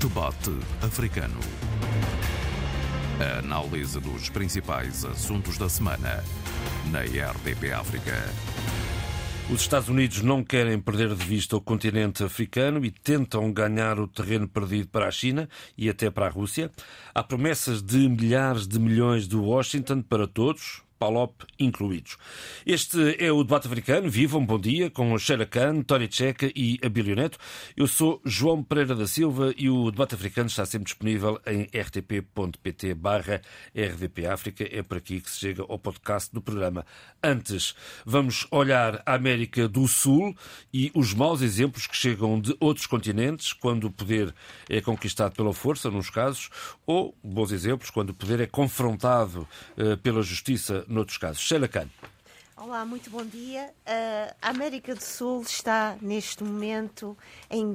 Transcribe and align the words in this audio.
Debate 0.00 0.50
Africano. 0.80 1.38
A 3.20 3.40
análise 3.40 4.00
dos 4.00 4.30
principais 4.30 5.04
assuntos 5.04 5.58
da 5.58 5.68
semana 5.68 6.24
na 6.90 7.00
RDP 7.00 7.70
África. 7.70 8.14
Os 9.50 9.60
Estados 9.60 9.90
Unidos 9.90 10.22
não 10.22 10.42
querem 10.42 10.80
perder 10.80 11.14
de 11.14 11.22
vista 11.22 11.54
o 11.54 11.60
continente 11.60 12.24
africano 12.24 12.82
e 12.82 12.90
tentam 12.90 13.52
ganhar 13.52 14.00
o 14.00 14.08
terreno 14.08 14.48
perdido 14.48 14.88
para 14.88 15.06
a 15.06 15.10
China 15.10 15.46
e 15.76 15.90
até 15.90 16.10
para 16.10 16.28
a 16.28 16.30
Rússia. 16.30 16.70
Há 17.14 17.22
promessas 17.22 17.82
de 17.82 18.08
milhares 18.08 18.66
de 18.66 18.78
milhões 18.78 19.28
de 19.28 19.36
Washington 19.36 20.00
para 20.00 20.26
todos, 20.26 20.82
PALOP 21.00 21.46
incluídos. 21.58 22.18
Este 22.66 23.16
é 23.18 23.32
o 23.32 23.42
debate 23.42 23.66
africano. 23.66 24.10
Vivam, 24.10 24.44
bom 24.44 24.60
dia, 24.60 24.90
com 24.90 25.16
Sheila 25.18 25.46
Khan, 25.46 25.80
Tony 25.80 26.06
Checa 26.12 26.52
e 26.54 26.78
Abílio 26.84 27.16
Neto. 27.16 27.38
Eu 27.74 27.86
sou 27.86 28.20
João 28.22 28.62
Pereira 28.62 28.94
da 28.94 29.06
Silva 29.06 29.54
e 29.56 29.70
o 29.70 29.90
debate 29.90 30.14
africano 30.14 30.48
está 30.48 30.66
sempre 30.66 30.84
disponível 30.84 31.40
em 31.46 31.62
rtp.pt 31.62 32.92
barra 32.92 33.40
RDP. 33.74 34.24
É 34.70 34.82
por 34.82 34.98
aqui 34.98 35.22
que 35.22 35.30
se 35.30 35.38
chega 35.38 35.64
ao 35.66 35.78
podcast 35.78 36.30
do 36.34 36.42
programa. 36.42 36.84
Antes, 37.22 37.74
vamos 38.04 38.46
olhar 38.50 39.02
a 39.06 39.14
América 39.14 39.66
do 39.66 39.88
Sul 39.88 40.36
e 40.70 40.92
os 40.94 41.14
maus 41.14 41.40
exemplos 41.40 41.86
que 41.86 41.96
chegam 41.96 42.38
de 42.38 42.54
outros 42.60 42.86
continentes, 42.86 43.54
quando 43.54 43.84
o 43.84 43.90
poder 43.90 44.34
é 44.68 44.82
conquistado 44.82 45.34
pela 45.34 45.54
força, 45.54 45.90
nos 45.90 46.10
casos, 46.10 46.50
ou 46.86 47.16
bons 47.24 47.52
exemplos, 47.52 47.88
quando 47.88 48.10
o 48.10 48.14
poder 48.14 48.40
é 48.40 48.46
confrontado 48.46 49.48
uh, 49.78 49.96
pela 50.02 50.20
justiça 50.20 50.84
noutros 50.90 51.18
casos. 51.18 51.40
Sheila 51.40 51.68
Khan. 51.68 51.88
Olá, 52.62 52.84
muito 52.84 53.08
bom 53.08 53.24
dia. 53.24 53.72
Uh, 53.86 54.34
a 54.42 54.50
América 54.50 54.94
do 54.94 55.02
Sul 55.02 55.40
está 55.40 55.96
neste 56.02 56.44
momento 56.44 57.16
em 57.48 57.74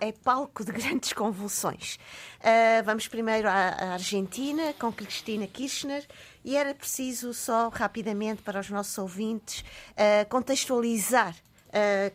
é 0.00 0.10
palco 0.10 0.64
de 0.64 0.72
grandes 0.72 1.12
convulsões. 1.12 1.94
Uh, 2.40 2.82
vamos 2.84 3.06
primeiro 3.06 3.46
à, 3.48 3.52
à, 3.52 3.92
Argentina 3.92 4.74
com 4.80 4.90
Cristina 4.90 5.46
Kirchner 5.46 6.04
e 6.44 6.56
era 6.56 6.74
preciso 6.74 7.32
só 7.32 7.68
rapidamente 7.68 8.42
para 8.42 8.58
os 8.58 8.68
nossos 8.68 8.98
ouvintes 8.98 9.60
uh, 9.92 10.28
contextualizar 10.28 11.36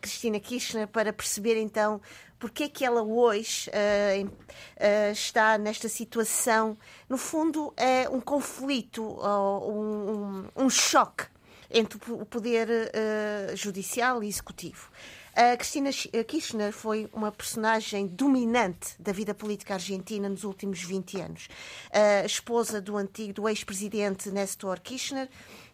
Cristina 0.02 0.40
Kirchner 0.40 0.88
para 0.88 1.14
perceber 1.14 1.62
então 1.62 2.02
porque 2.42 2.64
é 2.64 2.67
que 2.67 2.84
ela 2.84 3.03
hoje 3.03 3.70
uh, 3.70 4.25
uh, 4.25 5.11
está 5.11 5.59
nesta 5.59 5.88
situação. 5.88 6.75
No 7.08 7.16
fundo, 7.16 7.72
é 7.78 8.09
um 8.09 8.20
conflito, 8.20 9.03
uh, 9.03 9.72
um, 9.72 10.45
um, 10.56 10.69
choque 10.69 11.25
entre 11.69 12.00
o 12.12 12.25
poder 12.25 12.67
uh, 12.67 13.56
judicial 13.56 14.23
e 14.23 14.28
executivo. 14.28 14.89
A 15.34 15.56
Cristina 15.56 15.92
Kirchner 16.28 16.73
foi 16.73 17.08
uma 17.14 17.31
personagem 17.31 18.06
dominante 18.08 18.95
da 19.00 19.14
vida 19.14 19.34
política 19.34 19.75
argentina 19.75 20.28
nos 20.28 20.44
últimos 20.44 20.84
20 20.84 21.22
anos. 21.22 21.47
A 21.89 22.25
esposa 22.25 22.81
do 22.81 22.97
antigo, 22.97 23.31
do 23.31 23.47
ex-presidente 23.47 24.30
Néstor 24.30 24.81
Kirchner, 24.81 25.30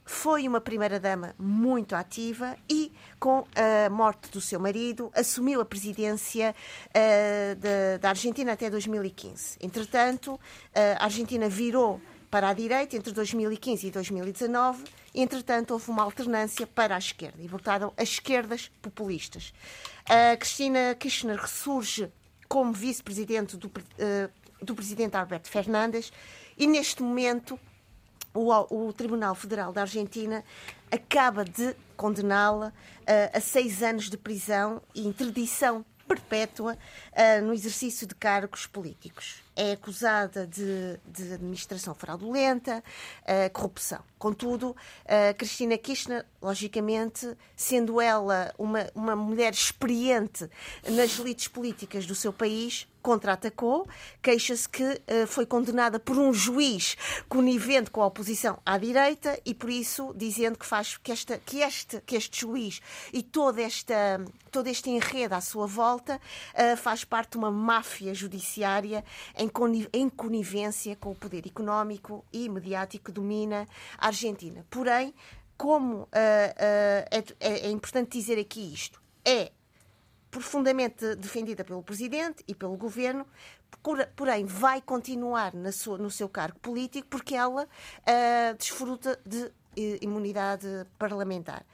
foi 0.07 0.47
uma 0.47 0.61
primeira-dama 0.61 1.35
muito 1.37 1.95
ativa 1.95 2.55
e, 2.69 2.91
com 3.19 3.45
a 3.55 3.89
morte 3.89 4.31
do 4.31 4.39
seu 4.39 4.59
marido, 4.59 5.11
assumiu 5.13 5.61
a 5.61 5.65
presidência 5.65 6.55
uh, 6.89 7.99
da 7.99 8.09
Argentina 8.09 8.53
até 8.53 8.69
2015. 8.69 9.57
Entretanto, 9.61 10.39
a 10.97 11.03
Argentina 11.03 11.49
virou 11.49 12.01
para 12.29 12.49
a 12.49 12.53
direita 12.53 12.95
entre 12.95 13.11
2015 13.11 13.87
e 13.87 13.91
2019. 13.91 14.83
Entretanto, 15.13 15.71
houve 15.71 15.89
uma 15.89 16.03
alternância 16.03 16.67
para 16.67 16.95
a 16.95 16.97
esquerda 16.97 17.41
e 17.41 17.47
votaram 17.47 17.93
as 17.97 18.09
esquerdas 18.09 18.71
populistas. 18.81 19.53
A 20.05 20.37
Cristina 20.37 20.95
Kirchner 20.95 21.37
ressurge 21.37 22.09
como 22.47 22.71
vice-presidente 22.71 23.57
do, 23.57 23.67
uh, 23.67 24.63
do 24.63 24.73
presidente 24.73 25.15
Alberto 25.15 25.49
Fernandes 25.49 26.11
e, 26.57 26.65
neste 26.65 27.03
momento, 27.03 27.59
o, 28.37 28.87
o 28.87 28.93
Tribunal 28.93 29.33
Federal 29.33 29.73
da 29.73 29.81
Argentina 29.81 30.43
acaba 30.91 31.43
de 31.43 31.75
condená-la 31.95 32.67
uh, 32.67 33.37
a 33.37 33.39
seis 33.39 33.81
anos 33.81 34.09
de 34.09 34.17
prisão 34.17 34.81
e 34.93 35.07
interdição 35.07 35.83
perpétua 36.07 36.77
uh, 36.77 37.45
no 37.45 37.53
exercício 37.53 38.07
de 38.07 38.15
cargos 38.15 38.65
políticos. 38.65 39.43
É 39.55 39.73
acusada 39.73 40.47
de, 40.47 40.99
de 41.05 41.33
administração 41.33 41.93
fraudulenta, 41.93 42.83
uh, 43.23 43.51
corrupção. 43.51 43.99
Contudo, 44.17 44.69
uh, 44.69 45.35
Cristina 45.37 45.77
Kirchner, 45.77 46.25
logicamente, 46.41 47.35
sendo 47.55 47.99
ela 47.99 48.53
uma, 48.57 48.87
uma 48.95 49.15
mulher 49.15 49.51
experiente 49.51 50.49
nas 50.87 51.19
elites 51.19 51.47
políticas 51.47 52.05
do 52.05 52.15
seu 52.15 52.31
país, 52.31 52.87
contra-atacou, 53.07 53.87
queixa-se 54.21 54.67
que 54.67 54.83
uh, 54.83 55.25
foi 55.27 55.45
condenada 55.45 55.97
por 55.97 56.17
um 56.17 56.33
juiz 56.33 56.97
conivente 57.29 57.89
com 57.89 58.01
a 58.01 58.05
oposição 58.05 58.59
à 58.65 58.77
direita 58.77 59.39
e 59.45 59.53
por 59.53 59.69
isso 59.69 60.13
dizendo 60.13 60.59
que 60.59 60.65
faz 60.65 60.97
que, 60.97 61.13
esta, 61.13 61.37
que, 61.37 61.61
este, 61.61 62.01
que 62.01 62.17
este 62.17 62.41
juiz 62.41 62.81
e 63.13 63.23
toda 63.23 63.61
esta, 63.61 64.19
todo 64.51 64.67
este 64.67 64.89
enredo 64.89 65.35
à 65.35 65.39
sua 65.39 65.65
volta 65.65 66.19
uh, 66.53 66.75
faz 66.75 67.05
parte 67.05 67.31
de 67.31 67.37
uma 67.37 67.49
máfia 67.49 68.13
judiciária 68.13 69.05
em, 69.37 69.49
em 69.93 70.09
conivência 70.09 70.93
com 70.97 71.11
o 71.11 71.15
poder 71.15 71.47
económico 71.47 72.25
e 72.33 72.49
mediático 72.49 73.05
que 73.05 73.11
domina 73.13 73.65
a 73.97 74.07
Argentina. 74.07 74.65
Porém, 74.69 75.13
como 75.57 76.01
uh, 76.01 76.07
é, 76.11 77.23
é 77.39 77.69
importante 77.69 78.17
dizer 78.17 78.37
aqui 78.37 78.73
isto, 78.73 79.01
é 79.23 79.53
profundamente 80.37 81.15
defendida 81.15 81.63
pelo 81.63 81.81
Presidente 81.81 82.43
e 82.47 82.53
pelo 82.53 82.77
Governo, 82.77 83.25
porém 84.15 84.45
vai 84.45 84.79
continuar 84.81 85.51
no 85.53 86.11
seu 86.11 86.29
cargo 86.29 86.59
político 86.59 87.07
porque 87.09 87.35
ela 87.35 87.63
uh, 87.63 88.57
desfruta 88.57 89.19
de 89.25 89.45
uh, 89.45 89.51
imunidade 89.99 90.67
parlamentar. 90.99 91.65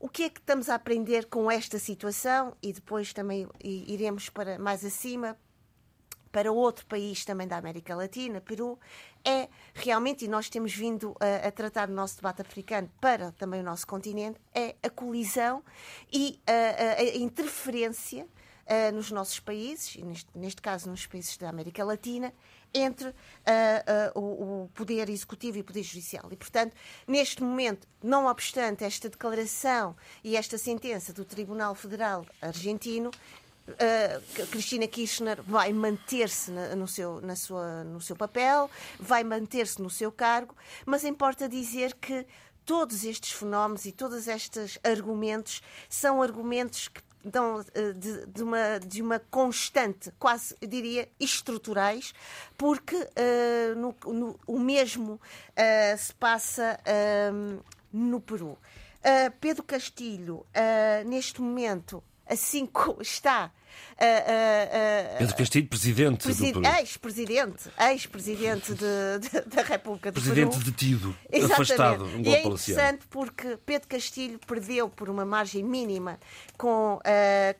O 0.00 0.08
que 0.08 0.24
é 0.24 0.28
que 0.28 0.40
estamos 0.40 0.68
a 0.68 0.74
aprender 0.74 1.26
com 1.26 1.48
esta 1.48 1.78
situação? 1.78 2.56
E 2.60 2.72
depois 2.72 3.12
também 3.12 3.48
iremos 3.62 4.28
para 4.28 4.58
mais 4.58 4.84
acima 4.84 5.36
para 6.34 6.50
outro 6.50 6.84
país 6.86 7.24
também 7.24 7.46
da 7.46 7.56
América 7.56 7.94
Latina, 7.94 8.40
Peru, 8.40 8.76
é 9.24 9.48
realmente, 9.72 10.24
e 10.24 10.28
nós 10.28 10.48
temos 10.48 10.74
vindo 10.74 11.14
a, 11.20 11.46
a, 11.46 11.52
tratar 11.52 11.86
no 11.86 11.94
nosso 11.94 12.16
debate 12.16 12.42
africano 12.42 12.90
para 13.00 13.30
também 13.30 13.60
o 13.60 13.62
nosso 13.62 13.86
continente, 13.86 14.40
é 14.52 14.74
a 14.82 14.90
colisão 14.90 15.62
e 16.12 16.40
a, 16.44 16.52
a, 16.52 17.02
a 17.02 17.16
interferência 17.18 18.24
uh, 18.24 18.92
nos 18.92 19.12
nossos 19.12 19.38
países, 19.38 19.94
neste, 20.02 20.28
neste, 20.34 20.60
caso 20.60 20.90
nos 20.90 21.06
países 21.06 21.36
da 21.36 21.48
América 21.48 21.84
Latina, 21.84 22.34
entre 22.74 23.10
uh, 23.10 23.12
uh, 24.16 24.20
o, 24.20 24.64
o, 24.64 24.68
poder 24.74 25.08
executivo 25.08 25.58
e 25.58 25.60
o 25.60 25.64
poder 25.64 25.84
judicial. 25.84 26.28
E, 26.32 26.36
portanto, 26.36 26.74
neste 27.06 27.44
momento, 27.44 27.86
não 28.02 28.26
obstante 28.26 28.82
esta 28.82 29.08
declaração 29.08 29.94
e 30.24 30.36
esta 30.36 30.58
sentença 30.58 31.12
do 31.12 31.24
Tribunal 31.24 31.76
Federal 31.76 32.26
argentino, 32.42 33.12
Uh, 33.66 34.46
Cristina 34.48 34.86
Kirchner 34.86 35.40
vai 35.42 35.72
manter-se 35.72 36.50
no, 36.50 36.86
seu, 36.86 37.20
na 37.22 37.34
sua, 37.34 37.82
no 37.82 37.98
seu 37.98 38.14
papel, 38.14 38.70
vai 39.00 39.24
manter-se 39.24 39.80
no 39.80 39.88
seu 39.88 40.12
cargo, 40.12 40.54
mas 40.84 41.02
importa 41.02 41.48
dizer 41.48 41.94
que 41.94 42.26
todos 42.66 43.04
estes 43.04 43.32
fenómenos 43.32 43.86
e 43.86 43.92
todos 43.92 44.28
estes 44.28 44.78
argumentos 44.84 45.62
são 45.88 46.20
argumentos 46.20 46.88
que 46.88 47.00
dão 47.24 47.60
uh, 47.60 47.94
de, 47.94 48.26
de, 48.26 48.42
uma, 48.42 48.78
de 48.80 49.00
uma 49.00 49.18
constante, 49.18 50.12
quase 50.18 50.54
eu 50.60 50.68
diria, 50.68 51.08
estruturais, 51.18 52.12
porque 52.58 52.96
uh, 52.96 53.74
no, 53.76 53.96
no, 54.12 54.38
o 54.46 54.58
mesmo 54.58 55.18
se 55.96 56.12
passa 56.16 56.78
no 57.90 58.20
Peru. 58.20 58.58
Pedro 59.40 59.62
Castilho, 59.62 60.44
neste 61.06 61.40
momento, 61.40 62.02
assim 62.26 62.66
como 62.66 63.02
está. 63.02 63.50
Uh, 63.94 64.04
uh, 64.04 65.14
uh, 65.14 65.18
Pedro 65.18 65.36
Castilho, 65.36 65.68
presidente 65.68 66.24
presi 66.24 66.52
do 66.52 66.66
Ex-presidente, 66.66 67.70
ex-presidente 67.78 68.74
da 68.74 69.62
República 69.62 70.10
do 70.10 70.20
presidente 70.20 70.58
Peru. 70.58 70.64
detido, 70.64 71.16
Exatamente. 71.30 71.52
afastado, 71.52 72.04
um 72.04 72.20
E 72.20 72.34
é 72.34 72.40
interessante 72.40 73.04
porque 73.08 73.56
Pedro 73.64 73.88
Castilho 73.88 74.38
perdeu 74.46 74.88
por 74.88 75.08
uma 75.08 75.24
margem 75.24 75.62
mínima 75.62 76.18
com, 76.58 76.98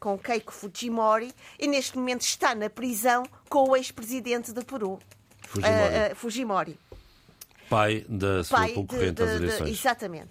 com 0.01 0.19
Keiko 0.19 0.53
Fujimori 0.53 1.33
e 1.59 1.69
neste 1.69 1.97
momento 1.97 2.23
está 2.23 2.55
na 2.55 2.69
prisão 2.69 3.25
com 3.49 3.71
o 3.71 3.77
ex-presidente 3.77 4.53
do 4.53 4.65
Peru, 4.65 4.99
Fujimori. 5.43 6.15
Fujimori. 6.17 6.79
Pai 7.71 8.05
da 8.09 8.43
sua 8.43 8.59
Pai 8.59 8.73
concorrente 8.73 9.15
de, 9.15 9.15
de, 9.15 9.23
às 9.23 9.37
eleições. 9.37 9.67
De, 9.67 9.71
exatamente. 9.71 10.31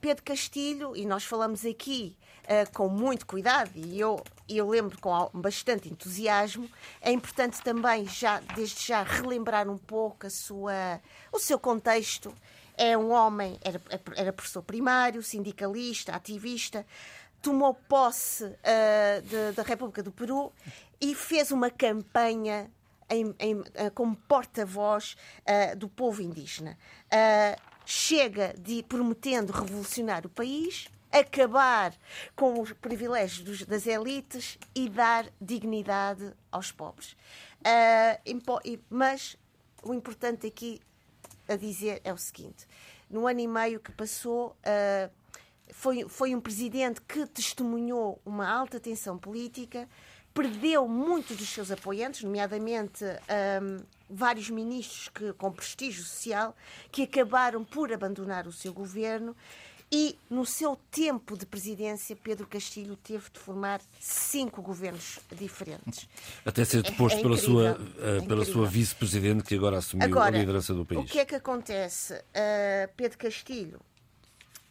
Pedro 0.00 0.24
Castilho, 0.24 0.96
e 0.96 1.04
nós 1.04 1.24
falamos 1.24 1.64
aqui 1.64 2.16
uh, 2.46 2.72
com 2.72 2.88
muito 2.88 3.26
cuidado, 3.26 3.70
e 3.74 3.98
eu, 3.98 4.22
eu 4.48 4.68
lembro 4.68 4.98
com 5.00 5.30
bastante 5.34 5.88
entusiasmo. 5.88 6.70
É 7.00 7.10
importante 7.10 7.60
também, 7.62 8.06
já, 8.06 8.40
desde 8.54 8.86
já, 8.86 9.02
relembrar 9.02 9.68
um 9.68 9.78
pouco 9.78 10.26
a 10.26 10.30
sua, 10.30 11.00
o 11.32 11.38
seu 11.38 11.58
contexto. 11.58 12.32
É 12.76 12.96
um 12.96 13.10
homem, 13.10 13.58
era, 13.62 13.80
era 14.14 14.32
professor 14.32 14.62
primário, 14.62 15.22
sindicalista, 15.22 16.14
ativista, 16.14 16.84
tomou 17.40 17.72
posse 17.72 18.44
da 19.54 19.62
República 19.62 20.02
do 20.02 20.12
Peru 20.12 20.52
e 21.00 21.14
fez 21.14 21.50
uma 21.50 21.70
campanha 21.70 22.70
em, 23.08 23.34
em, 23.38 23.62
como 23.94 24.14
porta-voz 24.14 25.16
do 25.78 25.88
povo 25.88 26.20
indígena. 26.20 26.76
chega 27.86 28.54
de, 28.58 28.82
prometendo 28.82 29.52
revolucionar 29.52 30.26
o 30.26 30.28
país, 30.28 30.88
acabar 31.10 31.94
com 32.34 32.60
os 32.60 32.72
privilégios 32.72 33.64
das 33.64 33.86
elites 33.86 34.58
e 34.74 34.88
dar 34.88 35.26
dignidade 35.40 36.32
aos 36.50 36.72
pobres. 36.72 37.16
Uh, 37.60 38.80
mas 38.90 39.36
o 39.82 39.94
importante 39.94 40.46
aqui 40.46 40.80
a 41.48 41.56
dizer 41.56 42.00
é 42.04 42.12
o 42.12 42.18
seguinte: 42.18 42.66
no 43.08 43.26
ano 43.26 43.40
e 43.40 43.48
meio 43.48 43.80
que 43.80 43.92
passou, 43.92 44.56
uh, 44.60 45.10
foi, 45.72 46.08
foi 46.08 46.34
um 46.34 46.40
presidente 46.40 47.00
que 47.02 47.26
testemunhou 47.26 48.20
uma 48.24 48.48
alta 48.48 48.78
tensão 48.78 49.18
política, 49.18 49.88
perdeu 50.32 50.86
muitos 50.86 51.36
dos 51.36 51.48
seus 51.48 51.70
apoiantes, 51.70 52.22
nomeadamente 52.22 53.04
um, 53.04 53.84
vários 54.08 54.50
ministros 54.50 55.08
que, 55.08 55.32
com 55.32 55.50
prestígio 55.50 56.04
social, 56.04 56.54
que 56.92 57.02
acabaram 57.02 57.64
por 57.64 57.92
abandonar 57.92 58.46
o 58.46 58.52
seu 58.52 58.72
governo 58.72 59.34
e, 59.90 60.18
no 60.28 60.44
seu 60.44 60.76
tempo 60.90 61.36
de 61.36 61.46
presidência, 61.46 62.16
Pedro 62.16 62.46
Castilho 62.46 62.96
teve 62.96 63.30
de 63.30 63.38
formar 63.38 63.80
cinco 64.00 64.60
governos 64.60 65.20
diferentes. 65.32 66.08
Até 66.44 66.64
ser 66.64 66.82
deposto 66.82 67.16
é, 67.16 67.20
é 67.20 67.22
pela, 67.22 67.36
sua, 67.36 67.80
é 68.00 68.20
pela 68.26 68.44
sua 68.44 68.66
vice-presidente, 68.66 69.44
que 69.44 69.54
agora 69.54 69.78
assumiu 69.78 70.06
agora, 70.06 70.36
a 70.36 70.40
liderança 70.40 70.74
do 70.74 70.84
país. 70.84 71.00
O 71.00 71.04
que 71.04 71.20
é 71.20 71.24
que 71.24 71.36
acontece? 71.36 72.14
Uh, 72.14 72.92
Pedro 72.96 73.18
Castilho 73.18 73.80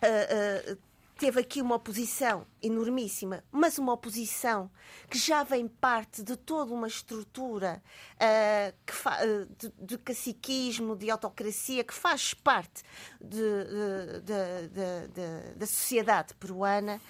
uh, 0.03 0.77
teve 1.17 1.39
aqui 1.39 1.61
uma 1.61 1.75
oposição 1.75 2.45
enormíssima, 2.61 3.43
mas 3.51 3.77
uma 3.77 3.93
oposição 3.93 4.69
que 5.09 5.17
já 5.17 5.43
vem 5.43 5.67
parte 5.67 6.21
de 6.21 6.35
toda 6.35 6.73
uma 6.73 6.87
estrutura 6.87 7.81
uh, 8.15 8.73
uh, 8.91 9.55
de, 9.57 9.71
de, 9.79 9.97
caciquismo, 9.97 10.95
de 10.95 11.09
autocracia, 11.09 11.83
que 11.83 11.93
faz 11.93 12.33
parte 12.33 12.83
da 15.57 15.65
sociedade 15.65 16.33
peruana. 16.35 17.01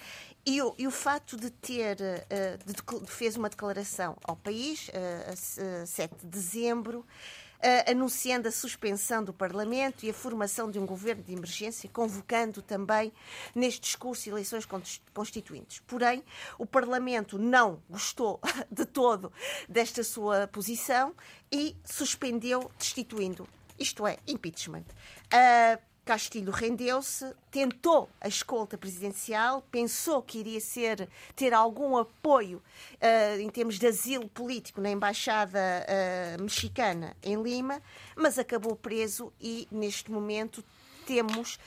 E 0.48 0.62
o, 0.62 0.72
e 0.78 0.86
o 0.86 0.92
fato 0.92 1.36
de 1.36 1.50
ter, 1.50 1.96
uh, 2.00 3.06
fez 3.06 3.36
uma 3.36 3.48
declaração 3.48 4.16
ao 4.22 4.36
país, 4.36 4.88
a 5.28 5.84
7 5.84 6.14
de 6.20 6.26
dezembro, 6.26 7.00
uh, 7.00 7.45
anunciando 7.86 8.48
a 8.48 8.52
suspensão 8.52 9.24
do 9.24 9.32
Parlamento 9.32 10.04
e 10.04 10.10
a 10.10 10.14
formação 10.14 10.70
de 10.70 10.78
um 10.78 10.86
governo 10.86 11.22
de 11.22 11.32
emergência, 11.32 11.88
convocando 11.92 12.62
também 12.62 13.12
neste 13.54 13.80
discurso 13.80 14.28
eleições 14.28 14.66
constituintes. 15.12 15.80
Porém, 15.86 16.22
o 16.58 16.66
Parlamento 16.66 17.38
não 17.38 17.82
gostou 17.88 18.40
de 18.70 18.84
todo 18.84 19.32
desta 19.68 20.02
sua 20.02 20.46
posição 20.46 21.14
e 21.50 21.76
suspendeu, 21.84 22.70
destituindo, 22.78 23.48
isto 23.78 24.06
é, 24.06 24.18
impeachment. 24.26 24.84
Uh, 25.32 25.95
Castilho 26.06 26.52
rendeu-se, 26.52 27.34
tentou 27.50 28.08
a 28.20 28.28
escolta 28.28 28.78
presidencial, 28.78 29.60
pensou 29.72 30.22
que 30.22 30.38
iria 30.38 30.60
ser 30.60 31.08
ter 31.34 31.52
algum 31.52 31.96
apoio 31.96 32.62
uh, 32.94 33.40
em 33.40 33.50
termos 33.50 33.76
de 33.76 33.88
asilo 33.88 34.28
político 34.28 34.80
na 34.80 34.88
embaixada 34.88 35.58
uh, 35.58 36.40
mexicana 36.40 37.16
em 37.24 37.42
Lima, 37.42 37.82
mas 38.14 38.38
acabou 38.38 38.76
preso 38.76 39.32
e 39.40 39.66
neste 39.68 40.08
momento 40.08 40.62
temos 41.06 41.58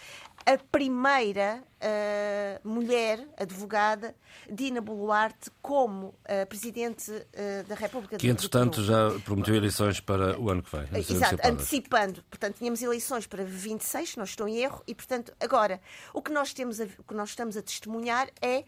a 0.45 0.57
primeira 0.71 1.63
uh, 1.79 2.67
mulher 2.67 3.27
advogada, 3.37 4.15
Dina 4.49 4.81
Boluarte, 4.81 5.51
como 5.61 6.07
uh, 6.07 6.47
presidente 6.47 7.11
uh, 7.11 7.67
da 7.67 7.75
República 7.75 8.17
Que, 8.17 8.27
entretanto, 8.27 8.83
já 8.83 9.11
prometeu 9.25 9.55
eleições 9.55 9.99
para 9.99 10.39
o 10.39 10.49
ano 10.49 10.63
que 10.63 10.75
vem. 10.75 10.99
Exato, 10.99 11.37
antecipando. 11.43 12.23
Portanto, 12.29 12.57
tínhamos 12.57 12.81
eleições 12.81 13.27
para 13.27 13.43
26, 13.43 14.17
não 14.17 14.23
estou 14.23 14.47
em 14.47 14.57
erro, 14.57 14.83
e, 14.87 14.95
portanto, 14.95 15.33
agora, 15.39 15.79
o 16.13 16.21
que 16.21 16.31
nós, 16.31 16.53
temos 16.53 16.79
a, 16.79 16.85
o 16.85 17.03
que 17.03 17.13
nós 17.13 17.29
estamos 17.29 17.55
a 17.55 17.61
testemunhar 17.61 18.29
é 18.41 18.63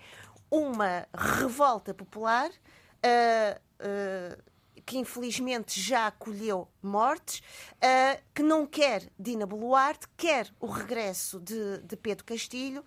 uma 0.49 1.07
revolta 1.13 1.93
popular. 1.93 2.49
Uh, 2.49 4.50
que 4.85 4.97
infelizmente 4.97 5.79
já 5.79 6.07
acolheu 6.07 6.67
mortes, 6.81 7.39
uh, 7.75 8.21
que 8.33 8.43
não 8.43 8.65
quer 8.65 9.09
Dina 9.19 9.45
Boluarte, 9.45 10.07
quer 10.17 10.47
o 10.59 10.67
regresso 10.67 11.39
de, 11.39 11.79
de 11.79 11.95
Pedro 11.95 12.23
Castilho. 12.25 12.81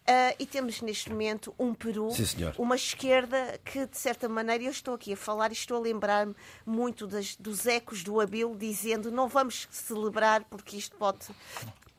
Uh, 0.00 0.34
e 0.38 0.46
temos 0.46 0.80
neste 0.80 1.10
momento 1.10 1.54
um 1.58 1.74
Peru, 1.74 2.10
Sim, 2.10 2.24
uma 2.58 2.74
esquerda 2.74 3.60
que, 3.64 3.86
de 3.86 3.96
certa 3.96 4.28
maneira, 4.28 4.64
eu 4.64 4.70
estou 4.70 4.94
aqui 4.94 5.12
a 5.12 5.16
falar 5.16 5.50
e 5.50 5.52
estou 5.52 5.76
a 5.76 5.80
lembrar-me 5.80 6.34
muito 6.64 7.06
das, 7.06 7.36
dos 7.36 7.66
ecos 7.66 8.02
do 8.02 8.18
Abil 8.20 8.56
dizendo 8.56 9.12
não 9.12 9.28
vamos 9.28 9.68
celebrar 9.70 10.44
porque 10.44 10.76
isto 10.76 10.96
pode 10.96 11.26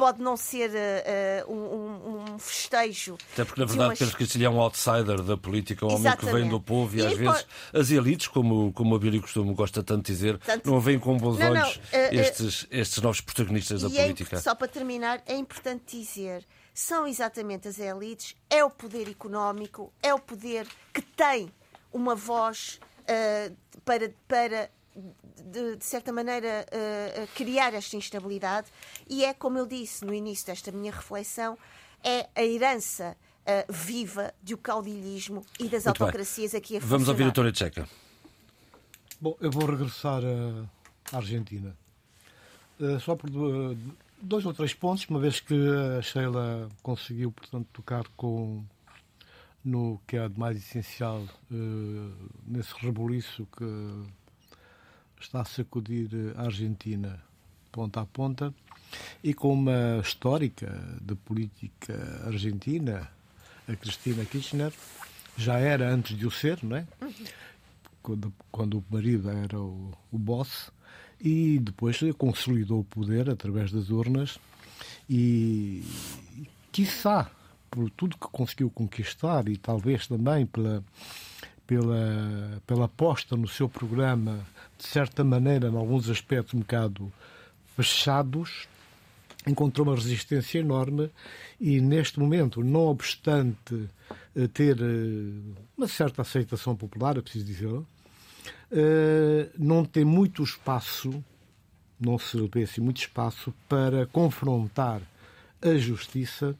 pode 0.02 0.20
não 0.20 0.36
ser 0.36 0.72
uh, 0.72 1.54
um, 1.54 2.34
um, 2.34 2.40
festejo. 2.40 3.20
Até 3.34 3.46
porque, 3.46 3.62
na 3.62 3.68
verdade, 3.68 3.90
umas... 3.90 4.00
Pedro 4.00 4.18
Castilho 4.18 4.46
é 4.48 4.50
um 4.50 4.60
outsider 4.60 5.22
da 5.22 5.38
política, 5.38 5.86
um 5.86 5.94
homem 5.94 6.18
que 6.18 6.26
vem 6.26 6.50
do 6.50 6.60
povo 6.60 6.98
e, 6.98 7.02
e 7.02 7.06
às 7.06 7.16
vezes 7.16 7.46
as 7.72 7.92
elites, 7.92 8.28
como, 8.28 8.74
como 8.74 8.96
a 8.96 8.98
Bíblia 8.98 9.22
costuma, 9.22 9.54
gosta 9.54 9.84
tanto 9.84 10.08
de 10.08 10.12
dizer, 10.12 10.40
tanto... 10.40 10.68
não 10.68 10.80
veem 10.80 10.98
com 10.98 11.16
bons 11.18 11.38
não, 11.38 11.52
olhos 11.52 11.80
não, 11.94 12.00
uh, 12.00 12.16
estes, 12.16 12.66
estes 12.72 13.00
novos 13.04 13.22
protagonistas 13.22 13.84
da 13.84 13.90
é 13.90 14.02
política. 14.02 14.40
Só 14.40 14.56
para 14.56 14.68
terminar, 14.68 15.22
é 15.28 15.36
importante 15.36 16.00
dizer 16.00 16.48
são 16.74 17.06
exatamente 17.06 17.68
as 17.68 17.78
elites, 17.78 18.36
é 18.50 18.64
o 18.64 18.72
poder 18.72 19.08
económico, 19.08 19.94
é 20.02 20.12
o 20.16 20.18
poder 20.18 20.68
que 20.92 21.04
tem 21.04 21.54
uma 21.94 22.16
voz 22.16 22.80
uh, 23.02 23.56
para, 23.86 24.12
para 24.28 24.72
de, 24.96 25.78
de, 25.78 25.86
certa 25.86 26.12
maneira, 26.12 26.66
uh, 26.68 27.28
criar 27.36 27.74
esta 27.74 27.96
instabilidade. 27.96 28.68
E 29.10 29.24
é, 29.24 29.34
como 29.34 29.58
eu 29.58 29.66
disse 29.66 30.06
no 30.06 30.14
início 30.14 30.46
desta 30.46 30.72
minha 30.72 30.92
reflexão, 30.92 31.58
é 32.04 32.28
a 32.36 32.44
herança 32.44 33.16
uh, 33.42 33.72
viva 33.72 34.34
do 34.42 34.58
caudilhismo 34.58 35.46
e 35.60 35.64
das 35.64 35.86
Muito 35.86 36.04
autocracias 36.04 36.52
bem. 36.52 36.60
aqui 36.60 36.78
a 36.78 36.82
funcionar. 36.82 36.90
Vamos 36.90 37.08
ouvir 37.08 37.24
a 37.24 37.26
doutora 37.26 37.52
Tcheca. 37.52 37.88
Bom, 39.20 39.38
eu 39.40 39.52
vou 39.52 39.66
regressar 39.66 40.22
à 41.12 41.18
Argentina. 41.18 41.76
Uh, 42.80 43.00
só 43.00 43.16
por 43.16 43.30
dois 44.22 44.46
ou 44.46 44.54
três 44.54 44.74
pontos, 44.74 45.06
uma 45.08 45.20
vez 45.20 45.40
que 45.40 45.56
a 45.98 46.02
Sheila 46.02 46.68
conseguiu, 46.82 47.32
portanto, 47.32 47.68
tocar 47.72 48.08
com 48.18 48.64
no 49.64 50.02
que 50.08 50.18
é 50.18 50.28
de 50.28 50.40
mais 50.40 50.58
essencial 50.58 51.24
nesse 52.48 52.74
rebuliço 52.80 53.48
que 53.56 53.64
está 55.22 55.42
a 55.42 55.46
sacudir 55.46 56.10
a 56.36 56.44
Argentina 56.44 57.22
ponta 57.72 58.02
a 58.02 58.06
ponta 58.06 58.54
e 59.24 59.34
com 59.34 59.54
uma 59.54 60.00
histórica 60.02 60.78
de 61.02 61.16
política 61.16 62.24
argentina, 62.26 63.10
a 63.68 63.76
Cristina 63.76 64.26
Kirchner, 64.26 64.74
já 65.38 65.58
era 65.58 65.90
antes 65.90 66.18
de 66.18 66.28
o 66.28 66.32
ser, 66.32 66.60
não 66.62 66.76
é? 66.76 66.86
Quando, 68.04 68.34
quando 68.52 68.80
o 68.80 68.84
marido 68.90 69.30
era 69.30 69.60
o, 69.60 69.94
o 70.12 70.18
boss, 70.18 70.72
e 71.22 71.60
depois 71.60 72.00
consolidou 72.18 72.80
o 72.80 72.84
poder 72.84 73.30
através 73.30 73.72
das 73.72 73.90
urnas 73.90 74.40
e, 75.08 75.84
quiçá, 76.72 77.30
por 77.70 77.90
tudo 77.92 78.18
que 78.18 78.28
conseguiu 78.28 78.70
conquistar 78.70 79.48
e 79.48 79.56
talvez 79.56 80.08
também 80.08 80.46
pela, 80.46 80.84
pela, 81.72 82.62
pela 82.68 82.84
aposta 82.84 83.38
no 83.38 83.48
seu 83.48 83.70
programa 83.70 84.46
de 84.78 84.86
certa 84.86 85.24
maneira, 85.24 85.70
em 85.70 85.78
alguns 85.78 86.10
aspectos, 86.10 86.54
um 86.54 86.60
bocado 86.60 87.10
fechados, 87.78 88.68
encontrou 89.48 89.88
uma 89.88 89.96
resistência 89.96 90.60
enorme 90.60 91.10
e, 91.62 91.80
neste 91.80 92.20
momento, 92.20 92.62
não 92.62 92.88
obstante 92.88 93.88
eh, 94.36 94.48
ter 94.48 94.82
eh, 94.82 95.56
uma 95.78 95.88
certa 95.88 96.24
aceitação 96.24 96.76
popular, 96.76 97.18
é 97.18 97.22
preciso 97.22 97.46
dizer, 97.46 97.82
eh, 98.70 99.48
não 99.58 99.86
tem 99.86 100.04
muito 100.04 100.44
espaço, 100.44 101.24
não 101.98 102.20
se 102.20 102.38
vê 102.54 102.64
assim 102.64 102.82
muito 102.82 103.00
espaço 103.00 103.54
para 103.70 104.06
confrontar 104.08 105.02
a 105.62 105.78
justiça 105.78 106.54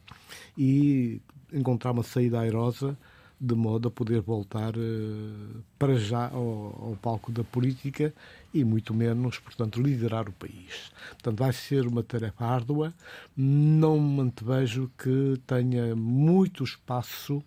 e 0.56 1.20
encontrar 1.52 1.90
uma 1.90 2.02
saída 2.02 2.40
airosa 2.40 2.96
de 3.44 3.56
modo 3.56 3.88
a 3.88 3.90
poder 3.90 4.20
voltar 4.20 4.76
uh, 4.76 5.64
para 5.76 5.96
já 5.96 6.28
ao, 6.28 6.90
ao, 6.90 6.98
palco 7.02 7.32
da 7.32 7.42
política 7.42 8.14
e 8.54 8.62
muito 8.62 8.94
menos, 8.94 9.40
portanto, 9.40 9.82
liderar 9.82 10.28
o 10.28 10.32
país. 10.32 10.92
Portanto, 11.14 11.38
vai 11.40 11.52
ser 11.52 11.84
uma 11.84 12.04
tarefa 12.04 12.44
árdua. 12.44 12.94
Não 13.36 14.00
me 14.00 14.20
antevejo 14.20 14.88
que 14.96 15.40
tenha 15.44 15.96
muito 15.96 16.62
espaço 16.62 17.42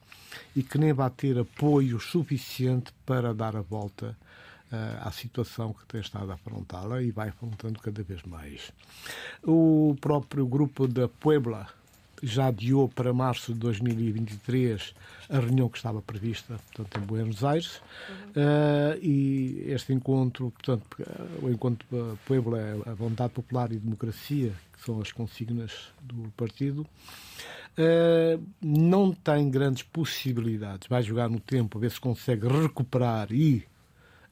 e 0.54 0.62
que 0.62 0.78
nem 0.78 0.92
vai 0.92 1.10
ter 1.10 1.40
apoio 1.40 1.98
suficiente 1.98 2.92
para 3.06 3.34
dar 3.34 3.56
a 3.56 3.62
volta 3.62 4.18
uh, 4.74 5.08
à 5.08 5.12
situação 5.12 5.72
que 5.72 5.86
tem 5.86 6.02
estado 6.02 6.30
a 6.30 6.34
afrontá-la 6.34 7.02
e 7.02 7.10
vai 7.10 7.30
afrontando 7.30 7.80
cada 7.80 8.04
vez 8.04 8.22
mais. 8.24 8.74
O 9.42 9.96
próprio 10.02 10.46
grupo 10.46 10.90
da 10.90 11.08
Puebla, 11.08 11.70
já 12.22 12.48
adiou 12.48 12.88
para 12.90 13.14
março 13.14 13.54
de 13.54 13.60
2023 13.60 14.94
a 15.30 15.40
reunião 15.40 15.70
que 15.70 15.78
estava 15.78 16.02
prevista, 16.02 16.60
portanto, 16.74 16.98
em 16.98 17.06
Buenos 17.06 17.44
Aires. 17.44 17.82
Uhum. 18.10 18.16
Uh, 18.44 19.00
e 19.02 19.64
este 19.68 19.94
encontro, 19.94 20.52
portanto, 20.52 20.86
o 21.42 21.50
encontro 21.50 21.88
Puebla 22.26 22.60
é 22.60 22.90
a 22.90 22.94
vontade 22.94 23.34
popular 23.34 23.72
e 23.72 23.78
democracia, 23.78 24.54
que 24.74 24.86
são 24.86 25.02
as 25.02 25.12
consignas 25.12 25.72
do 26.02 26.32
partido, 26.38 26.82
uh, 26.82 28.44
não 28.62 29.12
tem 29.12 29.50
grandes 29.50 29.84
possibilidades. 29.84 30.88
Vai 30.88 31.02
jogar 31.04 31.30
no 31.30 31.40
tempo, 31.40 31.78
a 31.78 31.82
ver 31.82 31.92
se 31.92 32.00
consegue 32.00 32.48
recuperar 32.48 33.32
e 33.32 33.66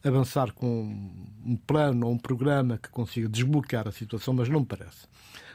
avançar 0.02 0.52
com 0.52 1.10
um 1.44 1.56
plano 1.56 2.06
ou 2.06 2.12
um 2.12 2.18
programa 2.18 2.78
que 2.78 2.90
consiga 2.90 3.28
desbloquear 3.28 3.88
a 3.88 3.92
situação, 3.92 4.34
mas 4.34 4.48
não 4.48 4.60
me 4.60 4.66
parece 4.66 5.06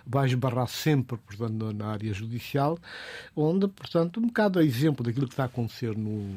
vai 0.09 0.25
esbarrar 0.25 0.67
sempre, 0.67 1.17
portanto, 1.17 1.71
na 1.71 1.87
área 1.87 2.11
judicial, 2.11 2.79
onde, 3.35 3.67
portanto, 3.67 4.19
um 4.19 4.25
bocado 4.25 4.57
a 4.57 4.63
exemplo 4.63 5.05
daquilo 5.05 5.27
que 5.27 5.33
está 5.33 5.43
a 5.43 5.45
acontecer 5.45 5.95
no, 5.95 6.27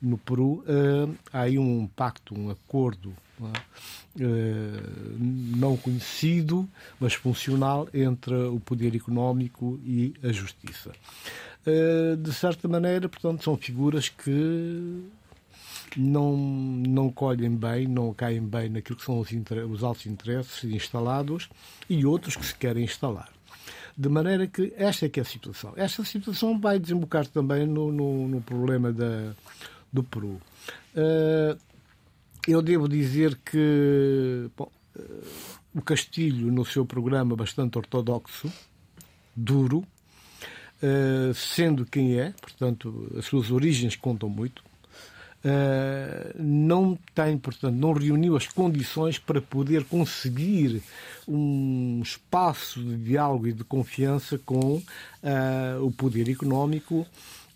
no 0.00 0.16
Peru, 0.16 0.64
uh, 0.66 1.14
há 1.30 1.42
aí 1.42 1.58
um 1.58 1.86
pacto, 1.86 2.34
um 2.34 2.50
acordo 2.50 3.14
uh, 3.40 3.52
não 5.20 5.76
conhecido, 5.76 6.66
mas 6.98 7.12
funcional 7.12 7.86
entre 7.92 8.34
o 8.34 8.58
poder 8.58 8.96
económico 8.96 9.78
e 9.84 10.14
a 10.22 10.32
justiça. 10.32 10.90
Uh, 11.66 12.16
de 12.16 12.32
certa 12.32 12.66
maneira, 12.66 13.06
portanto, 13.06 13.44
são 13.44 13.54
figuras 13.54 14.08
que 14.08 15.04
não, 15.96 16.36
não 16.36 17.10
colhem 17.10 17.54
bem, 17.54 17.86
não 17.86 18.12
caem 18.12 18.40
bem 18.40 18.68
naquilo 18.68 18.98
que 18.98 19.04
são 19.04 19.18
os, 19.18 19.28
os 19.70 19.84
altos 19.84 20.06
interesses 20.06 20.64
instalados 20.64 21.48
e 21.88 22.04
outros 22.04 22.36
que 22.36 22.46
se 22.46 22.54
querem 22.54 22.84
instalar. 22.84 23.28
De 23.96 24.08
maneira 24.08 24.46
que 24.46 24.72
esta 24.76 25.06
é 25.06 25.08
que 25.08 25.20
é 25.20 25.22
a 25.22 25.26
situação. 25.26 25.72
Esta 25.76 26.04
situação 26.04 26.58
vai 26.58 26.78
desembocar 26.78 27.26
também 27.26 27.66
no, 27.66 27.92
no, 27.92 28.26
no 28.26 28.40
problema 28.40 28.92
da, 28.92 29.32
do 29.92 30.02
Peru. 30.02 30.40
Uh, 30.94 31.58
eu 32.46 32.60
devo 32.60 32.88
dizer 32.88 33.38
que 33.44 34.50
bom, 34.56 34.70
uh, 34.96 35.24
o 35.74 35.80
Castilho, 35.80 36.50
no 36.50 36.64
seu 36.64 36.84
programa 36.84 37.36
bastante 37.36 37.78
ortodoxo, 37.78 38.52
duro, 39.34 39.78
uh, 40.82 41.32
sendo 41.34 41.86
quem 41.86 42.18
é, 42.18 42.30
portanto, 42.40 43.12
as 43.16 43.26
suas 43.26 43.52
origens 43.52 43.94
contam 43.94 44.28
muito, 44.28 44.64
não 46.38 46.98
tem, 47.14 47.36
portanto, 47.36 47.74
não 47.74 47.92
reuniu 47.92 48.36
as 48.36 48.46
condições 48.46 49.18
para 49.18 49.42
poder 49.42 49.84
conseguir 49.84 50.82
um 51.28 52.00
espaço 52.02 52.80
de 52.80 52.96
diálogo 52.96 53.48
e 53.48 53.52
de 53.52 53.64
confiança 53.64 54.38
com 54.38 54.76
uh, 54.76 54.82
o 55.82 55.90
poder 55.90 56.30
económico 56.30 57.06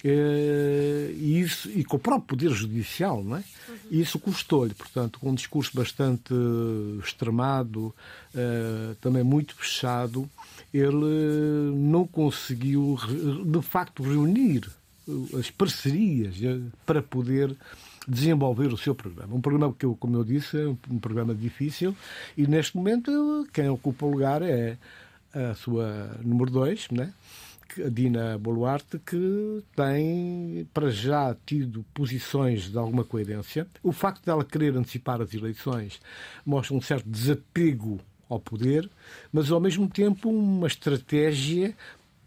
Uh, 0.04 1.10
e, 1.16 1.40
isso, 1.40 1.68
e 1.68 1.82
com 1.82 1.96
o 1.96 1.98
próprio 1.98 2.38
Poder 2.38 2.50
Judicial, 2.52 3.24
não 3.24 3.36
é? 3.36 3.42
Uhum. 3.68 3.76
E 3.90 4.00
isso 4.00 4.16
custou-lhe, 4.20 4.72
portanto, 4.72 5.18
com 5.18 5.30
um 5.30 5.34
discurso 5.34 5.72
bastante 5.74 6.32
extremado, 7.04 7.92
também 9.00 9.24
muito 9.24 9.56
fechado, 9.56 10.30
ele 10.72 11.74
não 11.74 12.06
conseguiu, 12.06 12.96
de 13.44 13.60
facto, 13.60 14.04
reunir 14.04 14.70
as 15.38 15.50
parcerias 15.50 16.36
eh, 16.42 16.60
para 16.84 17.02
poder 17.02 17.56
desenvolver 18.06 18.72
o 18.72 18.76
seu 18.76 18.94
programa. 18.94 19.34
Um 19.34 19.40
programa 19.40 19.74
que, 19.78 19.86
como 19.98 20.16
eu 20.16 20.24
disse, 20.24 20.56
é 20.58 20.66
um 20.66 20.98
programa 20.98 21.34
difícil 21.34 21.94
e 22.36 22.46
neste 22.46 22.76
momento 22.76 23.46
quem 23.52 23.68
ocupa 23.68 24.06
o 24.06 24.10
lugar 24.10 24.42
é 24.42 24.78
a 25.34 25.54
sua 25.54 26.16
número 26.24 26.50
2, 26.50 26.88
né? 26.90 27.12
a 27.84 27.88
Dina 27.88 28.38
Boluarte, 28.38 28.98
que 28.98 29.62
tem 29.76 30.66
para 30.72 30.90
já 30.90 31.36
tido 31.46 31.84
posições 31.92 32.70
de 32.70 32.78
alguma 32.78 33.04
coerência. 33.04 33.66
O 33.82 33.92
facto 33.92 34.24
dela 34.24 34.44
querer 34.44 34.76
antecipar 34.76 35.20
as 35.20 35.34
eleições 35.34 36.00
mostra 36.44 36.74
um 36.74 36.80
certo 36.80 37.08
desapego 37.08 38.00
ao 38.28 38.38
poder, 38.38 38.88
mas 39.32 39.50
ao 39.50 39.60
mesmo 39.60 39.88
tempo 39.88 40.28
uma 40.28 40.66
estratégia 40.66 41.74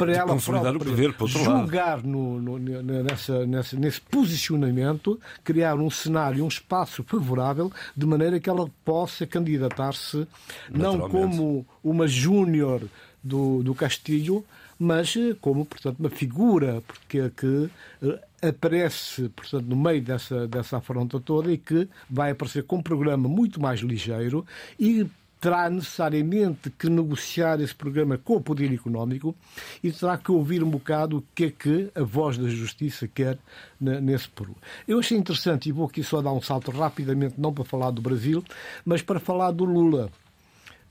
para 0.05 0.13
ela 0.13 0.37
própria, 0.37 0.79
poder, 0.79 1.15
julgar 1.27 2.03
no, 2.03 2.41
no, 2.41 2.59
nessa, 2.81 3.45
nessa, 3.45 3.77
nesse 3.77 4.01
posicionamento, 4.01 5.19
criar 5.43 5.75
um 5.75 5.89
cenário, 5.89 6.43
um 6.43 6.47
espaço 6.47 7.03
favorável, 7.03 7.71
de 7.95 8.05
maneira 8.05 8.39
que 8.39 8.49
ela 8.49 8.69
possa 8.83 9.27
candidatar-se 9.27 10.27
não 10.69 11.09
como 11.09 11.65
uma 11.83 12.07
júnior 12.07 12.81
do, 13.23 13.61
do 13.61 13.75
Castilho, 13.75 14.43
mas 14.79 15.15
eh, 15.15 15.35
como, 15.39 15.63
portanto, 15.63 15.99
uma 15.99 16.09
figura 16.09 16.81
porque, 16.87 17.29
que 17.37 17.69
eh, 18.01 18.47
aparece, 18.49 19.29
portanto, 19.29 19.65
no 19.65 19.75
meio 19.75 20.01
dessa, 20.01 20.47
dessa 20.47 20.77
afronta 20.77 21.19
toda 21.19 21.51
e 21.51 21.57
que 21.57 21.87
vai 22.09 22.31
aparecer 22.31 22.63
com 22.63 22.77
um 22.77 22.81
programa 22.81 23.29
muito 23.29 23.61
mais 23.61 23.81
ligeiro 23.81 24.43
e 24.79 25.05
terá 25.41 25.67
necessariamente 25.71 26.69
que 26.69 26.87
negociar 26.87 27.59
esse 27.59 27.73
programa 27.73 28.15
com 28.15 28.35
o 28.35 28.41
poder 28.41 28.71
económico 28.71 29.35
e 29.83 29.91
terá 29.91 30.15
que 30.15 30.31
ouvir 30.31 30.63
um 30.63 30.69
bocado 30.69 31.17
o 31.17 31.23
que 31.33 31.45
é 31.45 31.49
que 31.49 31.91
a 31.95 32.03
voz 32.03 32.37
da 32.37 32.47
justiça 32.47 33.07
quer 33.07 33.39
nesse 33.79 34.29
Peru. 34.29 34.55
Eu 34.87 34.99
achei 34.99 35.17
interessante, 35.17 35.67
e 35.67 35.71
vou 35.71 35.87
aqui 35.87 36.03
só 36.03 36.21
dar 36.21 36.31
um 36.31 36.41
salto 36.41 36.69
rapidamente, 36.69 37.35
não 37.39 37.51
para 37.51 37.65
falar 37.65 37.89
do 37.89 38.03
Brasil, 38.03 38.43
mas 38.85 39.01
para 39.01 39.19
falar 39.19 39.51
do 39.51 39.65
Lula. 39.65 40.11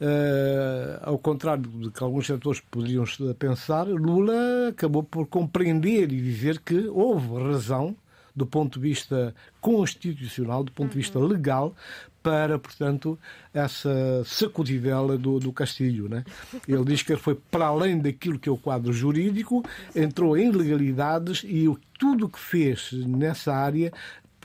Uh, 0.00 0.98
ao 1.02 1.18
contrário 1.18 1.62
do 1.62 1.90
que 1.90 2.02
alguns 2.02 2.26
setores 2.26 2.60
poderiam 2.70 3.04
pensar, 3.38 3.86
Lula 3.86 4.68
acabou 4.70 5.04
por 5.04 5.26
compreender 5.26 6.10
e 6.10 6.20
dizer 6.20 6.58
que 6.58 6.88
houve 6.88 7.28
razão 7.34 7.94
do 8.34 8.46
ponto 8.46 8.80
de 8.80 8.88
vista 8.88 9.34
constitucional, 9.60 10.64
do 10.64 10.72
ponto 10.72 10.90
de 10.90 10.96
vista 10.96 11.18
legal, 11.18 11.74
para, 12.22 12.58
portanto, 12.58 13.18
essa 13.52 14.22
sacudidela 14.24 15.16
do, 15.16 15.38
do 15.38 15.52
Castilho. 15.52 16.08
Né? 16.08 16.24
Ele 16.68 16.84
diz 16.84 17.02
que 17.02 17.16
foi 17.16 17.34
para 17.34 17.66
além 17.66 17.98
daquilo 17.98 18.38
que 18.38 18.48
é 18.48 18.52
o 18.52 18.58
quadro 18.58 18.92
jurídico, 18.92 19.64
entrou 19.94 20.36
em 20.36 20.50
legalidades 20.50 21.42
e 21.44 21.66
tudo 21.98 22.26
o 22.26 22.28
que 22.28 22.38
fez 22.38 22.92
nessa 22.92 23.54
área 23.54 23.92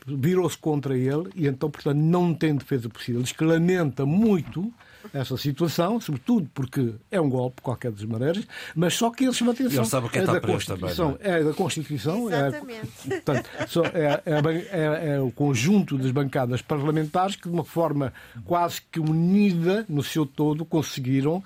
virou-se 0.06 0.56
contra 0.56 0.96
ele 0.96 1.30
e 1.34 1.46
então, 1.46 1.68
portanto, 1.68 1.98
não 1.98 2.32
tem 2.32 2.54
defesa 2.54 2.88
possível. 2.88 3.22
Diz 3.22 3.32
que 3.32 3.44
lamenta 3.44 4.06
muito 4.06 4.72
essa 5.12 5.36
situação, 5.36 6.00
sobretudo 6.00 6.48
porque 6.54 6.94
é 7.10 7.20
um 7.20 7.28
golpe, 7.28 7.56
de 7.56 7.62
qualquer 7.62 7.90
das 7.90 8.04
maneiras, 8.04 8.46
mas 8.74 8.94
só 8.94 9.10
que 9.10 9.24
eles 9.24 9.40
mantêm 9.40 9.66
Ele 9.66 9.84
sabe 9.84 10.06
o 10.06 10.10
que 10.10 10.18
é, 10.18 10.22
é 10.22 10.26
da 10.26 10.40
Constituição. 10.40 11.12
Também, 11.12 11.32
é? 11.32 11.40
é 11.40 11.44
da 11.44 11.52
Constituição. 11.54 12.28
Exatamente. 12.28 12.88
É, 13.10 13.20
portanto, 13.20 13.50
é, 13.94 14.22
é, 14.26 15.14
é, 15.14 15.20
o 15.20 15.30
conjunto 15.30 15.96
das 15.98 16.10
bancadas 16.10 16.62
parlamentares 16.62 17.36
que, 17.36 17.48
de 17.48 17.54
uma 17.54 17.64
forma 17.64 18.12
quase 18.44 18.80
que 18.90 19.00
unida 19.00 19.84
no 19.88 20.02
seu 20.02 20.26
todo, 20.26 20.64
conseguiram 20.64 21.42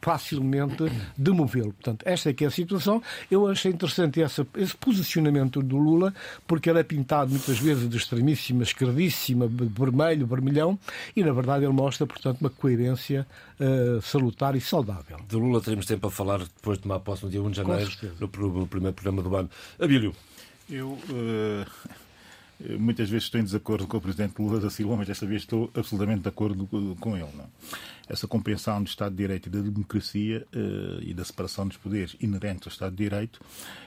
facilmente 0.00 0.84
demovê-lo. 1.16 1.72
Portanto, 1.72 2.02
esta 2.06 2.30
é 2.30 2.32
que 2.32 2.44
é 2.44 2.48
a 2.48 2.50
situação. 2.50 3.02
Eu 3.30 3.46
achei 3.46 3.72
interessante 3.72 4.22
essa, 4.22 4.46
esse 4.56 4.76
posicionamento 4.76 5.62
do 5.62 5.76
Lula, 5.76 6.14
porque 6.46 6.70
ele 6.70 6.78
é 6.78 6.82
pintado 6.82 7.30
muitas 7.30 7.58
vezes 7.58 7.88
de 7.88 7.96
extremíssima, 7.96 8.62
esquerdíssima, 8.62 9.48
vermelho, 9.48 10.26
vermelhão, 10.26 10.78
e 11.14 11.22
na 11.22 11.32
verdade 11.32 11.64
ele 11.64 11.72
mostra, 11.72 12.06
portanto, 12.06 12.40
uma 12.40 12.50
coerência 12.50 13.26
uh, 13.60 14.00
salutar 14.02 14.56
e 14.56 14.60
saudável. 14.60 15.18
De 15.28 15.36
Lula 15.36 15.60
teremos 15.60 15.86
tempo 15.86 16.06
a 16.06 16.10
falar 16.10 16.38
depois 16.38 16.78
de 16.78 16.82
tomar 16.82 17.00
posse 17.00 17.24
no 17.24 17.30
dia 17.30 17.42
1 17.42 17.50
de 17.50 17.56
janeiro, 17.56 17.90
no, 18.20 18.48
no, 18.60 18.66
primeiro 18.66 18.94
programa 18.94 19.22
do 19.22 19.36
ano. 19.36 19.50
Abílio. 19.78 20.14
Eu. 20.70 20.90
Uh 21.08 22.07
muitas 22.78 23.08
vezes 23.08 23.24
estou 23.24 23.40
em 23.40 23.44
desacordo 23.44 23.86
com 23.86 23.96
o 23.96 24.00
Presidente 24.00 24.40
Lula 24.40 24.60
da 24.60 24.70
Silva, 24.70 24.96
mas 24.96 25.06
desta 25.06 25.26
vez 25.26 25.42
estou 25.42 25.70
absolutamente 25.74 26.22
de 26.22 26.28
acordo 26.28 26.66
com 27.00 27.16
ele. 27.16 27.28
Não? 27.36 27.46
essa 28.08 28.26
compreensão 28.26 28.82
do 28.82 28.88
Estado 28.88 29.10
de 29.12 29.18
Direito 29.18 29.46
e 29.48 29.50
da 29.50 29.60
democracia 29.60 30.46
uh, 30.54 31.02
e 31.02 31.12
da 31.12 31.24
separação 31.24 31.68
dos 31.68 31.76
poderes 31.76 32.16
inerentes 32.20 32.66
ao 32.66 32.72
Estado 32.72 32.96
de 32.96 33.04
Direito 33.04 33.40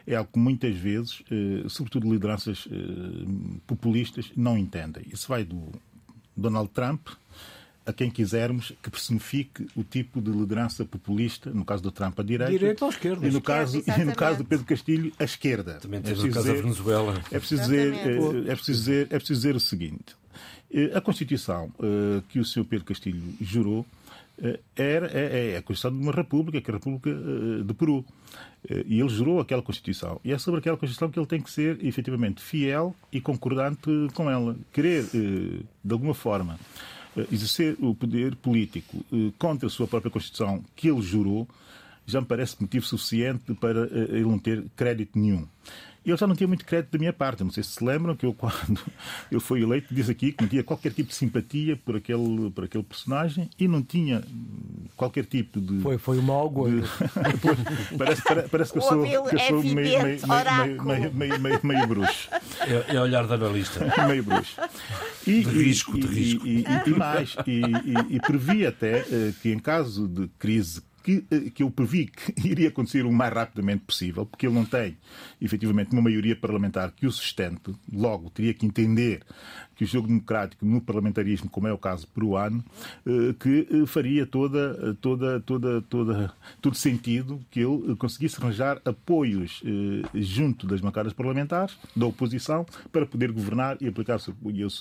é 0.05 0.15
algo 0.15 0.29
que 0.31 0.39
muitas 0.39 0.75
vezes, 0.75 1.21
uh, 1.21 1.69
sobretudo 1.69 2.11
lideranças 2.11 2.65
uh, 2.67 3.61
populistas, 3.65 4.31
não 4.35 4.57
entendem. 4.57 5.03
Isso 5.11 5.27
vai 5.27 5.43
do 5.43 5.71
Donald 6.37 6.69
Trump 6.69 7.07
a 7.85 7.91
quem 7.91 8.09
quisermos 8.09 8.73
que 8.81 8.89
personifique 8.89 9.67
o 9.75 9.83
tipo 9.83 10.21
de 10.21 10.31
liderança 10.31 10.85
populista, 10.85 11.49
no 11.49 11.65
caso 11.65 11.81
do 11.81 11.91
Trump, 11.91 12.19
a 12.19 12.23
direita. 12.23 12.51
Direita 12.51 12.85
ou 12.85 12.91
esquerda. 12.91 13.27
E 13.27 13.31
no, 13.31 13.41
caso, 13.41 13.83
e 13.85 14.03
no 14.03 14.15
caso 14.15 14.39
do 14.39 14.45
Pedro 14.45 14.65
Castilho, 14.65 15.11
a 15.17 15.23
esquerda. 15.23 15.79
Também 15.81 15.99
é 15.99 16.03
teve 16.03 16.27
é 16.27 16.29
o 16.29 16.33
caso 16.33 16.47
da 16.47 16.53
Venezuela. 16.53 17.21
É 17.31 17.39
preciso, 17.39 17.61
dizer, 17.63 17.93
é, 17.93 18.55
preciso 18.55 18.79
dizer, 18.79 19.07
é 19.09 19.17
preciso 19.17 19.39
dizer 19.39 19.55
o 19.55 19.59
seguinte. 19.59 20.15
A 20.95 21.01
Constituição 21.01 21.69
que 22.29 22.39
o 22.39 22.45
Sr. 22.45 22.63
Pedro 22.63 22.85
Castilho 22.85 23.21
jurou 23.41 23.85
eh, 24.43 24.59
era, 24.75 25.07
é, 25.07 25.53
é, 25.53 25.57
a 25.57 25.61
Constituição 25.61 25.91
de 25.91 26.03
uma 26.03 26.11
República, 26.11 26.59
que 26.59 26.71
é 26.71 26.73
a 26.73 26.77
República 26.77 27.09
eh, 27.09 27.63
de 27.63 27.73
Peru. 27.73 28.03
Eh, 28.67 28.83
e 28.87 28.99
ele 28.99 29.09
jurou 29.09 29.39
aquela 29.39 29.61
Constituição. 29.61 30.19
E 30.23 30.31
é 30.31 30.37
sobre 30.37 30.59
aquela 30.59 30.77
Constituição 30.77 31.09
que 31.11 31.19
ele 31.19 31.27
tem 31.27 31.41
que 31.41 31.51
ser, 31.51 31.83
efetivamente, 31.85 32.41
fiel 32.41 32.95
e 33.11 33.21
concordante 33.21 33.89
com 34.13 34.29
ela. 34.29 34.55
Querer, 34.73 35.03
de 35.03 35.91
alguma 35.93 36.13
forma, 36.13 36.59
exercer 37.31 37.75
o 37.79 37.93
poder 37.93 38.35
político 38.35 39.03
contra 39.37 39.67
a 39.67 39.69
sua 39.69 39.87
própria 39.87 40.11
Constituição 40.11 40.63
que 40.75 40.89
ele 40.89 41.01
jurou, 41.01 41.47
já 42.05 42.19
me 42.19 42.27
parece 42.27 42.55
motivo 42.59 42.85
suficiente 42.85 43.53
para 43.55 43.85
ele 44.09 44.23
não 44.23 44.39
ter 44.39 44.63
crédito 44.75 45.17
nenhum 45.17 45.47
ele 46.05 46.17
já 46.17 46.25
não 46.25 46.35
tinha 46.35 46.47
muito 46.47 46.65
crédito 46.65 46.91
da 46.91 46.99
minha 46.99 47.13
parte. 47.13 47.43
Não 47.43 47.51
sei 47.51 47.63
se 47.63 47.71
se 47.71 47.83
lembram 47.83 48.15
que 48.15 48.25
eu, 48.25 48.33
quando 48.37 48.81
eu 49.31 49.39
fui 49.39 49.61
eleito, 49.61 49.93
disse 49.93 50.11
aqui 50.11 50.31
que 50.31 50.43
não 50.43 50.49
tinha 50.49 50.63
qualquer 50.63 50.91
tipo 50.91 51.09
de 51.09 51.15
simpatia 51.15 51.77
por 51.77 51.95
aquele, 51.95 52.49
por 52.51 52.63
aquele 52.63 52.83
personagem 52.83 53.49
e 53.59 53.67
não 53.67 53.81
tinha 53.81 54.23
qualquer 54.95 55.25
tipo 55.25 55.59
de. 55.59 55.79
Foi, 55.81 55.97
foi 55.97 56.17
uma 56.17 56.33
algoia. 56.33 56.81
De... 56.81 56.87
parece, 57.97 58.23
parece, 58.23 58.49
parece, 58.49 58.71
que 58.71 58.77
eu 58.77 58.81
sou, 58.81 59.03
que 59.03 59.13
eu 59.13 59.25
sou 59.25 59.37
é 59.39 59.63
meio, 59.63 59.73
meio, 59.73 60.83
meio, 60.83 61.13
meio, 61.13 61.39
meio, 61.39 61.59
meio, 61.63 61.87
bruxo. 61.87 62.29
É, 62.61 62.95
é 62.95 63.01
olhar 63.01 63.27
da 63.27 63.35
analista. 63.35 63.85
meio 64.07 64.23
bruxo. 64.23 64.59
E, 65.25 65.43
de 65.43 65.63
risco, 65.63 65.99
de 65.99 66.07
risco. 66.07 66.47
E, 66.47 66.61
e, 66.61 66.89
e 66.89 66.89
mais, 66.91 67.35
e, 67.45 68.15
e, 68.15 68.19
previ 68.19 68.65
até 68.65 69.01
uh, 69.01 69.33
que 69.41 69.51
em 69.51 69.59
caso 69.59 70.07
de 70.07 70.27
crise 70.39 70.81
que, 71.03 71.25
eh, 71.31 71.49
que 71.53 71.63
eu 71.63 71.71
previ 71.71 72.07
que 72.07 72.33
iria 72.47 72.69
acontecer 72.69 73.05
o 73.05 73.11
mais 73.11 73.33
rapidamente 73.33 73.83
possível, 73.85 74.25
porque 74.25 74.45
ele 74.45 74.55
não 74.55 74.65
tem, 74.65 74.97
efetivamente, 75.41 75.93
uma 75.93 76.01
maioria 76.01 76.35
parlamentar 76.35 76.91
que 76.91 77.05
o 77.05 77.11
sustente, 77.11 77.73
logo 77.91 78.29
teria 78.29 78.53
que 78.53 78.65
entender 78.65 79.23
que 79.81 79.85
o 79.85 79.87
jogo 79.87 80.07
democrático 80.07 80.63
no 80.63 80.79
parlamentarismo, 80.79 81.49
como 81.49 81.67
é 81.67 81.73
o 81.73 81.77
caso 81.77 82.07
peruano, 82.09 82.63
eh, 83.03 83.33
que 83.39 83.67
eh, 83.71 83.85
faria 83.87 84.27
toda, 84.27 84.95
toda, 85.01 85.39
toda, 85.39 85.81
toda, 85.81 86.33
todo 86.61 86.75
sentido 86.75 87.43
que 87.49 87.61
ele 87.61 87.95
conseguisse 87.95 88.39
arranjar 88.39 88.79
apoios 88.85 89.63
junto 90.13 90.67
das 90.67 90.81
bancadas 90.81 91.13
parlamentares, 91.13 91.75
da 91.95 92.05
oposição, 92.05 92.63
para 92.91 93.07
poder 93.07 93.31
governar 93.31 93.77
e 93.81 93.87
aplicar 93.87 94.17
o 94.17 94.19
seu, 94.19 94.35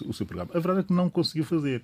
o 0.06 0.12
seu 0.12 0.26
programa. 0.26 0.50
A 0.52 0.58
verdade 0.58 0.80
é 0.80 0.82
que 0.82 0.92
não 0.92 1.08
conseguiu 1.08 1.44
fazer. 1.44 1.82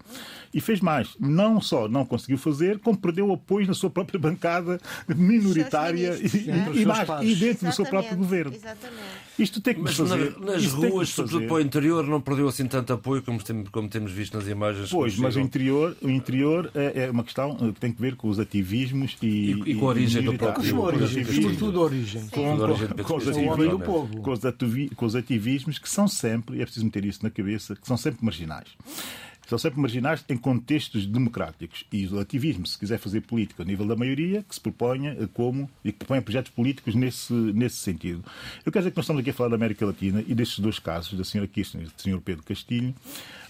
E 0.52 0.60
fez 0.60 0.80
mais. 0.80 1.16
Não 1.18 1.58
só 1.58 1.88
não 1.88 2.04
conseguiu 2.04 2.36
fazer, 2.36 2.78
como 2.80 2.98
perdeu 2.98 3.32
apoios 3.32 3.66
na 3.66 3.74
sua 3.74 3.88
própria 3.88 4.20
bancada 4.20 4.78
minoritária 5.08 6.18
e, 6.20 6.80
e, 6.80 6.84
mais, 6.84 7.08
e 7.22 7.34
dentro 7.34 7.66
do 7.66 7.74
seu 7.74 7.86
próprio 7.86 8.16
governo. 8.16 8.54
Exatamente. 8.54 9.26
Isto 9.38 9.60
tem 9.60 9.74
que 9.74 9.80
Mas 9.80 9.94
fazer. 9.94 10.34
Na, 10.38 10.52
nas 10.52 10.66
ruas, 10.66 11.10
sobretudo 11.10 11.46
para 11.46 11.56
o 11.56 11.60
interior, 11.60 12.06
não 12.06 12.20
perdeu 12.20 12.48
assim 12.48 12.66
tanto 12.66 12.92
apoio 12.92 13.05
como, 13.22 13.42
tem, 13.42 13.64
como 13.64 13.88
temos 13.88 14.12
visto 14.12 14.36
nas 14.36 14.46
imagens. 14.46 14.90
Pois, 14.90 15.16
mas 15.18 15.36
o 15.36 15.40
interior, 15.40 15.96
o 16.02 16.10
interior 16.10 16.70
é, 16.74 17.04
é, 17.04 17.10
uma 17.10 17.24
questão 17.24 17.54
que 17.54 17.80
tem 17.80 17.92
que 17.92 18.00
ver 18.00 18.16
com 18.16 18.28
os 18.28 18.38
ativismos 18.38 19.16
e, 19.22 19.26
e, 19.26 19.70
e 19.72 19.74
com 19.74 19.86
a 19.86 19.88
origem 19.88 20.22
do 20.22 20.34
próprio. 20.34 20.74
Com 20.74 20.82
a 20.82 20.86
origem, 20.86 21.24
sobretudo 21.24 21.80
a 21.80 21.82
origem. 21.82 22.28
Com, 22.28 22.56
com, 22.56 23.04
com, 23.04 23.16
os 23.16 23.28
ativismos, 23.28 23.84
com, 24.22 24.32
os 24.32 24.94
com 24.94 25.06
os 25.06 25.16
ativismos 25.16 25.78
que 25.78 25.88
são 25.88 26.08
sempre, 26.08 26.56
e 26.58 26.62
é 26.62 26.64
preciso 26.64 26.84
meter 26.84 27.04
isso 27.04 27.20
na 27.22 27.30
cabeça, 27.30 27.76
que 27.76 27.86
são 27.86 27.96
sempre 27.96 28.24
marginais 28.24 28.68
são 29.46 29.58
sempre 29.58 29.80
marginais 29.80 30.24
em 30.28 30.36
contextos 30.36 31.06
democráticos. 31.06 31.84
E 31.92 32.06
o 32.06 32.18
ativismo, 32.18 32.66
se 32.66 32.78
quiser 32.78 32.98
fazer 32.98 33.20
política 33.22 33.62
ao 33.62 33.66
nível 33.66 33.86
da 33.86 33.96
maioria, 33.96 34.42
que 34.42 34.54
se 34.54 34.60
proponha 34.60 35.16
eh, 35.18 35.28
como 35.32 35.70
e 35.84 35.92
que 35.92 35.98
proponha 35.98 36.20
projetos 36.20 36.50
políticos 36.50 36.94
nesse, 36.94 37.32
nesse 37.32 37.76
sentido. 37.76 38.24
Eu 38.64 38.72
quero 38.72 38.82
dizer 38.82 38.90
que 38.90 38.96
nós 38.96 39.04
estamos 39.04 39.20
aqui 39.20 39.30
a 39.30 39.34
falar 39.34 39.50
da 39.50 39.56
América 39.56 39.86
Latina 39.86 40.22
e 40.26 40.34
destes 40.34 40.58
dois 40.58 40.78
casos, 40.78 41.16
da 41.16 41.24
senhora 41.24 41.48
Kirchner 41.48 41.84
e 41.84 41.86
do 41.86 42.02
senhor 42.02 42.20
Pedro 42.20 42.42
Castilho, 42.44 42.94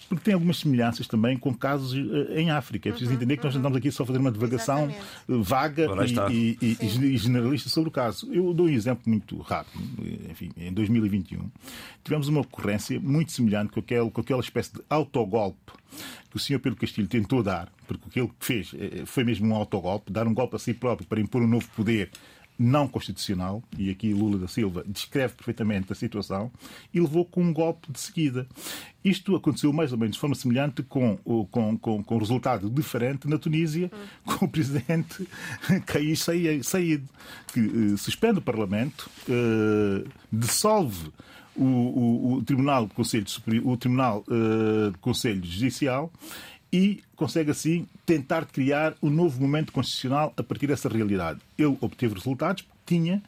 porque 0.08 0.24
tem 0.24 0.34
algumas 0.34 0.58
semelhanças 0.58 1.06
também 1.06 1.36
com 1.36 1.52
casos 1.54 1.92
uh, 1.92 2.32
em 2.34 2.50
África. 2.50 2.88
É 2.88 2.92
preciso 2.92 3.10
uhum, 3.10 3.16
entender 3.16 3.36
que 3.36 3.44
nós 3.44 3.54
uhum. 3.54 3.60
andamos 3.60 3.78
aqui 3.78 3.90
só 3.90 4.02
a 4.02 4.06
fazer 4.06 4.18
uma 4.18 4.32
divagação 4.32 4.88
uh, 5.28 5.42
vaga 5.42 5.86
e, 6.30 6.58
e, 6.60 6.78
e, 6.80 7.14
e, 7.14 7.16
generalista 7.16 7.68
sobre 7.68 7.88
o 7.88 7.92
caso. 7.92 8.32
Eu 8.32 8.52
dou 8.54 8.66
um 8.66 8.70
exemplo 8.70 9.02
muito 9.06 9.38
rápido. 9.40 9.82
Enfim, 10.30 10.50
em 10.56 10.72
2021 10.72 11.50
tivemos 12.04 12.28
uma 12.28 12.40
ocorrência 12.40 13.00
muito 13.00 13.32
semelhante 13.32 13.72
com, 13.72 13.80
aquele, 13.80 14.10
com 14.10 14.20
aquela 14.20 14.40
espécie 14.40 14.72
de 14.72 14.80
autogolpe 14.88 15.72
que 16.30 16.36
o 16.36 16.38
senhor 16.38 16.58
Pedro 16.60 16.78
Castilho 16.78 17.08
tentou 17.08 17.42
dar, 17.42 17.68
porque 17.86 18.06
o 18.06 18.10
que 18.10 18.20
ele 18.20 18.30
fez 18.40 18.74
eh, 18.78 19.04
foi 19.06 19.24
mesmo 19.24 19.48
um 19.48 19.54
autogolpe, 19.54 20.12
dar 20.12 20.26
um 20.26 20.34
golpe 20.34 20.56
a 20.56 20.58
si 20.58 20.74
próprio 20.74 21.06
para 21.06 21.20
impor 21.20 21.42
um 21.42 21.46
novo 21.46 21.66
poder 21.74 22.10
não 22.58 22.88
constitucional, 22.88 23.62
e 23.78 23.90
aqui 23.90 24.12
Lula 24.14 24.38
da 24.38 24.48
Silva 24.48 24.82
descreve 24.86 25.34
perfeitamente 25.34 25.92
a 25.92 25.94
situação, 25.94 26.50
e 26.92 27.00
levou 27.00 27.24
com 27.24 27.42
um 27.42 27.52
golpe 27.52 27.92
de 27.92 28.00
seguida. 28.00 28.46
Isto 29.04 29.36
aconteceu 29.36 29.72
mais 29.72 29.92
ou 29.92 29.98
menos 29.98 30.16
de 30.16 30.20
forma 30.20 30.34
semelhante 30.34 30.82
com, 30.82 31.16
com, 31.50 31.78
com, 31.78 32.02
com 32.02 32.18
resultado 32.18 32.68
diferente 32.70 33.28
na 33.28 33.38
Tunísia, 33.38 33.90
com 34.24 34.46
o 34.46 34.48
presidente 34.48 35.28
Kais 35.86 36.26
Said, 36.62 37.04
que 37.52 37.60
uh, 37.60 37.98
suspende 37.98 38.38
o 38.38 38.42
Parlamento, 38.42 39.10
uh, 39.28 40.08
dissolve 40.32 41.10
o, 41.54 41.64
o, 41.64 42.32
o, 42.34 42.42
Tribunal, 42.42 42.88
Conselho, 42.88 43.26
o 43.64 43.76
Tribunal 43.76 44.24
uh, 44.28 44.96
Conselho 45.00 45.44
Judicial 45.44 46.12
e 46.72 47.02
consegue 47.14 47.50
assim 47.50 47.86
tentar 48.04 48.46
criar 48.46 48.94
um 49.02 49.10
novo 49.10 49.40
momento 49.40 49.72
constitucional 49.72 50.32
a 50.36 50.42
partir 50.42 50.66
dessa 50.66 50.88
realidade. 50.88 51.40
Ele 51.58 51.76
obteve 51.80 52.14
resultados 52.14 52.66
tinha 52.86 53.20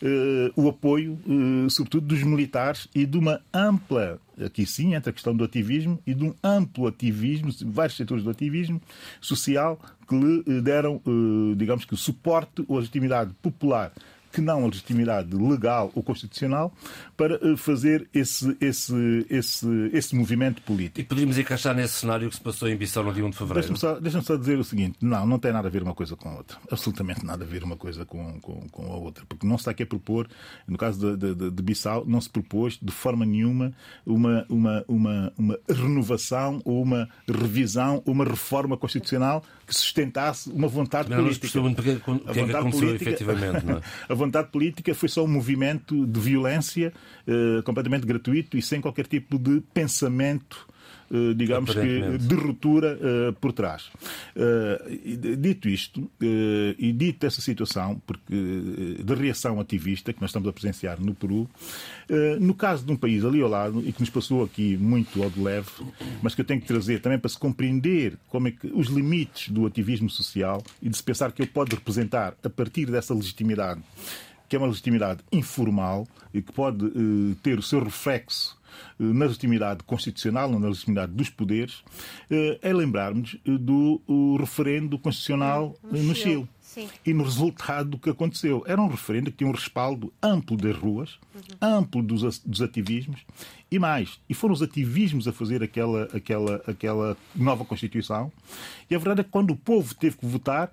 uh, 0.00 0.62
o 0.62 0.68
apoio, 0.68 1.18
uh, 1.26 1.68
sobretudo, 1.68 2.06
dos 2.06 2.22
militares 2.22 2.88
e 2.94 3.04
de 3.04 3.18
uma 3.18 3.40
ampla, 3.52 4.18
aqui 4.42 4.64
sim, 4.64 4.94
entre 4.94 5.10
a 5.10 5.12
questão 5.12 5.36
do 5.36 5.44
ativismo 5.44 5.98
e 6.06 6.14
de 6.14 6.24
um 6.24 6.34
amplo 6.42 6.86
ativismo, 6.86 7.50
vários 7.66 7.96
setores 7.96 8.24
do 8.24 8.30
ativismo 8.30 8.80
social 9.20 9.78
que 10.08 10.16
lhe 10.16 10.60
deram, 10.62 11.00
uh, 11.04 11.54
digamos 11.56 11.84
que, 11.84 11.96
suporte 11.96 12.64
ou 12.68 12.78
legitimidade 12.78 13.32
popular 13.42 13.92
que 14.32 14.40
não 14.40 14.64
a 14.64 14.66
legitimidade 14.66 15.34
legal 15.34 15.90
ou 15.94 16.02
constitucional 16.02 16.72
para 17.16 17.34
eh, 17.34 17.56
fazer 17.56 18.08
esse, 18.14 18.56
esse, 18.60 19.26
esse, 19.28 19.66
esse 19.92 20.14
movimento 20.14 20.62
político. 20.62 21.00
E 21.00 21.04
poderíamos 21.04 21.38
encaixar 21.38 21.74
nesse 21.74 21.94
cenário 21.94 22.28
que 22.28 22.36
se 22.36 22.40
passou 22.40 22.68
em 22.68 22.76
Bissau 22.76 23.04
no 23.04 23.12
dia 23.12 23.24
1 23.24 23.30
de 23.30 23.36
fevereiro? 23.36 23.68
Deixa-me 23.68 23.78
só, 23.78 24.00
deixa 24.00 24.22
só 24.22 24.36
dizer 24.36 24.58
o 24.58 24.64
seguinte: 24.64 24.96
não, 25.00 25.26
não 25.26 25.38
tem 25.38 25.52
nada 25.52 25.68
a 25.68 25.70
ver 25.70 25.82
uma 25.82 25.94
coisa 25.94 26.16
com 26.16 26.28
a 26.28 26.36
outra. 26.36 26.58
Absolutamente 26.70 27.24
nada 27.24 27.44
a 27.44 27.46
ver 27.46 27.62
uma 27.62 27.76
coisa 27.76 28.04
com, 28.04 28.40
com, 28.40 28.68
com 28.68 28.92
a 28.92 28.96
outra. 28.96 29.24
Porque 29.26 29.46
não 29.46 29.56
se 29.58 29.62
está 29.62 29.70
aqui 29.72 29.82
a 29.82 29.86
propor, 29.86 30.28
no 30.66 30.78
caso 30.78 31.16
de, 31.16 31.34
de, 31.34 31.50
de 31.50 31.62
Bissau, 31.62 32.04
não 32.06 32.20
se 32.20 32.30
propôs 32.30 32.78
de 32.80 32.92
forma 32.92 33.26
nenhuma 33.26 33.72
uma, 34.06 34.46
uma, 34.48 34.84
uma, 34.88 35.32
uma 35.36 35.58
renovação 35.68 36.60
ou 36.64 36.82
uma 36.82 37.08
revisão 37.28 38.02
ou 38.06 38.12
uma 38.12 38.24
reforma 38.24 38.76
constitucional 38.76 39.42
que 39.66 39.74
sustentasse 39.74 40.50
uma 40.50 40.68
vontade 40.68 41.08
não, 41.08 41.18
política. 41.18 41.60
Não, 41.60 41.74
porque, 41.74 41.92
porque, 41.92 42.10
a 42.10 42.14
vontade 42.14 42.40
é 42.40 42.44
que 42.44 42.56
aconteceu 42.56 42.86
política, 42.86 43.10
efetivamente. 43.10 43.66
Não 43.66 43.76
é? 43.76 43.80
vontade 44.20 44.48
política 44.50 44.94
foi 44.94 45.08
só 45.08 45.24
um 45.24 45.28
movimento 45.28 46.06
de 46.06 46.20
violência 46.20 46.92
uh, 47.26 47.62
completamente 47.62 48.06
gratuito 48.06 48.56
e 48.56 48.62
sem 48.62 48.80
qualquer 48.80 49.06
tipo 49.06 49.38
de 49.38 49.62
pensamento 49.72 50.68
eh, 50.68 50.69
digamos 51.36 51.72
que, 51.74 52.18
de 52.18 52.34
ruptura 52.34 52.96
uh, 52.96 53.32
por 53.34 53.52
trás. 53.52 53.90
Dito 55.38 55.68
isto, 55.68 56.10
e 56.20 56.92
dito 56.92 57.26
essa 57.26 57.40
situação, 57.40 58.00
porque 58.06 58.34
de 59.02 59.14
reação 59.14 59.60
ativista 59.60 60.12
que 60.12 60.20
nós 60.20 60.30
estamos 60.30 60.48
a 60.48 60.52
presenciar 60.52 61.00
no 61.00 61.14
Peru, 61.14 61.48
no 62.40 62.54
caso 62.54 62.84
de 62.84 62.92
um 62.92 62.96
país 62.96 63.24
ali 63.24 63.40
ao 63.40 63.48
lado, 63.48 63.82
e 63.86 63.92
que 63.92 64.00
nos 64.00 64.10
passou 64.10 64.44
aqui 64.44 64.76
muito 64.76 65.22
ao 65.22 65.30
de 65.30 65.40
leve, 65.40 65.68
mas 66.22 66.34
que 66.34 66.40
eu 66.40 66.44
tenho 66.44 66.60
que 66.60 66.66
trazer 66.66 67.00
também 67.00 67.18
para 67.18 67.28
se 67.28 67.38
compreender 67.38 68.16
como 68.28 68.48
é 68.48 68.50
que 68.50 68.66
os 68.68 68.88
limites 68.88 69.48
do 69.48 69.66
ativismo 69.66 70.08
social 70.08 70.62
e 70.80 70.88
de 70.88 70.96
se 70.96 71.02
pensar 71.02 71.32
que 71.32 71.42
ele 71.42 71.50
pode 71.50 71.74
representar, 71.74 72.34
a 72.42 72.50
partir 72.50 72.86
dessa 72.86 73.14
legitimidade, 73.14 73.80
que 74.48 74.56
é 74.56 74.58
uma 74.58 74.68
legitimidade 74.68 75.20
informal 75.30 76.06
e 76.34 76.42
que 76.42 76.52
pode 76.52 76.84
uh, 76.84 77.34
ter 77.42 77.58
o 77.58 77.62
seu 77.62 77.82
reflexo 77.82 78.59
na 79.02 79.24
legitimidade 79.24 79.82
constitucional, 79.84 80.50
na 80.50 80.68
legitimidade 80.68 81.12
dos 81.12 81.30
poderes, 81.30 81.76
uh, 82.30 82.58
é 82.60 82.72
lembrarmos 82.72 83.36
do 83.44 84.00
referendo 84.38 84.98
constitucional 84.98 85.74
no, 85.82 86.02
no 86.02 86.14
Chile. 86.14 86.48
Sim. 86.60 86.88
E 87.04 87.12
no 87.12 87.24
resultado 87.24 87.90
do 87.90 87.98
que 87.98 88.08
aconteceu. 88.08 88.62
Era 88.64 88.80
um 88.80 88.86
referendo 88.86 89.32
que 89.32 89.38
tinha 89.38 89.50
um 89.50 89.52
respaldo 89.52 90.12
amplo 90.22 90.56
das 90.56 90.76
ruas, 90.76 91.18
uhum. 91.34 91.40
amplo 91.60 92.00
dos, 92.00 92.38
dos 92.38 92.62
ativismos, 92.62 93.22
e 93.68 93.76
mais, 93.76 94.20
e 94.28 94.34
foram 94.34 94.54
os 94.54 94.62
ativismos 94.62 95.26
a 95.26 95.32
fazer 95.32 95.64
aquela, 95.64 96.04
aquela, 96.14 96.62
aquela 96.68 97.16
nova 97.34 97.64
Constituição. 97.64 98.30
E 98.88 98.94
a 98.94 98.98
verdade 98.98 99.22
é 99.22 99.24
que 99.24 99.30
quando 99.30 99.50
o 99.50 99.56
povo 99.56 99.92
teve 99.96 100.16
que 100.16 100.26
votar, 100.26 100.72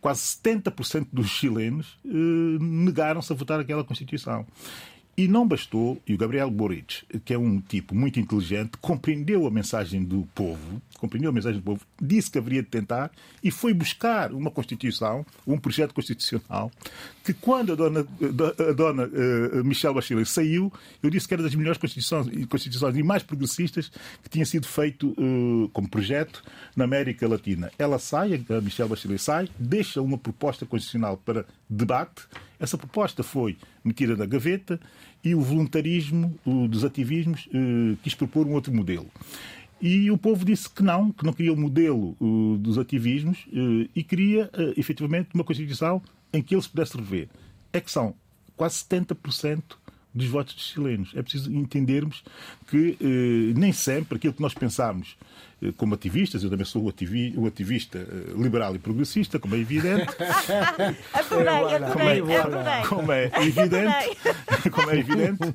quase 0.00 0.20
70% 0.20 1.08
dos 1.12 1.28
chilenos 1.28 1.98
eh, 2.04 2.58
negaram-se 2.60 3.32
a 3.32 3.36
votar 3.36 3.58
aquela 3.58 3.82
Constituição. 3.84 4.46
E 5.14 5.28
não 5.28 5.46
bastou, 5.46 6.00
e 6.06 6.14
o 6.14 6.18
Gabriel 6.18 6.50
Boric, 6.50 7.04
que 7.22 7.34
é 7.34 7.38
um 7.38 7.60
tipo 7.60 7.94
muito 7.94 8.18
inteligente, 8.18 8.78
compreendeu 8.80 9.46
a 9.46 9.50
mensagem 9.50 10.02
do 10.02 10.26
povo, 10.34 10.80
compreendeu 10.98 11.28
a 11.28 11.32
mensagem 11.32 11.60
do 11.60 11.64
povo, 11.64 11.84
disse 12.00 12.30
que 12.30 12.38
haveria 12.38 12.62
de 12.62 12.68
tentar 12.68 13.10
e 13.44 13.50
foi 13.50 13.74
buscar 13.74 14.32
uma 14.32 14.50
Constituição, 14.50 15.26
um 15.46 15.58
projeto 15.58 15.92
constitucional, 15.92 16.72
que 17.22 17.34
quando 17.34 17.72
a 17.72 17.76
dona, 17.76 18.00
a 18.00 18.72
dona 18.72 19.04
uh, 19.04 19.62
Michelle 19.62 19.94
Bachelet 19.94 20.26
saiu, 20.26 20.72
eu 21.02 21.10
disse 21.10 21.28
que 21.28 21.34
era 21.34 21.42
das 21.42 21.54
melhores 21.54 21.78
constituições, 21.78 22.46
constituições 22.46 22.96
e 22.96 23.02
mais 23.02 23.22
progressistas 23.22 23.92
que 24.22 24.30
tinha 24.30 24.46
sido 24.46 24.66
feito 24.66 25.08
uh, 25.10 25.68
como 25.74 25.88
projeto 25.90 26.42
na 26.74 26.84
América 26.84 27.28
Latina. 27.28 27.70
Ela 27.78 27.98
sai, 27.98 28.42
a 28.48 28.60
Michelle 28.62 28.88
Bachelet 28.88 29.20
sai, 29.20 29.48
deixa 29.58 30.00
uma 30.00 30.16
proposta 30.16 30.64
constitucional 30.64 31.18
para 31.18 31.44
debate. 31.68 32.22
Essa 32.58 32.78
proposta 32.78 33.22
foi 33.22 33.58
metida 33.84 34.16
na 34.16 34.26
gaveta 34.26 34.80
e 35.22 35.34
o 35.34 35.40
voluntarismo 35.40 36.34
o, 36.44 36.66
dos 36.68 36.84
ativismos 36.84 37.46
uh, 37.46 37.96
quis 38.02 38.14
propor 38.14 38.46
um 38.46 38.52
outro 38.52 38.72
modelo. 38.72 39.06
E 39.80 40.10
o 40.10 40.16
povo 40.16 40.44
disse 40.44 40.70
que 40.70 40.82
não, 40.82 41.10
que 41.10 41.24
não 41.24 41.32
queria 41.32 41.52
o 41.52 41.56
modelo 41.56 42.16
uh, 42.20 42.56
dos 42.58 42.78
ativismos 42.78 43.46
uh, 43.46 43.88
e 43.94 44.04
queria, 44.04 44.50
efetivamente, 44.76 45.30
uma 45.34 45.42
Constituição 45.42 46.00
em 46.32 46.40
que 46.42 46.54
ele 46.54 46.62
se 46.62 46.68
pudesse 46.68 46.96
rever 46.96 47.28
é 47.72 47.80
que 47.80 47.90
são 47.90 48.14
quase 48.56 48.76
70% 48.84 49.62
dos 50.14 50.26
votos 50.26 50.54
dos 50.54 50.68
chilenos. 50.68 51.12
É 51.14 51.22
preciso 51.22 51.52
entendermos 51.52 52.22
que 52.68 52.96
eh, 53.00 53.58
nem 53.58 53.72
sempre 53.72 54.16
aquilo 54.16 54.34
que 54.34 54.42
nós 54.42 54.54
pensamos 54.54 55.16
eh, 55.16 55.51
como 55.76 55.94
ativistas, 55.94 56.42
eu 56.42 56.50
também 56.50 56.64
sou 56.64 56.84
o, 56.84 56.88
ativi, 56.88 57.34
o 57.36 57.46
ativista 57.46 57.98
eh, 57.98 58.32
liberal 58.36 58.74
e 58.74 58.78
progressista, 58.78 59.38
como 59.38 59.54
é 59.54 59.58
evidente. 59.58 60.06
adorei, 61.12 61.74
adorei, 61.76 62.20
como, 62.20 62.32
é, 62.32 62.40
adorei. 62.40 62.82
como 62.88 63.12
é 63.12 63.30
evidente, 63.46 64.18
como 64.70 64.90
é 64.90 64.98
evidente, 64.98 65.54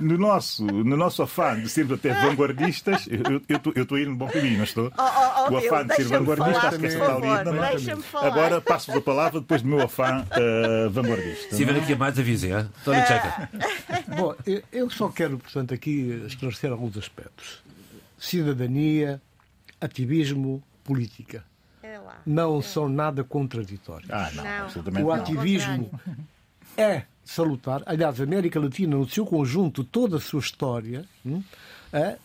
no 0.00 0.16
nosso, 0.16 0.64
no 0.64 0.96
nosso 0.96 1.22
afã 1.22 1.60
de 1.60 1.68
sermos 1.68 1.94
até 1.94 2.12
vanguardistas, 2.14 3.08
eu 3.08 3.82
estou 3.82 3.96
a 3.96 4.00
ir 4.00 4.08
no 4.08 4.16
bom 4.16 4.28
caminho, 4.28 4.58
não 4.58 4.64
estou? 4.64 4.92
Oh, 4.96 5.02
oh, 5.02 5.46
oh, 5.48 5.52
o 5.52 5.56
afã 5.56 5.86
de 5.86 5.94
ser 5.96 6.04
vanguardista, 6.04 6.68
acho 6.68 6.78
que 6.78 6.86
está 6.86 7.16
ali. 7.16 7.26
Agora 8.14 8.60
passo-vos 8.60 8.98
a 8.98 9.02
palavra 9.02 9.40
depois 9.40 9.62
do 9.62 9.68
meu 9.68 9.82
afã 9.82 10.24
uh, 10.24 10.90
vanguardista. 10.90 11.56
Se 11.56 11.64
vier 11.64 11.76
aqui 11.76 11.92
a 11.92 11.96
mais, 11.96 12.18
avisem? 12.18 12.52
Tony 12.84 13.00
Checa. 13.06 13.50
Bom, 14.16 14.34
eu 14.72 14.90
só 14.90 15.08
quero, 15.08 15.38
portanto, 15.38 15.74
aqui 15.74 16.22
esclarecer 16.26 16.70
alguns 16.70 16.96
aspectos. 16.96 17.62
Cidadania, 18.18 19.20
ativismo, 19.80 20.62
política. 20.84 21.44
É 21.82 21.98
lá. 21.98 22.20
Não 22.26 22.60
são 22.62 22.88
nada 22.88 23.22
contraditórios. 23.24 24.10
Ah, 24.10 24.30
não, 24.34 24.44
Não. 24.44 24.50
absolutamente 24.64 25.04
O 25.04 25.08
não. 25.08 25.14
ativismo 25.14 26.00
é 26.76 27.02
salutar. 27.24 27.82
Aliás, 27.86 28.20
a 28.20 28.24
América 28.24 28.58
Latina, 28.60 28.96
no 28.96 29.08
seu 29.08 29.24
conjunto, 29.26 29.84
toda 29.84 30.16
a 30.16 30.20
sua 30.20 30.40
história, 30.40 31.04
hum, 31.24 31.42
é, 31.92 32.16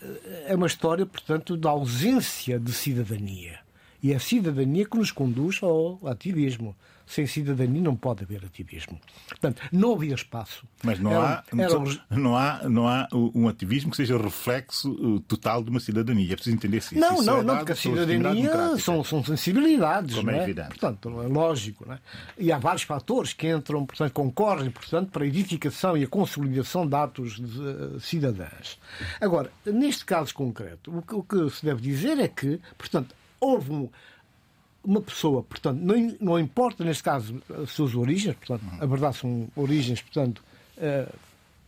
é 0.47 0.55
uma 0.55 0.67
história, 0.67 1.05
portanto, 1.05 1.55
da 1.57 1.69
ausência 1.69 2.59
de 2.59 2.71
cidadania. 2.73 3.59
E 4.03 4.11
é 4.11 4.15
a 4.17 4.19
cidadania 4.19 4.85
que 4.85 4.97
nos 4.97 5.11
conduz 5.11 5.59
ao 5.63 5.99
ativismo. 6.05 6.75
Sem 7.05 7.27
cidadania 7.27 7.81
não 7.81 7.97
pode 7.97 8.23
haver 8.23 8.45
ativismo. 8.45 8.97
Portanto, 9.27 9.61
não 9.73 9.93
havia 9.93 10.15
espaço. 10.15 10.65
Mas 10.81 10.99
não 10.99 11.11
Eram- 11.11 11.21
há, 11.25 11.43
eram- 11.57 11.83
não, 12.09 12.35
há, 12.37 12.61
não 12.69 12.87
há 12.87 13.07
um 13.13 13.49
ativismo 13.49 13.91
que 13.91 13.97
seja 13.97 14.17
reflexo 14.17 14.89
uh, 14.93 15.19
total 15.21 15.61
de 15.65 15.69
uma 15.69 15.81
cidadania. 15.81 16.31
É 16.31 16.35
preciso 16.35 16.55
entender 16.55 16.79
se 16.81 16.95
isso. 16.95 17.01
Não, 17.05 17.15
Isso 17.15 17.25
não, 17.25 17.39
é 17.39 17.43
não, 17.43 17.57
porque 17.57 17.73
a 17.73 17.75
legitimidade 17.75 18.41
cidadania 18.41 18.77
são, 18.77 19.03
são 19.03 19.21
sensibilidades, 19.23 20.15
Como 20.15 20.29
é 20.29 20.33
não 20.33 20.39
é? 20.39 20.43
evidente. 20.43 20.69
Portanto, 20.69 21.21
é 21.21 21.27
lógico, 21.27 21.85
não 21.85 21.93
é? 21.95 21.99
E 22.37 22.53
há 22.53 22.57
vários 22.57 22.83
fatores 22.83 23.33
que 23.33 23.49
entram, 23.49 23.85
portanto, 23.85 24.13
concorrem, 24.13 24.71
portanto, 24.71 25.11
para 25.11 25.25
a 25.25 25.27
edificação 25.27 25.97
e 25.97 26.03
a 26.05 26.07
consolidação 26.07 26.87
de 26.87 26.95
atos 26.95 27.35
de, 27.35 27.43
eh, 27.61 27.99
cidadãs. 27.99 28.79
Agora, 29.19 29.51
neste 29.65 30.05
caso 30.05 30.33
concreto, 30.33 30.97
o 30.97 31.01
que, 31.01 31.15
o 31.15 31.21
que 31.23 31.49
se 31.53 31.65
deve 31.65 31.81
dizer 31.81 32.17
é 32.17 32.29
que, 32.29 32.61
portanto, 32.77 33.13
houve 33.43 33.71
um- 33.71 33.89
uma 34.84 35.01
pessoa, 35.01 35.43
portanto, 35.43 35.79
não, 35.79 36.15
não 36.19 36.39
importa 36.39 36.84
neste 36.84 37.03
caso 37.03 37.41
as 37.63 37.69
suas 37.71 37.95
origens, 37.95 38.36
portanto, 38.36 38.63
a 38.82 38.86
verdade 38.86 39.15
são 39.17 39.47
origens, 39.56 40.01
portanto, 40.01 40.43
eh, 40.77 41.08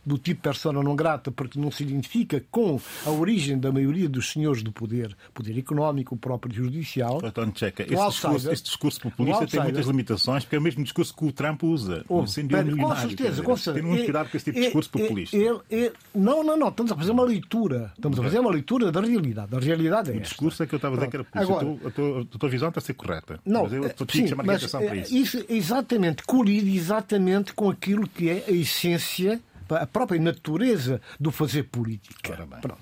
do 0.06 0.16
tipo 0.16 0.40
persona 0.40 0.80
não 0.82 0.94
grata, 0.94 1.32
porque 1.32 1.58
não 1.58 1.70
se 1.70 1.82
identifica 1.82 2.42
com 2.50 2.80
a 3.04 3.10
origem 3.10 3.58
da 3.58 3.72
maioria 3.72 4.08
dos 4.08 4.30
senhores 4.30 4.62
do 4.62 4.70
poder, 4.70 5.16
poder 5.34 5.58
económico, 5.58 6.14
o 6.14 6.18
próprio 6.18 6.54
judicial. 6.54 7.20
António 7.24 7.52
Checa, 7.56 7.82
esse 7.82 8.06
discurso, 8.08 8.50
esse 8.52 8.62
discurso 8.62 9.00
populista 9.00 9.46
tem 9.46 9.60
muitas 9.60 9.86
limitações, 9.86 10.44
porque 10.44 10.54
é 10.56 10.58
o 10.60 10.62
mesmo 10.62 10.84
discurso 10.84 11.14
que 11.14 11.24
o 11.24 11.32
Trump 11.32 11.64
usa. 11.64 12.04
Sendo 12.28 12.48
Pera, 12.50 12.76
com 12.76 12.96
certeza, 12.96 13.42
com 13.42 13.56
certeza. 13.56 13.74
Tem 13.74 13.82
muito 13.82 14.04
cuidado 14.04 14.30
com 14.30 14.36
esse 14.36 14.44
tipo 14.44 14.58
de 14.58 14.64
discurso 14.64 14.90
populista. 14.90 15.36
ele- 15.36 15.60
ele- 15.68 15.92
não, 16.14 16.44
não, 16.44 16.56
não. 16.56 16.68
Estamos 16.68 16.92
a 16.92 16.96
fazer 16.96 17.10
uma 17.10 17.24
leitura. 17.24 17.92
Estamos 17.96 18.18
a 18.20 18.22
fazer 18.22 18.38
uma 18.38 18.50
leitura 18.50 18.92
da 18.92 19.00
realidade. 19.00 19.54
A 19.56 19.58
realidade 19.58 20.10
é 20.10 20.12
O 20.12 20.16
esta. 20.16 20.28
discurso 20.28 20.62
é 20.62 20.66
que 20.66 20.74
eu 20.74 20.76
estava 20.76 20.94
a 20.94 20.98
dizer 20.98 21.10
que 21.10 21.16
era 21.16 21.24
populista. 21.24 21.52
Agora- 21.52 21.88
a, 21.88 21.90
tua, 21.90 22.20
a 22.22 22.24
tua- 22.38 22.48
a 22.48 22.52
visão 22.52 22.68
está 22.68 22.78
a 22.78 22.82
ser 22.82 22.94
correta. 22.94 23.40
Não, 23.44 23.64
mas 23.64 23.72
eu 23.72 23.82
eh, 23.84 23.86
estou 23.88 24.06
que 24.06 24.18
sim, 24.18 24.26
chamar 24.28 24.44
a 24.44 24.46
mas, 24.46 24.56
atenção 24.62 24.80
para 24.84 24.96
eh, 24.96 25.00
isso. 25.00 25.16
isso 25.16 25.44
exatamente 25.48 26.22
colide 26.22 26.76
exatamente 26.76 27.52
com 27.54 27.68
aquilo 27.70 28.06
que 28.08 28.28
é 28.30 28.44
a 28.46 28.52
essência, 28.52 29.40
a 29.70 29.86
própria 29.86 30.20
natureza 30.20 31.00
do 31.18 31.30
fazer 31.30 31.64
política. 31.64 32.36
Bem. 32.36 32.60
Pronto. 32.60 32.80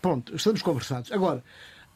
Pronto, 0.00 0.36
estamos 0.36 0.62
conversados. 0.62 1.10
Agora, 1.12 1.42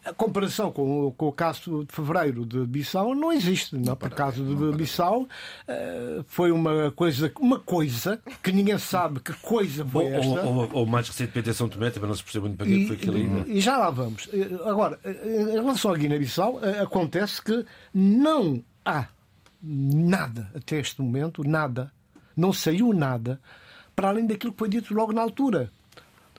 a 0.04 0.12
comparação 0.14 0.70
com, 0.72 1.08
o- 1.08 1.12
com 1.12 1.26
o 1.26 1.32
caso 1.32 1.84
de 1.84 1.92
fevereiro 1.94 2.46
de 2.46 2.64
Bissau 2.66 3.14
não 3.14 3.32
existe. 3.32 3.76
Não, 3.76 3.94
Por 3.96 4.08
caso 4.10 4.42
de 4.44 4.76
Bissau 4.76 5.28
eh, 5.66 6.22
foi 6.26 6.50
uma 6.52 6.90
coisa, 6.92 7.30
uma 7.40 7.58
coisa 7.58 8.18
que 8.42 8.50
ninguém 8.52 8.78
sabe 8.78 9.20
que 9.20 9.32
coisa 9.34 9.82
Ou, 9.82 9.90
foi 9.90 10.06
esta. 10.06 10.28
ou, 10.46 10.54
ou- 10.54 10.70
ou 10.72 10.86
mais 10.86 11.08
recentemente 11.08 11.50
em 11.50 11.52
São 11.52 11.68
Tomé, 11.68 11.90
também 11.90 12.08
não 12.08 12.16
se 12.16 12.22
percebe 12.22 12.46
muito 12.46 12.56
para 12.56 12.66
que 12.66 12.86
foi 12.86 12.96
aquilo 12.96 13.16
ainda. 13.16 13.48
E, 13.48 13.58
e 13.58 13.60
já 13.60 13.76
lá 13.76 13.90
vamos. 13.90 14.28
Eh, 14.32 14.48
Agora, 14.64 14.98
eh, 15.04 15.50
em 15.50 15.52
relação 15.52 15.90
à 15.92 15.96
Guiné-Bissau, 15.98 16.60
acontece 16.80 17.42
que 17.42 17.66
não 17.92 18.62
há 18.84 19.08
nada 19.62 20.50
até 20.54 20.78
este 20.78 21.02
momento, 21.02 21.42
nada, 21.46 21.92
não 22.36 22.52
saiu 22.52 22.92
nada, 22.92 23.40
para 23.98 24.10
além 24.10 24.28
daquilo 24.28 24.52
que 24.52 24.58
foi 24.60 24.68
dito 24.68 24.94
logo 24.94 25.12
na 25.12 25.20
altura. 25.20 25.72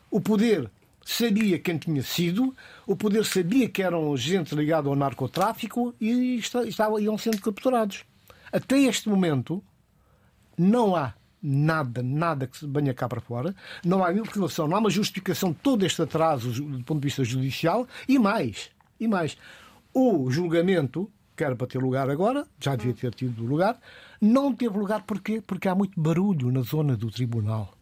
O 0.10 0.22
poder 0.22 0.72
sabia 1.04 1.60
quem 1.60 1.78
tinha 1.78 2.02
sido, 2.02 2.56
o 2.88 2.96
poder 2.96 3.26
sabia 3.26 3.68
que 3.68 3.84
eram 3.84 4.16
gente 4.16 4.56
ligada 4.56 4.88
ao 4.88 4.96
narcotráfico 4.96 5.94
e 6.00 6.38
esta- 6.40 6.66
estavam, 6.66 6.98
iam 7.02 7.18
sendo 7.18 7.42
capturados. 7.42 8.06
Até 8.50 8.80
este 8.80 9.10
momento, 9.10 9.62
não 10.58 10.96
há 10.96 11.14
nada, 11.44 12.02
nada 12.02 12.48
que 12.48 12.58
se 12.58 12.66
venha 12.66 12.94
cá 12.94 13.10
para 13.10 13.20
fora, 13.20 13.54
não 13.84 14.06
há 14.06 14.14
informação, 14.14 14.66
não 14.66 14.78
há 14.78 14.80
uma 14.80 14.90
justificação 14.90 15.52
de 15.52 15.58
todo 15.58 15.86
este 15.86 16.02
atraso 16.02 16.50
do 16.64 16.82
ponto 16.86 17.02
de 17.02 17.08
vista 17.08 17.26
judicial 17.26 17.86
e 18.08 18.18
mais, 18.18 18.70
e 18.98 19.06
mais. 19.06 19.36
O 19.94 20.32
julgamento, 20.32 21.12
que 21.36 21.44
era 21.44 21.58
para 21.58 21.68
ter 21.68 21.80
lugar 21.80 22.10
agora, 22.10 22.48
já 22.58 22.74
devia 22.78 22.94
ter 22.94 23.14
tido 23.14 23.44
lugar, 23.44 23.78
não 24.22 24.54
teve 24.54 24.78
lugar 24.78 25.04
porquê? 25.04 25.42
Porque 25.46 25.68
há 25.68 25.76
muito 25.76 26.00
barulho 26.00 26.52
na 26.52 26.62
zona 26.62 26.96
do 26.96 27.10
tribunal. 27.10 27.74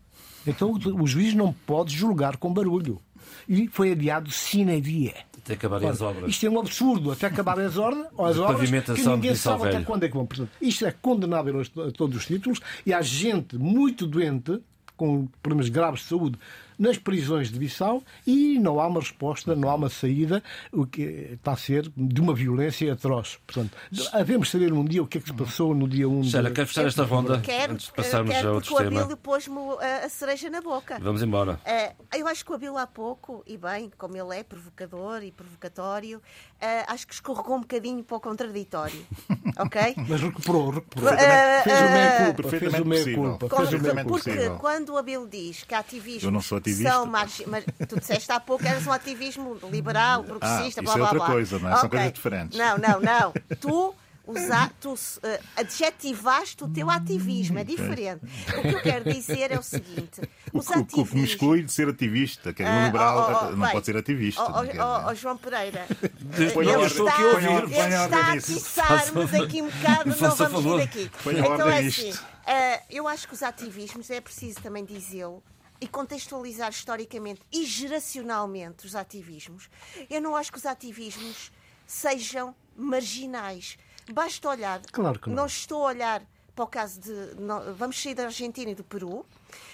Então 0.45 0.71
o 0.71 1.03
o 1.03 1.07
juiz 1.07 1.33
não 1.33 1.51
pode 1.51 1.95
julgar 1.95 2.37
com 2.37 2.53
barulho. 2.53 3.01
E 3.47 3.67
foi 3.67 3.91
adiado 3.91 4.31
sine 4.31 4.79
die. 4.81 5.13
Até 5.37 5.53
acabarem 5.53 5.89
as 5.89 6.01
obras. 6.01 6.29
Isto 6.29 6.45
é 6.45 6.49
um 6.49 6.59
absurdo, 6.59 7.11
até 7.11 7.27
acabarem 7.27 7.65
as, 7.65 7.77
ordens, 7.77 8.05
as 8.19 8.37
obras, 8.37 8.69
que 8.69 9.07
ninguém 9.07 9.35
sabe 9.35 9.63
até 9.63 9.71
Velho. 9.73 9.85
quando 9.85 10.03
é 10.03 10.07
que 10.09 10.13
vão. 10.13 10.25
Portanto, 10.25 10.49
isto 10.61 10.85
é 10.85 10.91
condenável 10.91 11.61
a 11.61 11.91
todos 11.91 12.17
os 12.17 12.25
títulos 12.25 12.59
e 12.85 12.93
há 12.93 13.01
gente 13.01 13.57
muito 13.57 14.05
doente, 14.05 14.61
com 14.95 15.27
problemas 15.41 15.69
graves 15.69 16.01
de 16.01 16.07
saúde, 16.07 16.37
nas 16.77 16.97
prisões 16.97 17.51
de 17.51 17.59
Bissau 17.59 18.03
e 18.25 18.59
não 18.59 18.79
há 18.79 18.87
uma 18.87 18.99
resposta, 18.99 19.55
não 19.55 19.69
há 19.69 19.75
uma 19.75 19.89
saída, 19.89 20.43
o 20.71 20.85
que 20.85 21.01
está 21.33 21.53
a 21.53 21.57
ser 21.57 21.91
de 21.95 22.21
uma 22.21 22.33
violência 22.33 22.91
atroz. 22.93 23.39
Portanto, 23.45 23.77
havemos 24.13 24.49
saber 24.49 24.73
um 24.73 24.83
dia 24.83 25.01
o 25.01 25.07
que 25.07 25.17
é 25.17 25.21
que 25.21 25.27
se 25.27 25.33
passou 25.33 25.73
no 25.73 25.87
dia 25.87 26.07
1 26.07 26.23
Sheila, 26.23 26.49
de... 26.49 26.55
quer 26.55 26.65
fechar 26.65 26.85
esta 26.85 27.03
ronda 27.03 27.39
Quero, 27.39 27.73
antes 27.73 27.87
de 27.87 27.93
passarmos 27.93 28.33
quero 28.33 28.49
a 28.49 28.53
porque 28.53 28.69
outro 28.73 28.85
o 28.85 28.89
tema? 28.89 29.01
Abílio 29.01 29.17
pôs-me 29.17 29.57
a, 29.81 30.05
a 30.05 30.09
cereja 30.09 30.49
na 30.49 30.61
boca. 30.61 30.99
Vamos 31.01 31.21
embora. 31.21 31.59
Eh, 31.65 31.93
eu 32.15 32.27
acho 32.27 32.45
que 32.45 32.51
o 32.51 32.55
Abílio 32.55 32.77
há 32.77 32.87
pouco, 32.87 33.43
e 33.47 33.57
bem, 33.57 33.91
como 33.97 34.15
ele 34.15 34.37
é 34.37 34.43
provocador 34.43 35.23
e 35.23 35.31
provocatório, 35.31 36.21
eh, 36.59 36.85
acho 36.87 37.07
que 37.07 37.13
escorregou 37.13 37.57
um 37.57 37.61
bocadinho 37.61 38.03
para 38.03 38.17
o 38.17 38.19
contraditório. 38.19 39.05
ok? 39.57 39.95
Mas 40.07 40.21
recuperou, 40.21 40.69
recuperou. 40.71 41.09
Eh, 41.09 41.63
Fez 41.63 41.79
o 41.79 41.83
eh, 41.83 41.93
meia-culpa, 41.93 42.49
fez 42.49 42.73
o 42.73 42.85
meia-culpa. 42.85 43.45
o 43.45 43.49
Porque, 43.49 44.31
porque 44.31 44.49
quando 44.59 44.89
o 44.89 44.97
Abel 44.97 45.27
diz 45.27 45.63
que 45.63 45.73
ativismos 45.73 46.23
Eu 46.23 46.31
não 46.31 46.41
sou 46.41 46.57
ativista. 46.71 46.91
são 46.91 47.05
mas 47.05 47.63
tu 47.87 47.99
disseste 47.99 48.31
há 48.31 48.39
pouco 48.39 48.63
que 48.63 48.69
eras 48.69 48.85
um 48.87 48.91
ativismo 48.91 49.57
liberal, 49.71 50.23
progressista, 50.23 50.81
Ah, 50.81 50.83
blá 50.83 50.91
isso 50.93 50.97
é 50.97 51.01
blá 51.01 51.03
outra 51.09 51.19
blá. 51.19 51.27
coisa, 51.27 51.59
não 51.59 51.69
é? 51.69 51.75
São 51.75 51.85
Ok. 51.85 51.89
coisas 51.89 52.13
diferentes. 52.13 52.57
Não, 52.57 52.77
não, 52.77 52.99
não. 52.99 53.33
Tu, 53.59 53.95
usa, 54.27 54.69
tu 54.81 54.93
eh, 55.23 55.39
adjetivaste 55.55 56.63
o 56.63 56.67
teu 56.67 56.89
ativismo, 56.89 57.57
é 57.59 57.63
diferente. 57.63 58.21
O 58.57 58.61
que 58.61 58.67
eu 58.75 58.81
quero 58.81 59.05
dizer 59.11 59.51
é 59.51 59.57
o 59.59 59.63
seguinte: 59.63 60.21
O, 60.53 60.59
o 60.59 60.85
que 61.05 61.15
me 61.15 61.23
exclui 61.23 61.63
de 61.63 61.71
ser 61.71 61.87
ativista, 61.87 62.51
que 62.53 62.61
é 62.63 62.65
um 62.65 62.69
Ah, 62.69 62.85
liberal, 62.85 63.17
oh, 63.17 63.21
oh, 63.21 63.47
oh, 63.47 63.51
não 63.55 63.59
bem. 63.63 63.71
pode 63.71 63.85
ser 63.85 63.95
ativista. 63.97 64.43
Quer 64.43 64.51
ó, 64.51 64.63
dizer. 64.65 64.79
ó, 64.81 65.13
João 65.13 65.37
Pereira, 65.37 65.85
a 65.89 66.41
ele 66.41 66.67
ordem, 66.67 66.85
está, 66.85 67.11
põe 67.15 67.45
a 67.45 67.51
ordem, 67.51 67.79
ele 67.79 67.93
está 67.95 68.17
a 68.17 68.33
atiçar-nos 68.33 69.33
aqui 69.33 69.61
um 69.61 69.69
bocado, 69.69 70.09
não 70.09 70.35
vamos 70.35 70.63
vir 70.63 70.77
daqui. 70.77 71.11
Então 71.25 71.69
é 71.69 71.79
assim, 71.79 72.13
eh, 72.45 72.81
eu 72.89 73.07
acho 73.07 73.27
que 73.27 73.33
os 73.33 73.43
ativismos, 73.43 74.09
é 74.09 74.19
preciso 74.21 74.59
também 74.61 74.83
dizê-lo, 74.83 75.41
e 75.79 75.87
contextualizar 75.87 76.69
historicamente 76.69 77.41
e 77.51 77.65
geracionalmente 77.65 78.85
os 78.85 78.95
ativismos, 78.95 79.69
eu 80.09 80.21
não 80.21 80.35
acho 80.35 80.51
que 80.51 80.57
os 80.57 80.65
ativismos 80.65 81.51
sejam 81.85 82.55
marginais. 82.75 83.77
Basta 84.11 84.49
olhar, 84.49 84.81
Claro 84.91 85.19
que 85.19 85.29
não. 85.29 85.45
estou 85.45 85.83
a 85.83 85.89
olhar 85.89 86.21
para 86.55 86.63
o 86.63 86.67
caso 86.67 86.99
de. 86.99 87.11
não- 87.39 87.73
vamos 87.75 88.01
sair 88.01 88.15
da 88.15 88.25
Argentina 88.25 88.71
e 88.71 88.75
do 88.75 88.83
Peru, 88.83 89.23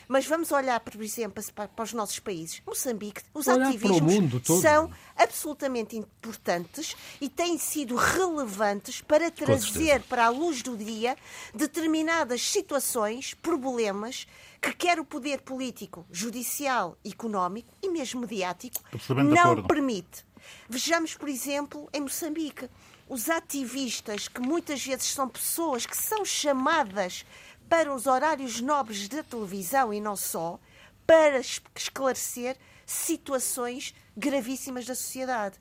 mas 0.07 0.25
vamos 0.25 0.51
olhar, 0.51 0.79
por 0.81 1.01
exemplo, 1.01 1.41
para, 1.55 1.67
para 1.67 1.83
os 1.85 1.93
nossos 1.93 2.19
países. 2.19 2.61
Moçambique, 2.65 3.21
os 3.33 3.47
Olhar 3.47 3.57
para 3.59 3.65
o 3.65 3.69
ativismos 3.69 4.01
mundo 4.13 4.39
todo. 4.41 4.61
são 4.61 4.91
absolutamente 5.15 5.95
importantes 5.95 6.95
e 7.21 7.29
têm 7.29 7.57
sido 7.57 7.95
relevantes 7.95 8.99
para 9.01 9.31
trazer 9.31 10.01
para 10.03 10.25
a 10.25 10.29
luz 10.29 10.61
do 10.61 10.75
dia 10.75 11.15
determinadas 11.53 12.41
situações, 12.41 13.33
problemas 13.35 14.27
que 14.63 14.71
quer 14.71 14.97
o 14.97 15.03
poder 15.03 15.41
político, 15.41 16.05
judicial, 16.09 16.97
económico 17.03 17.75
e 17.81 17.89
mesmo 17.89 18.21
mediático 18.21 18.81
não 19.09 19.61
permite. 19.61 20.25
Vejamos, 20.69 21.15
por 21.15 21.27
exemplo, 21.27 21.89
em 21.93 21.99
Moçambique. 21.99 22.69
os 23.09 23.29
ativistas, 23.29 24.29
que 24.29 24.39
muitas 24.39 24.83
vezes 24.83 25.07
são 25.07 25.27
pessoas 25.27 25.85
que 25.85 25.97
são 25.97 26.23
chamadas 26.23 27.25
para 27.67 27.93
os 27.93 28.07
horários 28.07 28.61
nobres 28.61 29.09
da 29.09 29.21
televisão 29.21 29.93
e 29.93 29.99
não 29.99 30.15
só, 30.15 30.57
para 31.05 31.41
esclarecer 31.75 32.55
situações 32.85 33.93
gravíssimas 34.15 34.85
da 34.85 34.95
sociedade. 34.95 35.59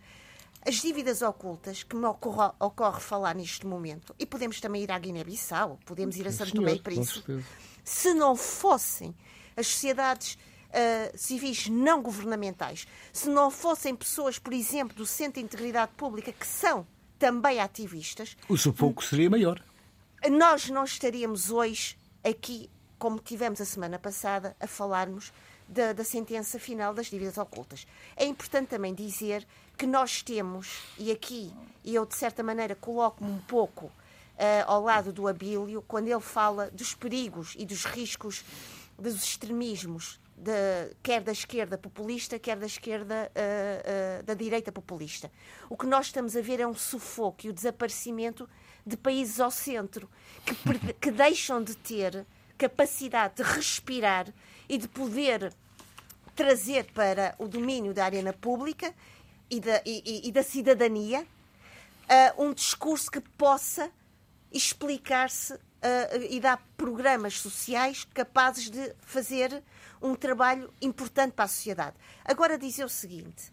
As 0.64 0.76
dívidas 0.76 1.22
ocultas, 1.22 1.82
que 1.82 1.96
me 1.96 2.06
ocorre, 2.06 2.52
ocorre 2.60 3.00
falar 3.00 3.34
neste 3.34 3.66
momento, 3.66 4.14
e 4.16 4.24
podemos 4.24 4.60
também 4.60 4.84
ir 4.84 4.92
à 4.92 4.98
Guiné-Bissau, 4.98 5.80
podemos 5.84 6.16
ir 6.16 6.28
a 6.28 6.32
Santo 6.32 6.54
Tomé 6.54 6.74
e 6.74 6.78
Príncipe, 6.80 7.44
se 7.84 8.14
não 8.14 8.36
fossem 8.36 9.14
as 9.56 9.66
sociedades 9.66 10.34
uh, 10.34 11.16
civis 11.16 11.68
não 11.68 12.02
governamentais, 12.02 12.86
se 13.12 13.28
não 13.28 13.50
fossem 13.50 13.94
pessoas, 13.94 14.38
por 14.38 14.52
exemplo, 14.52 14.96
do 14.96 15.06
Centro 15.06 15.40
de 15.40 15.44
Integridade 15.44 15.92
Pública, 15.96 16.32
que 16.32 16.46
são 16.46 16.86
também 17.18 17.60
ativistas. 17.60 18.36
O 18.48 18.56
sufoco 18.56 19.04
seria 19.04 19.30
maior. 19.30 19.62
Nós 20.30 20.68
não 20.68 20.84
estaríamos 20.84 21.50
hoje 21.50 21.96
aqui, 22.24 22.70
como 22.98 23.18
tivemos 23.18 23.60
a 23.60 23.64
semana 23.64 23.98
passada, 23.98 24.56
a 24.58 24.66
falarmos 24.66 25.32
da, 25.68 25.92
da, 25.92 26.04
sentença 26.04 26.58
final 26.58 26.92
das 26.94 27.06
dívidas 27.06 27.38
ocultas. 27.38 27.86
É 28.16 28.24
importante 28.24 28.68
também 28.68 28.94
dizer 28.94 29.46
que 29.76 29.86
nós 29.86 30.22
temos, 30.22 30.80
e 30.98 31.10
aqui 31.10 31.52
e 31.84 31.94
eu 31.94 32.06
de 32.06 32.14
certa 32.14 32.42
maneira 32.42 32.74
coloco-me 32.74 33.30
um 33.30 33.38
pouco 33.38 33.90
ao 34.66 34.82
lado 34.82 35.12
do 35.12 35.28
Abílio, 35.28 35.82
quando 35.86 36.08
ele 36.08 36.20
fala 36.20 36.70
dos 36.70 36.94
perigos 36.94 37.54
e 37.58 37.64
dos 37.64 37.84
riscos 37.84 38.44
dos 38.98 39.22
extremismos 39.22 40.20
de, 40.36 40.94
quer 41.02 41.20
da 41.20 41.32
esquerda 41.32 41.78
populista, 41.78 42.38
quer 42.38 42.56
da 42.56 42.66
esquerda 42.66 43.30
uh, 43.30 44.20
uh, 44.20 44.22
da 44.24 44.34
direita 44.34 44.72
populista. 44.72 45.30
O 45.68 45.76
que 45.76 45.86
nós 45.86 46.06
estamos 46.06 46.36
a 46.36 46.40
ver 46.40 46.60
é 46.60 46.66
um 46.66 46.74
sufoco 46.74 47.46
e 47.46 47.50
o 47.50 47.52
desaparecimento 47.52 48.48
de 48.84 48.96
países 48.96 49.38
ao 49.38 49.50
centro 49.50 50.08
que, 50.44 50.54
que 51.00 51.10
deixam 51.10 51.62
de 51.62 51.76
ter 51.76 52.26
capacidade 52.58 53.36
de 53.36 53.42
respirar 53.42 54.26
e 54.68 54.78
de 54.78 54.88
poder 54.88 55.52
trazer 56.34 56.84
para 56.92 57.34
o 57.38 57.46
domínio 57.46 57.92
da 57.92 58.04
arena 58.04 58.32
pública 58.32 58.92
e 59.50 59.60
da, 59.60 59.82
e, 59.84 60.28
e 60.28 60.32
da 60.32 60.42
cidadania 60.42 61.22
uh, 61.22 62.42
um 62.42 62.52
discurso 62.52 63.10
que 63.10 63.20
possa 63.20 63.90
explicar-se 64.52 65.54
uh, 65.54 65.58
e 66.30 66.38
dar 66.40 66.62
programas 66.76 67.40
sociais 67.40 68.04
capazes 68.12 68.70
de 68.70 68.94
fazer 69.00 69.62
um 70.00 70.14
trabalho 70.14 70.72
importante 70.80 71.32
para 71.32 71.44
a 71.44 71.48
sociedade. 71.48 71.96
Agora 72.24 72.58
dizer 72.58 72.84
o 72.84 72.88
seguinte. 72.88 73.50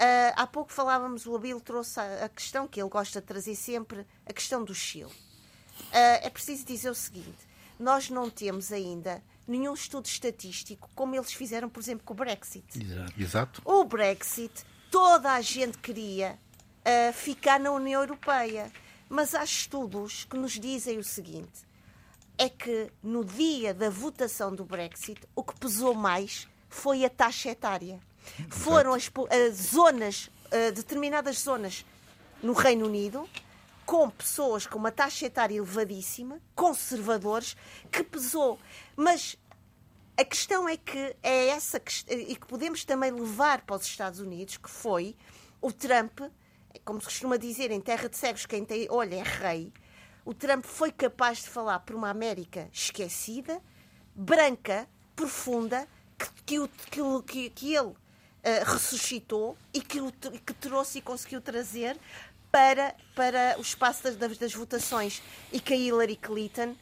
Uh, 0.00 0.32
há 0.34 0.46
pouco 0.46 0.72
falávamos, 0.72 1.26
o 1.26 1.36
Abel 1.36 1.60
trouxe 1.60 2.00
a, 2.00 2.24
a, 2.24 2.28
questão 2.30 2.66
que 2.66 2.80
ele 2.80 2.88
gosta 2.88 3.20
de 3.20 3.26
trazer 3.26 3.54
sempre, 3.54 4.06
a 4.24 4.32
questão 4.32 4.64
do 4.64 4.74
Chile. 4.74 5.04
Uh, 5.04 6.22
é 6.22 6.30
preciso 6.30 6.64
dizer 6.64 6.88
o 6.88 6.94
seguinte: 6.94 7.46
nós 7.78 8.08
não 8.08 8.30
temos 8.30 8.72
ainda 8.72 9.22
nenhum 9.46 9.74
estudo 9.74 10.06
estatístico 10.06 10.88
como 10.94 11.14
eles 11.14 11.32
fizeram, 11.32 11.68
por 11.68 11.80
exemplo, 11.80 12.04
com 12.04 12.14
o 12.14 12.16
Brexit. 12.16 12.64
Exato. 13.18 13.60
O 13.62 13.84
Brexit, 13.84 14.64
toda 14.90 15.32
a 15.32 15.40
gente 15.42 15.76
queria 15.76 16.38
uh, 16.80 17.12
ficar 17.12 17.60
na 17.60 17.70
União 17.70 18.00
Europeia, 18.00 18.72
mas 19.10 19.34
há 19.34 19.42
estudos 19.42 20.24
que 20.24 20.36
nos 20.36 20.52
dizem 20.52 20.96
o 20.96 21.04
seguinte: 21.04 21.66
é 22.38 22.48
que 22.48 22.90
no 23.02 23.24
dia 23.24 23.74
da 23.74 23.90
votação 23.90 24.54
do 24.54 24.64
Brexit, 24.64 25.20
o 25.34 25.42
que 25.42 25.58
pesou 25.58 25.94
mais 25.94 26.48
foi 26.68 27.04
a 27.04 27.10
taxa 27.10 27.50
etária. 27.50 28.00
Foram 28.48 28.94
as, 28.94 29.10
as 29.30 29.54
zonas, 29.74 30.30
uh, 30.46 30.72
determinadas 30.72 31.40
zonas 31.40 31.84
no 32.40 32.52
Reino 32.52 32.86
Unido, 32.86 33.28
com 33.84 34.08
pessoas 34.08 34.66
com 34.66 34.78
uma 34.78 34.92
taxa 34.92 35.26
etária 35.26 35.56
elevadíssima, 35.56 36.40
conservadores, 36.54 37.56
que 37.90 38.04
pesou. 38.04 38.58
Mas 38.94 39.36
a 40.16 40.24
questão 40.24 40.68
é 40.68 40.76
que 40.76 41.16
é 41.22 41.48
essa 41.48 41.82
e 42.08 42.36
que 42.36 42.46
podemos 42.46 42.84
também 42.84 43.10
levar 43.10 43.62
para 43.62 43.74
os 43.74 43.84
Estados 43.84 44.20
Unidos, 44.20 44.56
que 44.56 44.70
foi 44.70 45.16
o 45.60 45.72
Trump, 45.72 46.20
como 46.84 47.00
se 47.00 47.06
costuma 47.06 47.36
dizer, 47.36 47.70
em 47.70 47.80
terra 47.80 48.08
de 48.08 48.16
cegos, 48.16 48.46
quem 48.46 48.64
tem 48.64 48.86
olho 48.90 49.14
é 49.14 49.22
rei 49.22 49.72
o 50.24 50.34
Trump 50.34 50.64
foi 50.64 50.92
capaz 50.92 51.38
de 51.38 51.48
falar 51.48 51.80
por 51.80 51.96
uma 51.96 52.10
América 52.10 52.68
esquecida, 52.72 53.60
branca, 54.14 54.88
profunda, 55.16 55.88
que, 56.46 56.68
que, 56.90 57.22
que, 57.26 57.50
que 57.50 57.74
ele 57.74 57.88
uh, 57.88 57.96
ressuscitou 58.64 59.56
e 59.72 59.80
que, 59.80 59.98
que 60.46 60.54
trouxe 60.54 60.98
e 60.98 61.02
conseguiu 61.02 61.40
trazer 61.40 61.98
para, 62.50 62.94
para 63.14 63.56
o 63.58 63.62
espaço 63.62 64.02
das, 64.02 64.38
das 64.38 64.54
votações. 64.54 65.22
E 65.52 65.58
que 65.58 65.72
a 65.72 65.76
Hillary 65.76 66.16
Clinton 66.16 66.76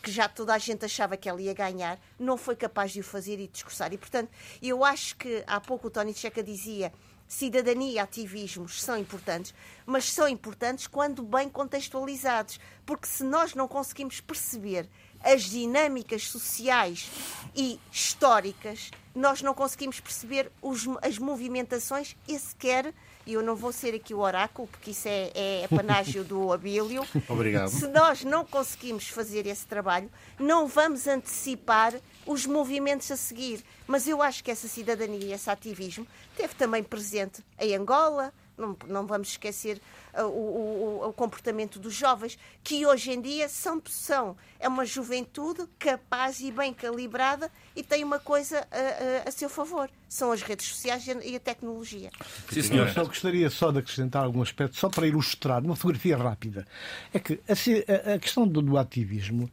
que 0.00 0.10
já 0.10 0.26
toda 0.28 0.54
a 0.54 0.58
gente 0.58 0.82
achava 0.86 1.14
que 1.14 1.28
ela 1.28 1.42
ia 1.42 1.52
ganhar, 1.52 2.00
não 2.18 2.38
foi 2.38 2.56
capaz 2.56 2.92
de 2.92 3.00
o 3.00 3.04
fazer 3.04 3.38
e 3.38 3.46
discursar. 3.46 3.92
E, 3.92 3.98
portanto, 3.98 4.30
eu 4.62 4.82
acho 4.82 5.14
que 5.16 5.44
há 5.46 5.60
pouco 5.60 5.88
o 5.88 5.90
Tony 5.90 6.14
Checa 6.14 6.42
dizia 6.42 6.90
cidadania 7.28 7.92
e 7.92 7.98
ativismos 7.98 8.82
são 8.82 8.96
importantes, 8.96 9.54
mas 9.86 10.12
são 10.12 10.28
importantes 10.28 10.86
quando 10.86 11.22
bem 11.22 11.48
contextualizados, 11.48 12.60
porque 12.84 13.06
se 13.06 13.24
nós 13.24 13.54
não 13.54 13.66
conseguimos 13.66 14.20
perceber 14.20 14.88
as 15.20 15.42
dinâmicas 15.44 16.28
sociais 16.28 17.10
e 17.54 17.80
históricas, 17.90 18.90
nós 19.14 19.40
não 19.40 19.54
conseguimos 19.54 20.00
perceber 20.00 20.52
os, 20.60 20.86
as 21.00 21.18
movimentações 21.18 22.16
e 22.28 22.38
sequer, 22.38 22.92
e 23.26 23.34
eu 23.34 23.42
não 23.42 23.56
vou 23.56 23.72
ser 23.72 23.94
aqui 23.94 24.12
o 24.12 24.18
oráculo, 24.18 24.68
porque 24.68 24.90
isso 24.90 25.08
é, 25.08 25.30
é 25.34 25.68
panágio 25.68 26.24
do 26.24 26.52
Abílio. 26.52 27.06
Obrigado. 27.28 27.68
Se 27.68 27.86
nós 27.88 28.22
não 28.24 28.44
conseguimos 28.44 29.08
fazer 29.08 29.46
esse 29.46 29.66
trabalho, 29.66 30.10
não 30.38 30.66
vamos 30.66 31.06
antecipar 31.06 31.94
os 32.26 32.46
movimentos 32.46 33.10
a 33.10 33.16
seguir. 33.16 33.64
Mas 33.86 34.06
eu 34.06 34.22
acho 34.22 34.42
que 34.42 34.50
essa 34.50 34.68
cidadania 34.68 35.26
e 35.26 35.32
esse 35.32 35.48
ativismo 35.50 36.06
teve 36.36 36.54
também 36.54 36.82
presente 36.82 37.42
em 37.58 37.74
Angola, 37.74 38.32
não, 38.56 38.76
não 38.86 39.06
vamos 39.06 39.28
esquecer 39.28 39.80
uh, 40.14 40.22
o, 40.22 41.02
o, 41.02 41.08
o, 41.08 41.12
comportamento 41.12 41.78
dos 41.78 41.94
jovens, 41.94 42.38
que 42.62 42.86
hoje 42.86 43.12
em 43.12 43.20
dia 43.20 43.48
são, 43.48 43.82
são 43.86 44.36
é 44.60 44.68
uma 44.68 44.84
juventude 44.84 45.66
capaz 45.78 46.40
e 46.40 46.50
bem 46.50 46.72
calibrada 46.72 47.50
e 47.74 47.82
tem 47.82 48.04
uma 48.04 48.18
coisa 48.18 48.66
a, 48.70 49.26
a, 49.26 49.28
a 49.28 49.32
seu 49.32 49.48
favor. 49.48 49.90
São 50.08 50.30
as 50.30 50.42
redes 50.42 50.66
sociais 50.66 51.04
e 51.24 51.34
a 51.34 51.40
tecnologia. 51.40 52.10
Sim, 52.50 52.62
senhor. 52.62 52.86
Eu 52.86 52.94
só 52.94 53.04
gostaria 53.04 53.50
só 53.50 53.72
de 53.72 53.78
acrescentar 53.78 54.24
algum 54.24 54.42
aspecto, 54.42 54.76
só 54.76 54.88
para 54.88 55.06
ilustrar, 55.06 55.64
uma 55.64 55.74
fotografia 55.74 56.16
rápida. 56.16 56.64
É 57.12 57.18
que 57.18 57.40
a, 57.48 58.14
a 58.14 58.18
questão 58.18 58.46
do, 58.46 58.62
do 58.62 58.78
ativismo 58.78 59.50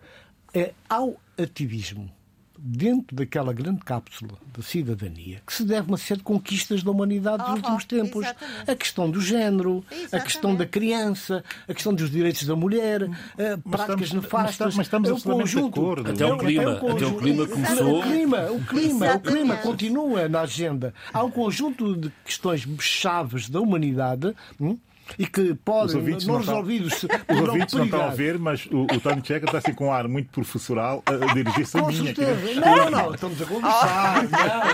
é 0.54 0.74
ao 0.88 1.20
ativismo 1.38 2.14
dentro 2.63 3.15
daquela 3.15 3.52
grande 3.52 3.80
cápsula 3.80 4.34
da 4.56 4.62
cidadania 4.62 5.41
que 5.45 5.54
se 5.54 5.63
deve 5.63 5.88
uma 5.88 5.97
série 5.97 6.19
de 6.19 6.24
conquistas 6.24 6.84
da 6.84 6.91
humanidade 6.91 7.43
dos 7.43 7.56
últimos 7.56 7.86
tempos. 7.86 8.24
Exatamente. 8.24 8.71
A 8.71 8.76
questão 8.76 9.10
do 9.10 9.19
género, 9.19 9.84
exatamente. 9.89 10.15
a 10.15 10.19
questão 10.19 10.56
da 10.56 10.65
criança, 10.65 11.43
a 11.67 11.74
questão 11.74 11.93
dos 11.93 12.12
direitos 12.12 12.43
da 12.45 12.56
mulher, 12.56 13.10
práticas 13.69 14.02
estamos, 14.02 14.12
nefastas. 14.12 14.76
Mas 14.76 14.86
estamos, 14.86 15.10
mas 15.10 15.17
estamos 15.17 15.19
é 15.19 15.34
um 15.34 15.39
conjunto. 15.39 15.74
De 15.74 15.80
acordo. 15.80 16.12
Até 16.12 16.26
o 16.26 16.38
clima, 16.38 16.71
é 16.71 16.91
até 16.91 17.06
o 17.06 17.17
clima 17.17 17.47
começou. 17.47 18.00
O 18.00 18.04
clima, 18.04 18.52
o 18.52 18.65
clima, 18.65 19.15
o 19.15 19.19
clima 19.19 19.58
continua 19.58 20.30
na 20.30 20.41
agenda. 20.41 20.93
Há 21.12 21.24
um 21.24 21.32
conjunto 21.32 21.95
de 21.95 22.12
questões 22.24 22.67
chaves 22.80 23.50
da 23.50 23.60
humanidade. 23.60 24.36
Hum? 24.60 24.78
E 25.17 25.26
que 25.26 25.54
podem, 25.56 25.97
não, 26.26 26.38
resolvidos. 26.38 27.04
Os 27.04 27.39
ouvintes 27.47 27.74
não 27.74 27.86
estão 27.86 28.02
a 28.02 28.10
ver, 28.10 28.39
mas 28.39 28.65
o, 28.67 28.84
o 28.84 29.00
Tony 29.00 29.21
Checa 29.24 29.45
está 29.45 29.58
assim 29.58 29.74
com 29.74 29.88
um 29.88 29.93
ar 29.93 30.08
muito 30.08 30.30
professoral 30.30 31.04
a, 31.06 31.34
dirigir-se 31.34 31.78
a 31.78 31.86
mim. 31.86 32.13
Não, 32.56 32.89
não, 32.89 33.13
estamos 33.13 33.41
a 33.41 33.45
conversar. 33.45 34.24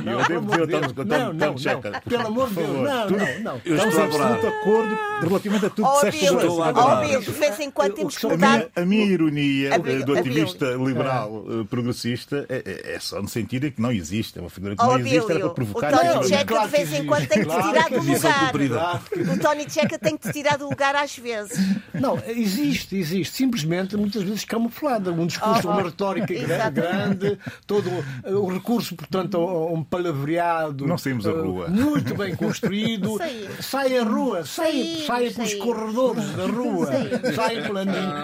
Não, 0.04 0.12
não, 0.14 0.20
eu 0.20 0.28
devo 0.28 0.52
dizer 0.52 0.84
ao 0.84 0.94
Tony, 0.94 1.40
Tony 1.40 1.60
Checa. 1.60 2.02
Pelo 2.08 2.28
amor 2.28 2.50
de 2.50 2.56
Deus, 2.56 2.70
não, 2.70 3.10
não, 3.10 3.40
não. 3.42 3.62
Eu 3.66 3.76
estamos 3.76 3.96
em 3.96 4.02
absoluto 4.02 4.48
acordo 4.48 4.98
relativamente 5.22 5.66
a 5.66 5.70
tudo 5.70 5.90
que 5.90 6.06
disseste 6.12 6.28
a 6.28 6.96
Bill, 6.96 7.22
de 7.22 7.32
vez 7.32 7.60
em 7.60 7.72
quando 7.72 7.94
temos 7.94 8.18
que 8.18 8.28
mudar. 8.28 8.68
A 8.76 8.86
minha 8.86 9.06
ironia 9.06 9.80
do 10.06 10.18
ativista 10.18 10.66
liberal 10.74 11.46
eh, 11.48 11.64
progressista 11.70 12.46
é, 12.50 12.64
é, 12.66 12.96
é 12.96 13.00
só 13.00 13.22
no 13.22 13.28
sentido 13.28 13.68
em 13.68 13.72
que 13.72 13.82
não 13.82 13.92
existe. 13.92 14.38
É 14.38 14.42
uma 14.42 14.50
figura 14.50 14.76
que 14.76 14.84
não 14.84 15.00
existe, 15.00 15.32
era 15.32 15.40
para 15.40 15.50
provocar. 15.50 15.94
O 15.94 15.98
Tony 15.98 16.28
Checa 16.28 16.60
de 16.60 16.68
vez 16.68 16.94
em 16.94 17.06
quando 17.06 17.28
tem 17.28 17.40
que 17.40 17.50
te 17.50 18.20
tirar 18.20 18.52
do 18.52 18.58
lugar. 18.58 19.02
O 19.34 19.40
Tony 19.40 19.70
Checa 19.70 20.00
tem 20.00 20.18
que 20.18 20.27
te 20.28 20.34
tirar 20.34 20.58
do 20.58 20.70
lugar 20.70 20.96
às 20.96 21.18
vezes. 21.18 21.58
Não, 21.94 22.20
existe, 22.28 22.96
existe. 22.96 23.36
Simplesmente, 23.36 23.96
muitas 23.98 24.24
vezes 24.24 24.46
camuflada. 24.46 25.12
Um 25.12 25.26
discurso, 25.26 25.68
oh, 25.68 25.72
uma 25.72 25.84
retórica 25.84 26.34
grande, 26.70 27.38
todo 27.66 27.90
o 28.26 28.52
recurso, 28.52 28.96
portanto, 28.96 29.38
a 29.38 29.72
um 29.72 29.84
palavreado. 29.84 30.86
Não 30.86 30.98
saímos 30.98 31.26
à 31.26 31.32
rua. 31.32 31.68
Muito 31.68 32.16
bem 32.16 32.36
construído. 32.36 33.18
Sai 33.60 33.98
à 33.98 34.04
rua, 34.04 34.46
sai, 34.46 35.04
sai 35.06 35.30
pelos 35.32 35.54
corredores 35.56 36.30
da 36.32 36.46
rua, 36.46 36.92
sai 37.36 37.58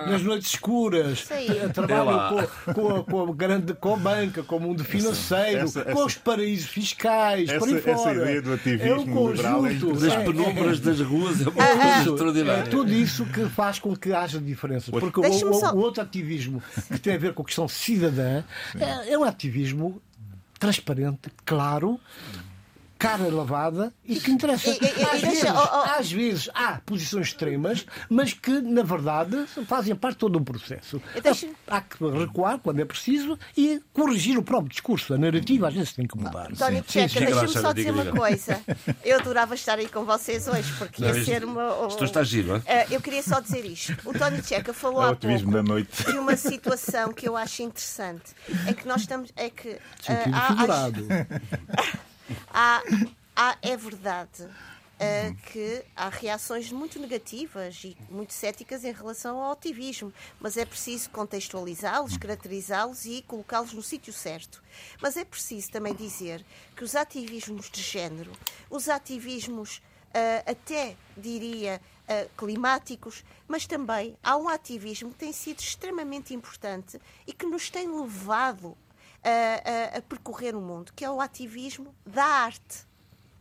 nas 0.10 0.22
noites 0.22 0.50
escuras, 0.50 1.28
trabalha 1.74 2.48
com, 2.66 2.74
com, 2.74 2.96
a, 2.96 3.04
com, 3.04 3.22
a, 3.22 3.34
grande 3.34 3.74
com 3.74 3.94
a 3.94 3.98
banca, 3.98 4.44
com 4.44 4.58
o 4.58 4.60
mundo 4.60 4.84
financeiro, 4.84 5.62
essa, 5.62 5.82
essa, 5.82 5.92
com 5.92 6.06
os 6.06 6.16
paraísos 6.16 6.70
fiscais, 6.70 7.50
essa, 7.50 7.60
por 7.60 7.68
aí 7.68 7.82
fora. 7.82 8.12
Essa 8.12 8.22
ideia 8.22 8.42
do 8.42 8.54
ativismo 8.54 9.18
é 9.18 9.22
um 9.22 9.32
liberal 9.32 9.66
é 9.66 9.74
das 9.74 10.16
penumbras 10.16 10.80
das 10.80 11.00
ruas 11.02 11.42
é 11.42 11.74
a, 11.84 12.02
isso, 12.02 12.50
é 12.50 12.62
tudo 12.64 12.92
isso 12.94 13.26
que 13.26 13.46
faz 13.46 13.80
com 13.80 13.96
que 13.96 14.14
haja 14.14 14.40
diferenças. 14.40 14.90
Porque 14.90 15.20
o, 15.20 15.24
o, 15.24 15.76
o, 15.76 15.78
outro 15.80 16.02
ativismo 16.02 16.62
que 16.88 17.00
tem 17.00 17.16
a 17.16 17.18
ver 17.18 17.34
com 17.34 17.42
a 17.42 17.46
questão 17.46 17.68
cidadã 17.68 18.44
é, 18.80 19.14
é 19.14 19.18
um 19.18 19.24
ativismo 19.24 20.02
transparente, 20.60 21.30
claro, 21.46 22.00
cara 23.04 23.30
lavada 23.30 23.94
e 24.06 24.18
que 24.18 24.32
interessa. 24.32 24.70
E, 24.70 24.78
e, 24.78 25.04
às, 25.04 25.20
vezes, 25.20 25.44
oh, 25.44 25.58
oh. 25.58 26.00
às, 26.00 26.10
vezes, 26.10 26.50
há 26.54 26.80
posições 26.86 27.28
extremas, 27.28 27.86
mas 28.10 28.32
que, 28.32 28.62
na 28.62 28.82
verdade, 28.82 29.46
fazem 29.68 29.94
parte 29.94 30.14
de 30.14 30.20
todo 30.20 30.40
um 30.40 30.44
processo. 30.44 31.02
Há 31.68 31.82
que 31.82 32.02
recuar 32.06 32.60
quando 32.60 32.80
é 32.80 32.86
preciso 32.86 33.38
e 33.58 33.82
corrigir 33.92 34.38
o 34.38 34.44
próprio 34.44 34.70
discurso. 34.70 35.14
A 35.14 35.18
narrativa 35.18 35.68
às 35.68 35.74
vezes 35.74 35.92
tem 35.92 36.08
que 36.08 36.18
mudar. 36.18 36.50
António 36.50 36.82
Tcheca, 36.84 37.20
deixa-me 37.20 37.48
só 37.50 37.74
dizer 37.74 37.92
uma 37.92 38.06
coisa. 38.06 38.62
Eu 39.04 39.20
adorava 39.20 39.54
estar 39.54 39.78
aí 39.78 39.90
com 39.90 40.06
vocês 40.06 40.48
hoje, 40.48 40.72
porque 40.78 41.02
Não, 41.02 41.14
ia 41.14 41.26
ser 41.26 41.44
uma. 41.44 41.88
Estou 41.88 42.06
está 42.06 42.24
giro, 42.24 42.62
é? 42.66 42.88
Eu 42.90 43.02
queria 43.02 43.22
só 43.22 43.42
dizer 43.42 43.66
isto. 43.66 43.98
O 44.06 44.12
António 44.12 44.42
Tcheca 44.42 44.74
falou 44.74 45.04
é 45.04 45.10
há 45.10 45.16
pouco 45.16 45.52
da 45.52 45.62
noite. 45.62 46.06
de 46.06 46.18
uma 46.18 46.38
situação 46.38 47.12
que 47.12 47.28
eu 47.28 47.36
acho 47.36 47.64
interessante. 47.64 48.32
É 48.66 48.74
que 48.74 48.88
nós 48.88 49.02
estamos. 49.02 49.30
É 49.36 49.50
que. 49.50 49.70
Uh, 49.70 49.80
há, 50.34 52.04
há, 52.50 52.82
há, 53.36 53.58
é 53.62 53.76
verdade 53.76 54.44
uh, 54.44 55.36
que 55.52 55.84
há 55.96 56.10
reações 56.10 56.72
muito 56.72 57.00
negativas 57.00 57.82
e 57.84 57.98
muito 58.10 58.34
céticas 58.34 58.84
em 58.84 58.92
relação 58.92 59.42
ao 59.42 59.52
ativismo, 59.52 60.14
mas 60.40 60.58
é 60.58 60.66
preciso 60.66 61.10
contextualizá-los, 61.10 62.18
caracterizá-los 62.18 63.06
e 63.06 63.22
colocá-los 63.24 63.74
no 63.74 63.84
sítio 63.84 64.14
certo. 64.14 64.62
Mas 65.02 65.18
é 65.18 65.26
preciso 65.26 65.72
também 65.72 65.94
dizer 65.94 66.46
que 66.76 66.84
os 66.84 66.96
ativismos 66.96 67.70
de 67.70 67.82
género, 67.82 68.32
os 68.70 68.90
ativismos 68.90 69.78
uh, 69.78 70.52
até 70.52 70.96
diria 71.18 71.82
uh, 72.08 72.30
climáticos, 72.38 73.24
mas 73.48 73.66
também 73.66 74.18
há 74.24 74.38
um 74.38 74.48
ativismo 74.48 75.12
que 75.12 75.18
tem 75.18 75.34
sido 75.34 75.60
extremamente 75.60 76.34
importante 76.34 77.00
e 77.28 77.34
que 77.34 77.46
nos 77.46 77.70
tem 77.70 77.90
levado 77.90 78.78
a, 79.24 79.96
a, 79.96 79.98
a 79.98 80.02
percorrer 80.02 80.56
o 80.56 80.62
mundo, 80.62 80.92
que 80.94 81.06
é 81.06 81.10
o 81.10 81.22
ativismo 81.22 81.94
da 82.06 82.26
arte. 82.26 82.86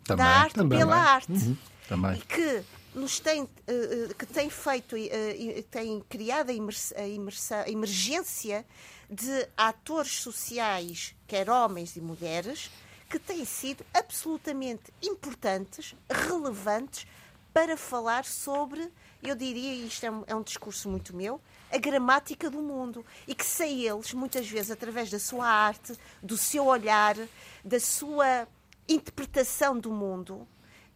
Também, 0.04 0.24
da 0.24 0.30
arte 0.30 0.54
também, 0.54 0.78
pela 0.78 0.96
também. 0.96 1.10
arte. 1.10 1.32
Uhum, 1.32 1.56
também. 1.88 2.20
Que 2.20 2.64
nos 2.94 3.20
tem, 3.20 3.42
uh, 3.42 4.14
que 4.18 4.26
tem 4.26 4.50
feito, 4.50 4.96
uh, 4.96 5.62
tem 5.70 6.00
criado 6.08 6.50
a, 6.50 6.52
imers 6.52 6.92
a, 6.92 7.62
a 7.62 7.70
emergência 7.70 8.66
de 9.08 9.48
atores 9.56 10.20
sociais, 10.20 11.14
quer 11.26 11.50
homens 11.50 11.96
e 11.96 12.00
mulheres, 12.00 12.70
que 13.08 13.18
têm 13.18 13.44
sido 13.44 13.84
absolutamente 13.92 14.92
importantes, 15.02 15.94
relevantes 16.08 17.06
para 17.52 17.76
falar 17.76 18.24
sobre, 18.24 18.90
eu 19.22 19.34
diria, 19.34 19.84
isto 19.84 20.04
é 20.04 20.10
um, 20.10 20.24
é 20.26 20.34
um 20.34 20.42
discurso 20.42 20.88
muito 20.88 21.14
meu, 21.14 21.40
a 21.70 21.76
gramática 21.76 22.50
do 22.50 22.62
mundo 22.62 23.04
e 23.26 23.34
que 23.34 23.44
sem 23.44 23.82
eles, 23.82 24.12
muitas 24.14 24.48
vezes, 24.48 24.70
através 24.70 25.10
da 25.10 25.18
sua 25.18 25.46
arte, 25.46 25.94
do 26.22 26.36
seu 26.36 26.66
olhar, 26.66 27.16
da 27.64 27.78
sua 27.78 28.48
interpretação 28.88 29.78
do 29.78 29.92
mundo, 29.92 30.46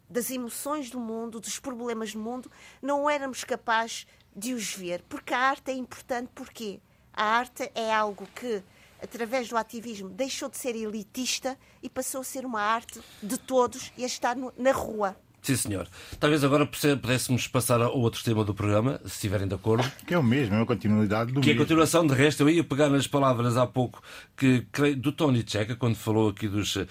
das 0.09 0.31
emoções 0.31 0.91
do 0.91 1.01
mundo, 1.01 1.41
dos 1.41 1.59
problemas 1.59 2.13
do 2.13 2.19
mundo, 2.19 2.51
não 2.81 3.09
éramos 3.09 3.45
capazes 3.45 4.07
de 4.35 4.55
os 4.55 4.75
ver. 4.75 5.03
Porque 5.09 5.35
a 5.35 5.39
arte 5.39 5.71
é 5.71 5.75
importante, 5.75 6.31
porquê? 6.35 6.81
A 7.13 7.25
arte 7.25 7.71
é 7.75 7.93
algo 7.93 8.27
que, 8.35 8.63
através 9.03 9.49
do 9.49 9.57
ativismo, 9.57 10.09
deixou 10.09 10.49
de 10.49 10.57
ser 10.57 10.77
elitista 10.77 11.59
e 11.83 11.89
passou 11.89 12.21
a 12.21 12.25
ser 12.25 12.45
uma 12.45 12.61
arte 12.61 13.01
de 13.23 13.39
todos 13.39 13.93
e 13.97 14.05
a 14.05 14.07
estar 14.07 14.37
no, 14.37 14.53
na 14.57 14.73
rua. 14.73 15.17
Sim, 15.47 15.55
senhor. 15.55 15.87
Talvez 16.19 16.43
agora 16.43 16.67
pudéssemos 16.67 17.47
passar 17.47 17.81
ao 17.81 17.97
outro 17.97 18.21
tema 18.25 18.45
do 18.45 18.53
programa, 18.53 18.99
se 19.05 19.13
estiverem 19.15 19.47
de 19.47 19.55
acordo. 19.55 19.89
Que 20.05 20.15
é 20.15 20.19
o 20.19 20.23
mesmo, 20.23 20.57
é 20.57 20.61
a 20.61 20.67
continuidade 20.67 21.33
do 21.33 21.41
Que 21.41 21.47
mesmo. 21.47 21.53
é 21.53 21.55
a 21.55 21.65
continuação, 21.65 22.05
de 22.05 22.15
resto, 22.15 22.43
eu 22.43 22.51
ia 22.51 22.65
pegar 22.65 22.89
nas 22.91 23.07
palavras 23.07 23.57
há 23.57 23.65
pouco 23.65 24.03
que, 24.37 24.67
do 24.97 25.13
Tony 25.13 25.45
Checa, 25.47 25.77
quando 25.77 25.95
falou 25.95 26.31
aqui 26.31 26.49
dos, 26.49 26.75
de, 26.75 26.87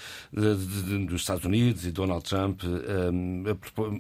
de, 0.56 1.06
dos 1.06 1.20
Estados 1.20 1.44
Unidos 1.44 1.86
e 1.86 1.92
Donald 1.92 2.24
Trump, 2.24 2.62
um, 2.64 3.44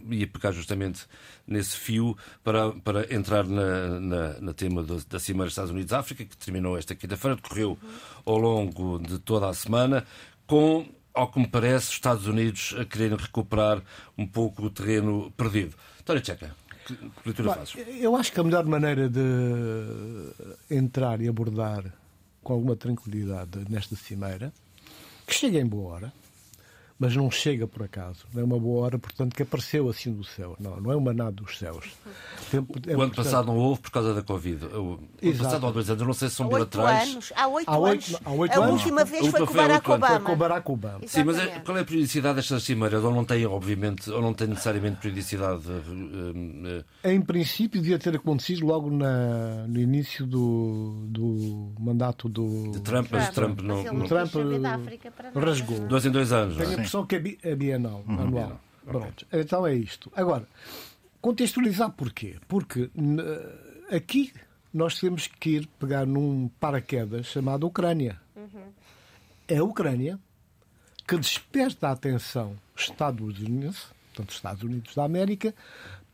ia 0.10 0.26
pegar 0.26 0.54
justamente 0.54 1.02
nesse 1.46 1.76
fio 1.76 2.18
para, 2.42 2.72
para 2.72 3.14
entrar 3.14 3.44
na, 3.46 4.00
na, 4.00 4.40
na 4.40 4.54
tema 4.54 4.82
do, 4.82 5.04
da 5.04 5.20
Cimeira 5.20 5.50
Estados 5.50 5.72
Unidos-África, 5.72 6.24
que 6.24 6.38
terminou 6.38 6.78
esta 6.78 6.96
quinta-feira, 6.96 7.36
decorreu 7.36 7.78
ao 8.26 8.38
longo 8.38 9.00
de 9.00 9.20
toda 9.20 9.50
a 9.50 9.54
semana, 9.54 10.06
com 10.48 10.88
ao 11.16 11.32
que 11.32 11.40
me 11.40 11.48
parece, 11.48 11.88
os 11.88 11.94
Estados 11.94 12.28
Unidos 12.28 12.76
a 12.78 12.86
quererem 12.86 13.18
recuperar 13.18 13.82
um 14.18 14.28
pouco 14.28 14.64
o 14.66 14.70
terreno 14.70 15.32
perdido. 15.32 15.76
Tória 16.04 16.22
Tcheca, 16.22 16.56
que 16.86 16.96
leitura 17.26 17.56
fazes? 17.56 17.76
Eu 18.00 18.16
acho 18.16 18.32
que 18.32 18.40
a 18.40 18.44
melhor 18.44 18.66
maneira 18.66 19.10
de 19.10 19.24
entrar 20.70 21.22
e 21.22 21.28
abordar 21.28 21.84
com 22.44 22.54
alguma 22.54 22.76
tranquilidade 22.76 23.66
nesta 23.70 23.96
cimeira, 23.96 24.54
que 25.26 25.34
chegue 25.34 25.58
em 25.58 25.66
boa 25.66 25.94
hora, 25.94 26.14
mas 26.98 27.16
não 27.16 27.30
chega 27.30 27.68
por 27.68 27.84
acaso. 27.84 28.26
Não 28.34 28.42
é 28.42 28.46
uma 28.46 28.60
boa 28.60 28.86
hora, 28.86 28.98
portanto, 28.98 29.36
que 29.36 29.44
apareceu 29.44 29.90
assim 29.90 30.14
do 30.14 30.24
céu. 30.24 30.56
Não, 30.60 30.80
não 30.80 30.92
é 30.92 30.96
uma 30.96 31.14
nada 31.14 31.34
dos 31.34 31.58
céus. 31.58 31.92
Tempo, 32.50 32.74
é, 32.88 32.92
o 32.92 33.02
ano 33.02 33.10
portanto... 33.10 33.16
passado 33.16 33.46
não 33.48 33.58
houve 33.58 33.82
por 33.82 33.92
causa 33.92 34.14
da 34.14 34.22
Covid. 34.22 34.66
O 34.66 35.00
ano 35.22 35.38
passado 35.38 35.68
há 35.68 35.72
dois 35.72 35.90
anos, 35.90 36.08
não 36.08 36.14
sei 36.14 36.30
se 36.30 36.36
são 36.36 36.48
bilaterais. 36.48 37.12
Anos. 37.12 37.34
Há 37.36 37.48
oito 37.48 37.70
anos. 37.70 38.16
Há 38.24 38.32
oito 38.32 38.52
a 38.54 38.64
anos. 38.64 38.72
última 38.72 39.04
vez 39.04 39.28
foi 39.28 39.46
com 39.46 39.54
Barack 39.54 39.92
Obama. 39.92 40.20
com 40.22 40.32
o 40.32 40.36
Barack 40.36 40.72
Obama. 40.72 41.00
Sim, 41.06 41.24
mas 41.26 41.38
é, 41.38 41.60
qual 41.60 41.78
é 41.78 41.82
a 41.82 41.86
periodicidade 41.86 42.36
destas 42.36 42.64
cimeiras? 42.64 43.04
Ou 43.04 43.14
não 43.14 43.26
tem, 43.26 43.46
obviamente, 43.46 44.10
ou 44.10 44.22
não 44.22 44.34
tem 44.34 44.48
necessariamente 44.48 44.98
periodicidade? 44.98 45.68
Uh, 45.70 46.80
uh... 46.80 47.10
Em 47.10 47.20
princípio, 47.20 47.82
devia 47.82 48.00
ter 48.00 48.16
acontecido 48.16 48.66
logo 48.66 48.90
na, 48.90 49.68
no 49.68 49.80
início 49.80 50.26
do, 50.26 51.04
do 51.08 51.74
mandato 51.78 52.30
do. 52.30 52.72
De 52.72 52.80
Trump, 52.80 53.10
mas 53.12 53.30
Trump, 53.32 53.60
não. 53.60 53.84
Mas 53.84 54.08
Trump 54.08 54.32
rasgou. 55.36 55.80
Dois 55.82 56.06
em 56.06 56.12
dois 56.12 56.32
anos. 56.32 56.56
Tem 56.56 56.74
a 56.74 56.85
impressão 56.86 57.06
que 57.06 57.38
é 57.44 57.56
bienal, 57.56 58.04
uhum. 58.08 58.22
anual. 58.22 58.62
Pronto. 58.86 59.26
Okay. 59.26 59.42
Então 59.42 59.66
é 59.66 59.74
isto. 59.74 60.12
Agora, 60.16 60.48
contextualizar 61.20 61.92
porquê? 61.92 62.38
Porque 62.48 62.90
aqui 63.92 64.32
nós 64.74 65.00
temos 65.00 65.28
que 65.28 65.50
ir 65.52 65.68
pegar 65.80 66.06
num 66.06 66.50
paraquedas 66.60 67.28
chamado 67.28 67.66
Ucrânia. 67.66 68.20
Uhum. 68.36 68.72
É 69.48 69.58
a 69.58 69.64
Ucrânia 69.64 70.20
que 71.08 71.18
desperta 71.18 71.88
a 71.88 71.92
atenção 71.92 72.56
estadunidense, 72.76 73.86
portanto, 74.08 74.34
Estados 74.34 74.64
Unidos 74.64 74.96
da 74.96 75.04
América, 75.04 75.54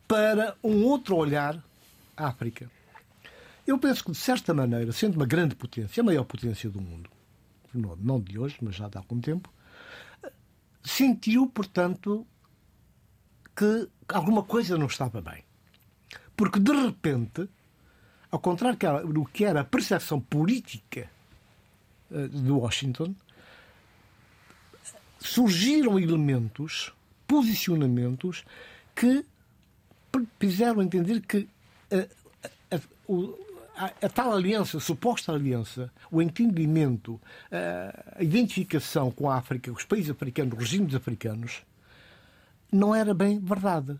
para 0.07 0.55
um 0.63 0.83
outro 0.83 1.15
olhar 1.15 1.63
à 2.15 2.27
África. 2.27 2.69
Eu 3.65 3.77
penso 3.77 4.03
que, 4.03 4.11
de 4.11 4.17
certa 4.17 4.53
maneira, 4.53 4.91
sendo 4.91 5.15
uma 5.15 5.25
grande 5.25 5.55
potência, 5.55 6.01
a 6.01 6.03
maior 6.03 6.25
potência 6.25 6.69
do 6.69 6.81
mundo, 6.81 7.09
não 7.73 8.19
de 8.19 8.37
hoje, 8.37 8.57
mas 8.61 8.75
já 8.75 8.89
de 8.89 8.97
há 8.97 8.99
algum 9.01 9.19
tempo, 9.21 9.49
sentiu, 10.83 11.47
portanto, 11.47 12.25
que 13.55 13.89
alguma 14.07 14.43
coisa 14.43 14.77
não 14.77 14.87
estava 14.87 15.21
bem. 15.21 15.43
Porque, 16.35 16.59
de 16.59 16.71
repente, 16.71 17.47
ao 18.31 18.39
contrário 18.39 18.77
do 19.07 19.25
que 19.25 19.45
era 19.45 19.61
a 19.61 19.65
percepção 19.65 20.19
política 20.19 21.09
eh, 22.11 22.27
de 22.27 22.51
Washington, 22.51 23.13
surgiram 25.19 25.99
elementos, 25.99 26.93
posicionamentos 27.27 28.43
que 28.95 29.25
fizeram 30.39 30.81
entender 30.81 31.21
que 31.21 31.47
a, 31.91 32.75
a, 32.75 32.79
a, 34.01 34.09
tal 34.09 34.33
aliança, 34.33 34.77
a 34.77 34.81
suposta 34.81 35.31
aliança, 35.31 35.91
o 36.11 36.21
entendimento, 36.21 37.19
a 37.51 38.21
identificação 38.23 39.09
com 39.09 39.29
a 39.29 39.37
África, 39.37 39.71
os 39.71 39.85
países 39.85 40.11
africanos, 40.11 40.53
os 40.53 40.59
regimes 40.59 40.93
africanos, 40.93 41.63
não 42.71 42.93
era 42.93 43.13
bem 43.13 43.39
verdade. 43.39 43.99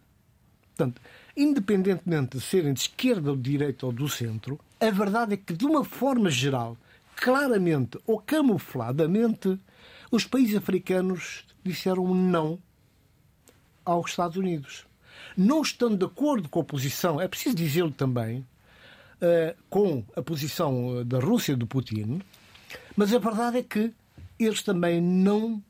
Portanto, 0.76 1.02
independentemente 1.36 2.38
de 2.38 2.44
serem 2.44 2.74
de 2.74 2.82
esquerda 2.82 3.32
ou 3.32 3.36
de 3.36 3.50
direita 3.50 3.86
ou 3.86 3.92
do 3.92 4.08
centro, 4.08 4.60
a 4.80 4.90
verdade 4.90 5.34
é 5.34 5.38
que, 5.38 5.54
de 5.54 5.66
uma 5.66 5.84
forma 5.84 6.30
geral, 6.30 6.78
claramente 7.16 8.00
ou 8.06 8.20
camufladamente, 8.20 9.60
os 10.12 10.26
países 10.26 10.56
africanos 10.56 11.46
disseram 11.64 12.14
não 12.14 12.60
aos 13.86 14.12
Estados 14.12 14.38
Unidos. 14.38 14.86
Não 15.38 15.62
estando 15.62 15.98
de 15.98 16.06
acordo 16.06 16.50
com 16.50 16.60
a 16.62 16.64
posição, 16.64 17.20
é 17.20 17.28
preciso 17.28 17.56
dizê-lo 17.56 17.92
também, 17.92 18.46
com 19.70 20.04
a 20.16 20.22
posição 20.22 21.00
eh, 21.00 21.04
da 21.04 21.20
Rússia, 21.20 21.56
do 21.56 21.68
Putin, 21.68 22.22
mas 22.96 23.14
a 23.14 23.20
verdade 23.20 23.60
é 23.60 23.64
que 23.64 23.94
eles 24.40 24.64
também 24.64 25.00
não 25.00 25.62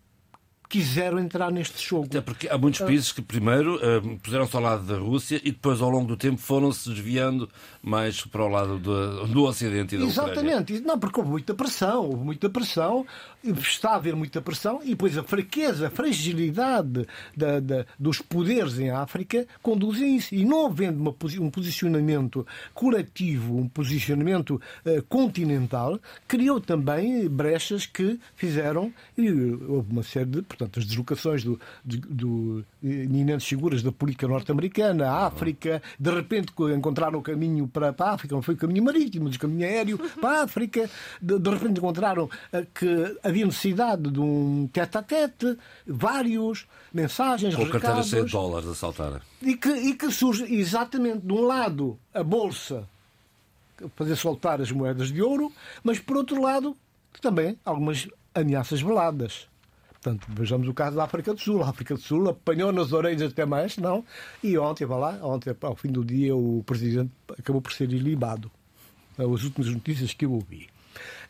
quiseram 0.71 1.19
entrar 1.19 1.51
neste 1.51 1.85
jogo. 1.85 2.05
Até 2.05 2.21
porque 2.21 2.47
há 2.47 2.57
muitos 2.57 2.79
países 2.79 3.11
que 3.11 3.21
primeiro 3.21 3.75
uh, 3.75 4.17
puseram-se 4.19 4.55
ao 4.55 4.61
lado 4.61 4.83
da 4.83 4.97
Rússia 4.97 5.41
e 5.43 5.51
depois, 5.51 5.81
ao 5.81 5.89
longo 5.89 6.07
do 6.07 6.15
tempo, 6.15 6.37
foram-se 6.37 6.89
desviando 6.89 7.49
mais 7.83 8.21
para 8.21 8.45
o 8.45 8.47
lado 8.47 8.79
do, 8.79 9.27
do 9.27 9.43
Ocidente 9.43 9.95
e 9.95 9.97
da 9.97 10.05
Exatamente. 10.05 10.71
Ucrânia. 10.71 10.87
Não, 10.87 10.97
porque 10.97 11.19
houve 11.19 11.29
muita 11.29 11.53
pressão, 11.53 12.05
houve 12.05 12.23
muita 12.23 12.49
pressão, 12.49 13.05
está 13.43 13.91
a 13.91 13.95
haver 13.95 14.15
muita 14.15 14.41
pressão 14.41 14.79
e 14.81 14.91
depois 14.91 15.17
a 15.17 15.23
fraqueza, 15.23 15.87
a 15.87 15.89
fragilidade 15.89 17.05
da, 17.35 17.59
da, 17.59 17.85
dos 17.99 18.19
poderes 18.21 18.79
em 18.79 18.91
África 18.91 19.45
conduzem 19.61 20.13
a 20.13 20.17
isso. 20.17 20.33
E 20.33 20.45
não 20.45 20.67
havendo 20.67 21.01
uma, 21.01 21.13
um 21.39 21.49
posicionamento 21.49 22.47
coletivo, 22.73 23.57
um 23.57 23.67
posicionamento 23.67 24.61
uh, 24.85 25.03
continental, 25.09 25.99
criou 26.27 26.61
também 26.61 27.27
brechas 27.27 27.85
que 27.85 28.17
fizeram, 28.35 28.93
e 29.17 29.29
houve 29.29 29.91
uma 29.91 30.03
série 30.03 30.29
de, 30.29 30.41
portanto, 30.61 30.79
as 30.79 30.85
deslocações 30.85 31.43
do, 31.43 31.59
do, 31.83 31.97
do 31.99 32.65
eminentes 32.83 33.47
figuras 33.47 33.81
da 33.81 33.91
política 33.91 34.27
norte-americana, 34.27 35.09
a 35.09 35.25
África, 35.25 35.81
de 35.99 36.11
repente 36.11 36.53
encontraram 36.75 37.19
o 37.19 37.21
caminho 37.21 37.67
para, 37.67 37.91
para 37.91 38.11
a 38.11 38.13
África, 38.13 38.35
não 38.35 38.41
foi 38.41 38.53
o 38.53 38.57
caminho 38.57 38.83
marítimo, 38.83 39.25
mas 39.25 39.35
o 39.35 39.39
caminho 39.39 39.67
aéreo 39.67 39.97
para 40.19 40.41
a 40.41 40.43
África, 40.43 40.89
de, 41.21 41.39
de 41.39 41.49
repente 41.49 41.79
encontraram 41.79 42.25
uh, 42.25 42.67
que 42.73 43.17
havia 43.23 43.45
necessidade 43.45 44.09
de 44.11 44.19
um 44.19 44.69
tete-a-tete, 44.71 45.57
vários 45.87 46.67
mensagens, 46.93 47.55
Com 47.55 47.63
recados. 47.63 47.87
carteiras 47.87 48.25
de 48.25 48.31
dólares 48.31 48.69
a 48.69 48.75
saltar. 48.75 49.21
E 49.41 49.55
que, 49.55 49.69
e 49.69 49.95
que 49.95 50.11
surge 50.11 50.43
exatamente 50.53 51.25
de 51.25 51.33
um 51.33 51.41
lado 51.41 51.97
a 52.13 52.23
Bolsa 52.23 52.87
fazer 53.95 54.15
soltar 54.15 54.61
as 54.61 54.71
moedas 54.71 55.11
de 55.11 55.21
ouro, 55.23 55.51
mas 55.83 55.97
por 55.97 56.17
outro 56.17 56.39
lado 56.39 56.77
também 57.19 57.57
algumas 57.65 58.07
ameaças 58.33 58.79
veladas. 58.79 59.50
Portanto, 60.01 60.27
vejamos 60.29 60.67
o 60.67 60.73
caso 60.73 60.95
da 60.95 61.03
África 61.03 61.31
do 61.31 61.39
Sul. 61.39 61.61
A 61.63 61.69
África 61.69 61.93
do 61.93 62.01
Sul 62.01 62.27
apanhou 62.27 62.71
nas 62.71 62.91
orelhas 62.91 63.31
até 63.31 63.45
mais, 63.45 63.77
não? 63.77 64.03
E 64.43 64.57
ontem, 64.57 64.83
vai 64.83 64.99
lá, 64.99 65.19
ontem, 65.21 65.55
ao 65.61 65.75
fim 65.75 65.91
do 65.91 66.03
dia, 66.03 66.35
o 66.35 66.63
presidente 66.65 67.11
acabou 67.37 67.61
por 67.61 67.71
ser 67.71 67.91
ilibado. 67.93 68.51
As 69.15 69.43
últimas 69.43 69.67
notícias 69.67 70.11
que 70.11 70.25
eu 70.25 70.31
ouvi. 70.31 70.67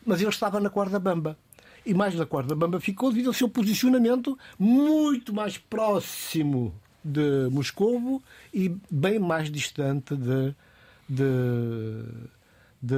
Mas 0.06 0.22
ele 0.22 0.30
estava 0.30 0.58
na 0.58 0.70
corda 0.70 0.98
bamba. 0.98 1.36
E 1.84 1.92
mais 1.92 2.14
na 2.14 2.24
corda 2.24 2.54
bamba 2.54 2.80
ficou 2.80 3.10
devido 3.10 3.26
ao 3.26 3.34
seu 3.34 3.48
posicionamento 3.48 4.38
muito 4.58 5.34
mais 5.34 5.58
próximo 5.58 6.72
de 7.04 7.48
Moscovo 7.50 8.22
e 8.54 8.74
bem 8.90 9.18
mais 9.18 9.50
distante 9.50 10.16
de, 10.16 10.54
de, 11.08 12.04
de 12.80 12.96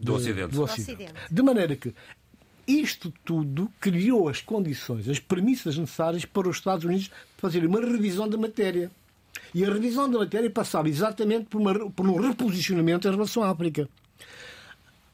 do, 0.00 0.14
Ocidente. 0.14 0.54
do 0.54 0.62
Ocidente. 0.62 1.12
De 1.30 1.42
maneira 1.42 1.76
que 1.76 1.92
isto 2.66 3.12
tudo 3.24 3.70
criou 3.80 4.28
as 4.28 4.40
condições, 4.40 5.08
as 5.08 5.20
premissas 5.20 5.78
necessárias 5.78 6.24
para 6.24 6.48
os 6.48 6.56
Estados 6.56 6.84
Unidos 6.84 7.10
fazerem 7.38 7.68
uma 7.68 7.80
revisão 7.80 8.28
da 8.28 8.36
matéria. 8.36 8.90
E 9.54 9.64
a 9.64 9.72
revisão 9.72 10.10
da 10.10 10.18
matéria 10.18 10.50
passava 10.50 10.88
exatamente 10.88 11.46
por, 11.46 11.60
uma, 11.60 11.90
por 11.90 12.06
um 12.06 12.20
reposicionamento 12.20 13.06
em 13.06 13.10
relação 13.10 13.42
à 13.42 13.50
África. 13.50 13.88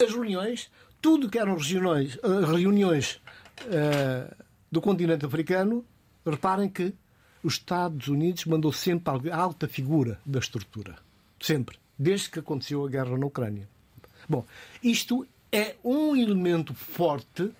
As 0.02 0.10
reuniões, 0.10 0.70
tudo 1.00 1.28
que 1.28 1.38
eram 1.38 1.56
reuniões, 1.56 2.18
reuniões 2.22 3.20
uh, 3.66 4.34
do 4.70 4.80
continente 4.80 5.26
africano, 5.26 5.84
reparem 6.24 6.68
que 6.68 6.94
os 7.42 7.54
Estados 7.54 8.08
Unidos 8.08 8.46
mandou 8.46 8.72
sempre 8.72 9.30
a 9.30 9.36
alta 9.36 9.68
figura 9.68 10.18
da 10.24 10.38
estrutura. 10.38 10.96
Sempre. 11.40 11.76
Desde 11.98 12.30
que 12.30 12.38
aconteceu 12.38 12.84
a 12.84 12.88
guerra 12.88 13.18
na 13.18 13.26
Ucrânia. 13.26 13.68
Bom, 14.28 14.44
isto 14.82 15.26
é 15.52 15.74
um 15.84 16.16
elemento 16.16 16.72
forte 16.72 17.50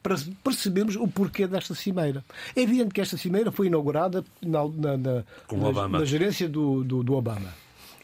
para 0.00 0.16
percebermos 0.42 0.96
o 0.96 1.06
porquê 1.08 1.46
desta 1.46 1.74
cimeira. 1.74 2.24
É 2.56 2.62
evidente 2.62 2.94
que 2.94 3.00
esta 3.00 3.16
cimeira 3.16 3.50
foi 3.50 3.66
inaugurada 3.66 4.24
na, 4.40 4.66
na, 4.68 4.96
na, 4.96 5.88
na, 5.88 6.04
gerência 6.04 6.48
do, 6.48 6.82
do, 6.84 7.02
do, 7.02 7.14
Obama. 7.14 7.52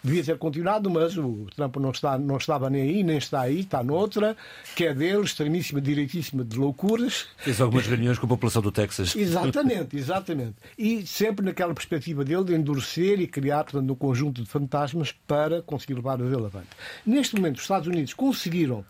Devia 0.02 0.22
ter 0.22 0.38
continuado, 0.38 0.88
mas 0.88 1.16
o 1.16 1.48
Trump 1.56 1.76
não, 1.76 1.90
está, 1.90 2.16
não 2.16 2.36
estava 2.36 2.70
nem 2.70 2.82
aí, 2.82 3.02
nem 3.02 3.18
está 3.18 3.40
aí, 3.40 3.60
está 3.60 3.82
noutra, 3.82 4.36
que 4.76 4.84
é 4.84 4.94
dele, 4.94 5.22
extremíssima, 5.22 5.80
direitíssima 5.80 6.44
de 6.44 6.56
loucuras. 6.56 7.26
Fez 7.36 7.60
algumas 7.60 7.84
reuniões 7.84 8.16
com 8.16 8.26
a 8.26 8.28
população 8.28 8.62
do 8.62 8.70
Texas. 8.70 9.16
Exatamente, 9.16 9.96
exatamente. 9.96 10.54
E 10.78 11.04
sempre 11.04 11.44
naquela 11.44 11.74
perspectiva 11.74 12.24
dele 12.24 12.44
de 12.44 12.54
endurecer 12.54 13.20
e 13.20 13.26
criar, 13.26 13.64
portanto, 13.64 13.90
um 13.90 13.96
conjunto 13.96 14.40
de 14.40 14.48
fantasmas 14.48 15.12
para 15.26 15.62
conseguir 15.62 15.94
levar 15.94 16.14
a 16.14 16.24
dele 16.24 16.46
avante. 16.46 16.68
Neste 17.04 17.34
momento, 17.34 17.56
os 17.56 17.62
Estados 17.62 17.88
Unidos 17.88 18.14
conseguiram 18.14 18.84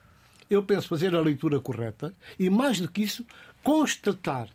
eu 0.50 0.62
penso 0.62 0.88
fazer 0.88 1.14
a 1.14 1.20
leitura 1.20 1.60
correta 1.60 2.14
e, 2.38 2.48
mais 2.48 2.80
do 2.80 2.88
que 2.88 3.02
isso, 3.02 3.24
constatar 3.62 4.48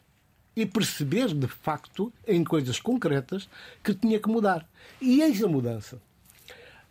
e 0.56 0.66
perceber 0.66 1.34
de 1.34 1.48
facto, 1.48 2.14
em 2.28 2.44
coisas 2.44 2.80
concretas, 2.80 3.50
que 3.84 3.94
tinha 3.94 4.20
que 4.20 4.30
mudar. 4.30 4.68
E 5.02 5.22
eis 5.22 5.44
a 5.44 5.48
mudança. 5.48 6.00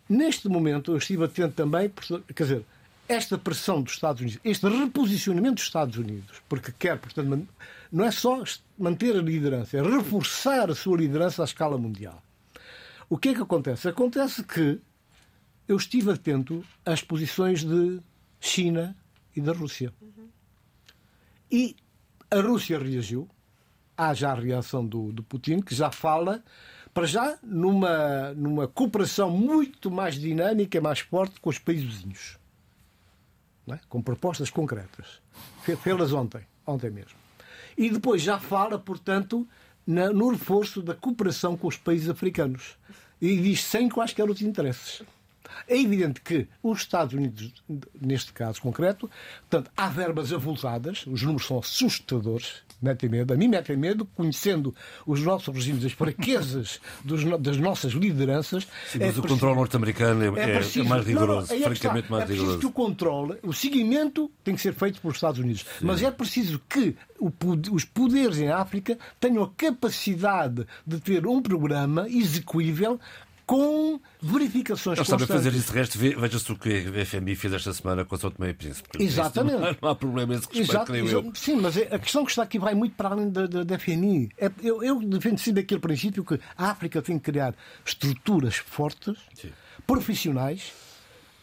Neste 0.09 0.49
momento, 0.49 0.93
eu 0.93 0.97
estive 0.97 1.25
atento 1.25 1.55
também, 1.55 1.91
quer 2.35 2.43
dizer, 2.43 2.65
esta 3.09 3.39
pressão 3.39 3.83
dos 3.83 3.95
Estados 3.95 4.21
Unidos, 4.21 4.41
este 4.45 4.69
reposicionamento 4.69 5.57
dos 5.57 5.65
Estados 5.65 5.97
Unidos, 5.97 6.43
porque 6.49 6.73
quer, 6.77 6.99
portanto, 6.99 7.47
não 7.91 8.05
é 8.05 8.11
só 8.11 8.43
manter 8.79 9.17
a 9.17 9.23
liderança, 9.23 9.77
é 9.77 9.83
reforçar 9.83 10.71
a 10.71 10.75
sua 10.75 10.97
liderança 10.97 11.43
à 11.43 11.45
escala 11.45 11.79
mundial. 11.79 12.23
O 13.09 13.19
que 13.19 13.31
é 13.31 13.35
que 13.35 13.43
acontece? 13.43 13.89
Acontece 13.89 14.43
que 14.43 14.81
eu 15.69 15.77
estive 15.77 16.11
atento 16.11 16.65
às 16.85 17.03
posições 17.03 17.63
de 17.63 18.01
China 18.43 18.97
e 19.35 19.41
da 19.41 19.53
Rússia. 19.53 19.93
Uhum. 20.03 20.29
E 21.51 21.77
a 22.29 22.41
Rússia 22.41 22.79
reagiu. 22.79 23.29
Há 23.97 24.13
já 24.15 24.33
a 24.33 24.35
reação 24.35 24.85
do, 24.85 25.13
do 25.13 25.23
Putin, 25.23 25.61
que 25.61 25.75
já 25.75 25.93
fala, 25.93 26.43
para 26.93 27.07
já, 27.07 27.39
numa, 27.43 28.35
numa 28.35 28.67
cooperação 28.67 29.31
muito 29.31 29.91
mais 29.91 30.17
dinâmica 30.17 30.81
mais 30.81 30.99
forte 30.99 31.41
com 31.41 31.51
os 31.51 31.59
países 31.59 31.85
vizinhos. 31.85 32.39
É? 33.69 33.79
Com 33.89 34.03
propostas 34.03 34.51
concretas. 34.51 35.21
Fê-las 35.81 36.13
ontem, 36.13 36.43
ontem 36.67 36.91
mesmo. 36.91 37.17
E 37.79 37.91
depois 37.91 38.23
já 38.23 38.41
fala, 38.41 38.77
portanto, 38.77 39.47
na, 39.87 40.11
no 40.11 40.31
reforço 40.31 40.83
da 40.83 40.95
cooperação 40.95 41.57
com 41.57 41.69
os 41.69 41.77
países 41.77 42.09
africanos. 42.09 42.77
E 43.21 43.37
diz 43.41 43.63
sem 43.63 43.89
quaisquer 43.89 44.27
outros 44.27 44.45
interesses. 44.45 45.03
É 45.69 45.79
evidente 45.79 46.21
que 46.21 46.47
os 46.63 46.81
Estados 46.81 47.15
Unidos, 47.15 47.53
neste 48.01 48.33
caso 48.33 48.61
concreto, 48.61 49.11
portanto, 49.49 49.71
há 49.77 49.89
verbas 49.89 50.33
avultadas, 50.33 51.05
os 51.07 51.23
números 51.23 51.47
são 51.47 51.59
assustadores, 51.59 52.63
metem 52.81 53.09
medo. 53.09 53.33
A 53.33 53.37
mim 53.37 53.49
metem 53.49 53.77
medo, 53.77 54.05
conhecendo 54.17 54.75
os 55.07 55.21
nossos 55.21 55.55
regimes, 55.55 55.85
as 55.85 55.93
fraquezas 55.93 56.81
dos, 57.05 57.25
das 57.41 57.57
nossas 57.57 57.93
lideranças. 57.93 58.67
Sim, 58.89 58.99
mas 58.99 59.17
é 59.17 59.21
o 59.21 59.23
controle 59.23 59.57
norte-americano 59.57 60.37
é, 60.37 60.41
é, 60.41 60.57
é, 60.57 60.83
mais 60.83 61.07
rigoroso, 61.07 61.53
não, 61.53 61.61
não, 61.61 61.67
francamente 61.67 62.11
mais 62.11 62.29
é 62.29 62.33
rigoroso. 62.33 62.59
que 62.59 62.67
o 62.67 62.73
controle, 62.73 63.39
o 63.43 63.53
seguimento 63.53 64.31
tem 64.43 64.55
que 64.55 64.61
ser 64.61 64.75
feito 64.75 65.01
pelos 65.01 65.17
Estados 65.17 65.39
Unidos. 65.39 65.65
Sim. 65.79 65.87
Mas 65.87 66.03
é 66.03 66.11
preciso 66.11 66.61
que 66.69 66.97
o, 67.21 67.31
os 67.73 67.85
poderes 67.85 68.39
em 68.39 68.49
África 68.49 68.99
tenham 69.21 69.45
a 69.45 69.51
capacidade 69.57 70.67
de 70.87 71.01
ter 71.01 71.27
um 71.27 71.41
programa 71.41 72.09
execuível 72.09 72.99
com 73.47 74.01
verificações 74.21 74.99
Eles 74.99 75.09
sabem 75.09 75.27
fazer 75.27 75.53
isso, 75.53 75.73
resto, 75.73 75.99
veja-se 75.99 76.53
o 76.53 76.57
que 76.57 76.87
a 77.01 77.05
FMI 77.05 77.35
fez 77.35 77.53
esta 77.53 77.73
semana 77.73 78.05
com 78.05 78.15
o 78.15 78.19
São 78.19 78.31
Tomé 78.31 78.51
e 78.51 78.55
Príncipe. 78.55 79.03
Exatamente. 79.03 79.59
Não 79.59 79.69
há, 79.69 79.77
não 79.81 79.89
há 79.91 79.95
problema 79.95 80.35
esse 80.35 80.47
respeito, 80.47 80.71
Exato, 80.71 80.87
creio 80.87 81.09
eu. 81.09 81.33
Sim, 81.35 81.57
mas 81.57 81.77
é, 81.77 81.95
a 81.95 81.99
questão 81.99 82.25
que 82.25 82.31
está 82.31 82.43
aqui 82.43 82.59
vai 82.59 82.75
muito 82.75 82.95
para 82.95 83.11
além 83.11 83.31
da, 83.31 83.47
da, 83.47 83.65
da 83.65 83.79
FMI. 83.79 84.31
É, 84.39 84.51
eu, 84.63 84.83
eu 84.83 85.01
defendo 85.01 85.39
sempre 85.39 85.63
aquele 85.63 85.81
princípio 85.81 86.25
que 86.25 86.39
a 86.57 86.71
África 86.71 87.03
tem 87.03 87.19
que 87.19 87.25
criar 87.25 87.55
estruturas 87.85 88.57
fortes, 88.57 89.19
Sim. 89.35 89.51
profissionais, 89.87 90.73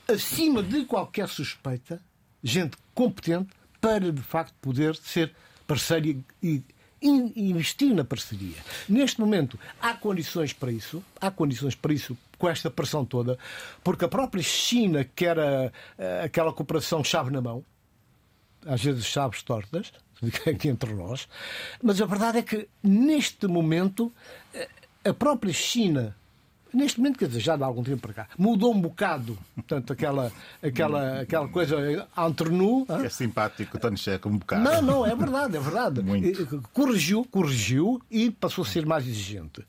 acima 0.08 0.64
de 0.64 0.86
qualquer 0.86 1.28
suspeita, 1.28 2.02
gente 2.44 2.78
competente, 2.94 3.50
para 3.82 4.12
de 4.12 4.22
facto 4.22 4.54
poder 4.62 4.96
ser 4.96 5.34
parceira 5.68 6.16
e 6.42 6.64
investir 7.02 7.94
na 7.94 8.04
parceria. 8.04 8.58
Neste 8.88 9.20
momento 9.20 9.60
há 9.82 9.94
condições 9.94 10.54
para 10.54 10.72
isso, 10.72 11.04
há 11.20 11.32
condições 11.32 11.76
para 11.76 11.94
isso 11.94 12.18
com 12.38 12.50
esta 12.50 12.70
pressão 12.70 13.04
toda, 13.06 13.38
porque 13.84 14.06
a 14.06 14.08
própria 14.08 14.44
China 14.44 15.04
quer 15.16 15.38
a, 15.40 15.72
a, 15.98 16.26
aquela 16.26 16.54
cooperação 16.54 17.04
chave 17.04 17.32
na 17.32 17.42
mão, 17.42 17.64
às 18.66 18.84
vezes 18.84 19.06
chaves 19.06 19.44
tortas, 19.44 19.92
aqui 20.48 20.68
entre 20.68 20.94
nós, 20.94 21.28
mas 21.82 22.02
a 22.02 22.06
verdade 22.06 22.40
é 22.40 22.42
que 22.42 22.68
neste 22.84 23.48
momento 23.48 24.14
a 25.04 25.14
própria 25.14 25.54
China 25.54 26.16
neste 26.74 27.00
momento, 27.00 27.20
quer 27.20 27.28
dizer, 27.28 27.40
já 27.40 27.56
há 27.56 27.66
algum 27.66 27.84
tempo 27.84 28.02
para 28.02 28.14
cá, 28.14 28.28
mudou 28.38 28.74
um 28.74 28.80
bocado, 28.80 29.38
portanto, 29.56 29.94
aquela, 29.94 30.32
aquela, 30.62 31.22
aquela 31.22 31.48
coisa 31.48 32.08
entre 32.18 32.50
nu. 32.50 32.86
É 33.04 33.10
simpático, 33.10 33.80
Tony 33.80 33.98
Checa, 33.98 34.28
um 34.28 34.38
bocado. 34.38 34.64
Não, 34.64 34.82
não, 34.82 35.06
é 35.06 35.16
verdade, 35.16 35.58
é 35.58 35.60
verdade. 35.60 36.02
Muito. 36.02 36.62
Corrigiu, 36.74 37.26
corrigiu 37.26 38.02
e 38.10 38.32
passou 38.32 38.64
a 38.64 38.68
ser 38.68 38.86
mais 38.86 39.08
exigente. 39.08 39.66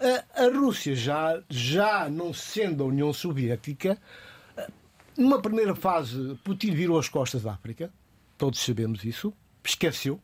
A, 0.00 0.44
a 0.44 0.48
Rússia, 0.48 0.94
já, 0.94 1.40
já 1.48 2.08
não 2.08 2.32
sendo 2.32 2.84
a 2.84 2.86
União 2.86 3.12
Soviética, 3.12 3.98
numa 5.16 5.42
primeira 5.42 5.74
fase, 5.74 6.38
Putin 6.44 6.72
virou 6.72 6.98
as 6.98 7.08
costas 7.08 7.42
da 7.42 7.52
África, 7.52 7.90
todos 8.36 8.60
sabemos 8.60 9.04
isso, 9.04 9.34
esqueceu. 9.64 10.20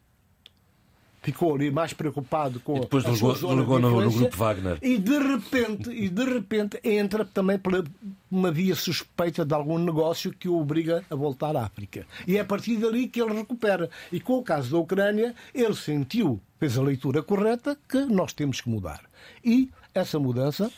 Ficou 1.25 1.55
ali 1.55 1.71
mais 1.71 1.95
preocupado 1.95 2.61
com 2.61 2.77
e 2.77 2.81
depois 2.81 3.05
a 3.07 3.11
ligou, 3.11 3.35
sua 3.35 3.49
zona 3.49 3.63
ligou 3.63 3.79
de 3.79 3.83
no, 3.83 4.11
grupo 4.13 4.37
Wagner. 4.37 4.79
e 4.83 4.99
de 4.99 5.19
repente 5.19 5.91
e 5.91 6.09
de 6.11 6.25
repente 6.25 6.79
entra 6.85 7.25
também 7.25 7.59
por 7.59 7.73
uma 8.31 8.51
via 8.51 8.75
suspeita 8.75 9.45
de 9.45 9.55
algum 9.55 9.79
negócio 9.79 10.33
que 10.33 10.49
o 10.49 10.61
obriga 10.61 11.03
a 11.09 11.15
voltar 11.15 11.57
à 11.57 11.65
África. 11.65 12.07
E 12.27 12.37
é 12.37 12.41
a 12.41 12.45
partir 12.45 12.77
dali 12.77 13.09
que 13.09 13.23
ele 13.23 13.33
recupera. 13.33 13.89
E 14.13 14.21
com 14.21 14.35
o 14.35 14.43
caso 14.43 14.73
da 14.73 14.79
Ucrânia 14.79 15.35
ele 15.55 15.75
sentiu 15.75 16.41
fez 16.59 16.77
a 16.77 16.83
leitura 16.83 17.23
correta 17.23 17.77
que 17.89 18.05
nós 18.05 18.33
temos 18.33 18.61
que 18.61 18.69
mudar. 18.69 19.03
E 19.43 19.71
essa 19.95 20.19
mudança 20.19 20.71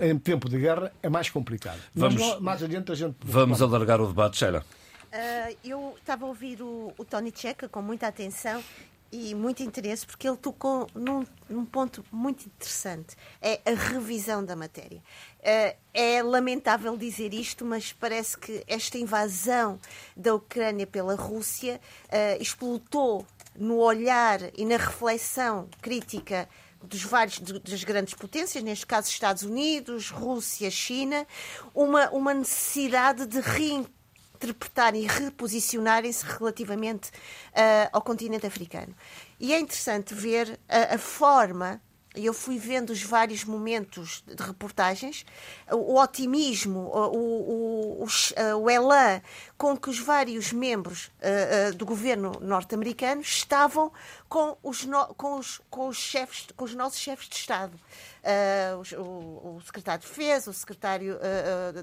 em 0.00 0.16
tempo 0.18 0.48
de 0.48 0.58
guerra 0.58 0.92
é 1.02 1.08
mais 1.08 1.28
complicada 1.28 1.78
vamos, 1.94 2.20
mas 2.20 2.40
mais 2.40 2.62
adiante 2.62 2.92
a 2.92 2.94
gente 2.94 3.16
vamos 3.24 3.60
alargar 3.60 4.00
o 4.00 4.06
debate 4.06 4.36
Sheila. 4.36 4.64
Uh, 5.10 5.56
eu 5.64 5.94
estava 5.98 6.26
a 6.26 6.28
ouvir 6.28 6.60
o, 6.60 6.92
o 6.98 7.04
Tony 7.04 7.32
Checa 7.34 7.66
com 7.66 7.80
muita 7.80 8.06
atenção 8.06 8.62
e 9.10 9.34
muito 9.34 9.62
interesse, 9.62 10.06
porque 10.06 10.28
ele 10.28 10.36
tocou 10.36 10.86
num, 10.94 11.24
num, 11.48 11.64
ponto 11.64 12.04
muito 12.12 12.46
interessante: 12.46 13.16
é 13.40 13.60
a 13.64 13.74
revisão 13.74 14.44
da 14.44 14.54
matéria. 14.54 14.98
Uh, 15.38 15.76
é 15.94 16.22
lamentável 16.22 16.96
dizer 16.96 17.32
isto, 17.32 17.64
mas 17.64 17.92
parece 17.92 18.36
que 18.36 18.62
esta 18.66 18.98
invasão 18.98 19.78
da 20.16 20.34
Ucrânia 20.34 20.86
pela 20.86 21.14
Rússia 21.14 21.80
uh, 22.06 22.42
explotou 22.42 23.26
no 23.56 23.78
olhar 23.78 24.40
e 24.56 24.64
na 24.64 24.76
reflexão 24.76 25.68
crítica 25.80 26.48
dos 26.82 27.02
vários 27.02 27.38
das 27.40 27.82
grandes 27.82 28.14
potências, 28.14 28.62
neste 28.62 28.86
caso 28.86 29.08
Estados 29.08 29.42
Unidos, 29.42 30.10
Rússia, 30.10 30.70
China, 30.70 31.26
uma, 31.74 32.08
uma 32.10 32.32
necessidade 32.34 33.26
de 33.26 33.40
reinterpretar 33.40 33.97
interpretarem 34.38 35.02
e 35.02 35.06
reposicionarem-se 35.06 36.24
relativamente 36.24 37.08
uh, 37.08 37.90
ao 37.92 38.02
continente 38.02 38.46
africano. 38.46 38.94
E 39.40 39.52
é 39.52 39.58
interessante 39.58 40.14
ver 40.14 40.58
a, 40.68 40.94
a 40.94 40.98
forma 40.98 41.80
e 42.16 42.24
eu 42.24 42.32
fui 42.32 42.58
vendo 42.58 42.90
os 42.90 43.02
vários 43.02 43.44
momentos 43.44 44.24
de 44.26 44.42
reportagens, 44.42 45.26
o 45.70 46.00
otimismo, 46.00 46.80
o, 46.80 47.16
o, 47.16 48.02
o, 48.02 48.62
o 48.62 48.70
elan 48.70 49.20
com 49.58 49.76
que 49.76 49.90
os 49.90 49.98
vários 49.98 50.52
membros 50.52 51.06
uh, 51.06 51.70
uh, 51.70 51.76
do 51.76 51.84
governo 51.84 52.32
norte-americano 52.40 53.20
estavam 53.20 53.92
com 54.28 54.56
os, 54.62 54.84
no, 54.84 55.06
com, 55.14 55.38
os, 55.38 55.60
com, 55.68 55.88
os 55.88 55.98
chefes, 55.98 56.46
com 56.56 56.64
os 56.64 56.74
nossos 56.74 56.98
chefes 56.98 57.28
de 57.28 57.36
Estado. 57.36 57.78
Uh, 58.24 59.00
o, 59.00 59.56
o, 59.56 59.62
secretário 59.64 60.02
de 60.02 60.08
Defesa, 60.08 60.50
o 60.50 60.54
secretário 60.54 61.18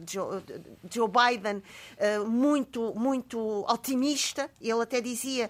Joe, 0.10 0.44
Joe, 0.90 1.08
Biden, 1.08 1.64
muito, 2.28 2.94
muito 2.96 3.66
otimista. 3.70 4.50
Ele 4.60 4.82
até 4.82 5.02
dizia 5.02 5.50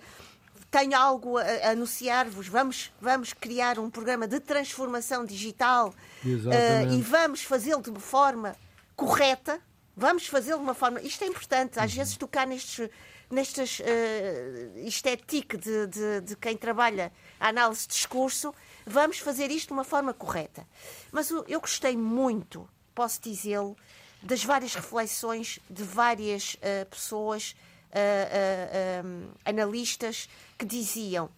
tenho 0.76 0.98
algo 0.98 1.38
a, 1.38 1.44
a 1.44 1.70
anunciar-vos. 1.70 2.50
Vamos, 2.50 2.92
vamos 3.00 3.32
criar 3.32 3.80
um 3.80 3.90
programa 3.90 4.28
de 4.28 4.42
transformação 4.42 5.24
digital 5.24 5.96
uh, 6.26 6.94
e 6.94 7.02
vamos 7.02 7.44
fazê-lo 7.44 7.82
de 7.82 7.90
uma 7.90 8.02
forma 8.02 8.58
correta. 8.94 9.62
Vamos 9.96 10.28
fazê-lo 10.28 10.60
de 10.60 10.66
uma 10.66 10.74
forma. 10.74 11.00
Isto 11.02 11.24
é 11.24 11.28
importante, 11.28 11.80
às 11.80 11.92
uhum. 11.92 11.98
vezes 12.00 12.18
tocar 12.18 12.46
nestes. 12.46 12.90
nestes 13.32 13.80
uh, 13.80 14.80
isto 14.80 15.08
é 15.08 15.16
tique 15.16 15.56
de, 15.56 15.88
de, 15.88 16.22
de 16.22 16.36
quem 16.36 16.58
trabalha 16.58 17.10
a 17.40 17.48
análise 17.48 17.88
de 17.88 17.94
discurso. 17.94 18.54
Vamos 18.86 19.20
fazer 19.20 19.50
isto 19.52 19.68
de 19.68 19.74
uma 19.74 19.86
forma 19.86 20.14
correta. 20.14 20.68
Mas 21.10 21.32
eu 21.32 21.62
gostei 21.62 21.96
muito, 21.96 22.68
posso 22.94 23.22
dizê-lo, 23.22 23.78
das 24.22 24.44
várias 24.44 24.76
reflexões 24.76 25.58
de 25.70 25.84
várias 25.84 26.56
uh, 26.56 26.86
pessoas 26.90 27.56
uh, 27.96 29.30
analistas 29.46 30.30
que 30.58 30.66
diziam 30.66 31.30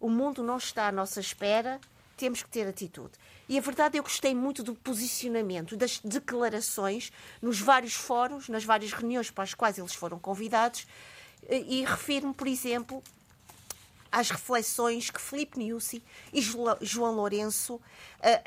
o 0.00 0.08
mundo 0.08 0.42
não 0.42 0.56
está 0.56 0.86
à 0.86 0.92
nossa 0.92 1.18
espera, 1.18 1.80
temos 2.16 2.42
que 2.42 2.48
ter 2.48 2.68
atitude. 2.68 3.12
E 3.48 3.58
a 3.58 3.60
verdade, 3.60 3.98
eu 3.98 4.02
gostei 4.02 4.34
muito 4.34 4.62
do 4.62 4.74
posicionamento, 4.74 5.76
das 5.76 5.98
declarações 5.98 7.12
nos 7.42 7.60
vários 7.60 7.94
fóruns, 7.94 8.48
nas 8.48 8.64
várias 8.64 8.92
reuniões 8.92 9.30
para 9.30 9.44
as 9.44 9.52
quais 9.52 9.76
eles 9.76 9.92
foram 9.92 10.18
convidados, 10.18 10.86
e 11.48 11.84
refiro-me, 11.84 12.32
por 12.32 12.46
exemplo, 12.46 13.02
às 14.14 14.30
reflexões 14.30 15.10
que 15.10 15.20
Filipe 15.20 15.58
Niusi 15.58 16.00
e 16.32 16.40
João 16.40 17.16
Lourenço 17.16 17.74
uh, 17.74 17.80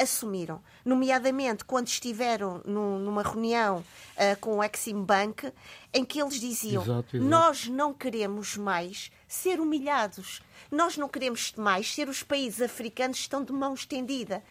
assumiram, 0.01 0.63
nomeadamente 0.85 1.65
quando 1.65 1.87
estiveram 1.87 2.61
numa 2.65 3.21
reunião 3.21 3.79
uh, 3.79 4.39
com 4.39 4.59
o 4.59 4.63
Exim 4.63 5.03
Bank, 5.03 5.51
em 5.93 6.05
que 6.05 6.21
eles 6.21 6.39
diziam: 6.39 6.81
exato, 6.83 7.17
exato. 7.17 7.29
Nós 7.29 7.67
não 7.67 7.93
queremos 7.93 8.55
mais 8.55 9.11
ser 9.27 9.59
humilhados, 9.59 10.41
nós 10.71 10.95
não 10.95 11.09
queremos 11.09 11.51
mais 11.57 11.93
ser 11.93 12.07
os 12.07 12.23
países 12.23 12.61
africanos 12.61 13.17
que 13.17 13.23
estão 13.23 13.43
de 13.43 13.51
mão 13.51 13.73
estendida. 13.73 14.41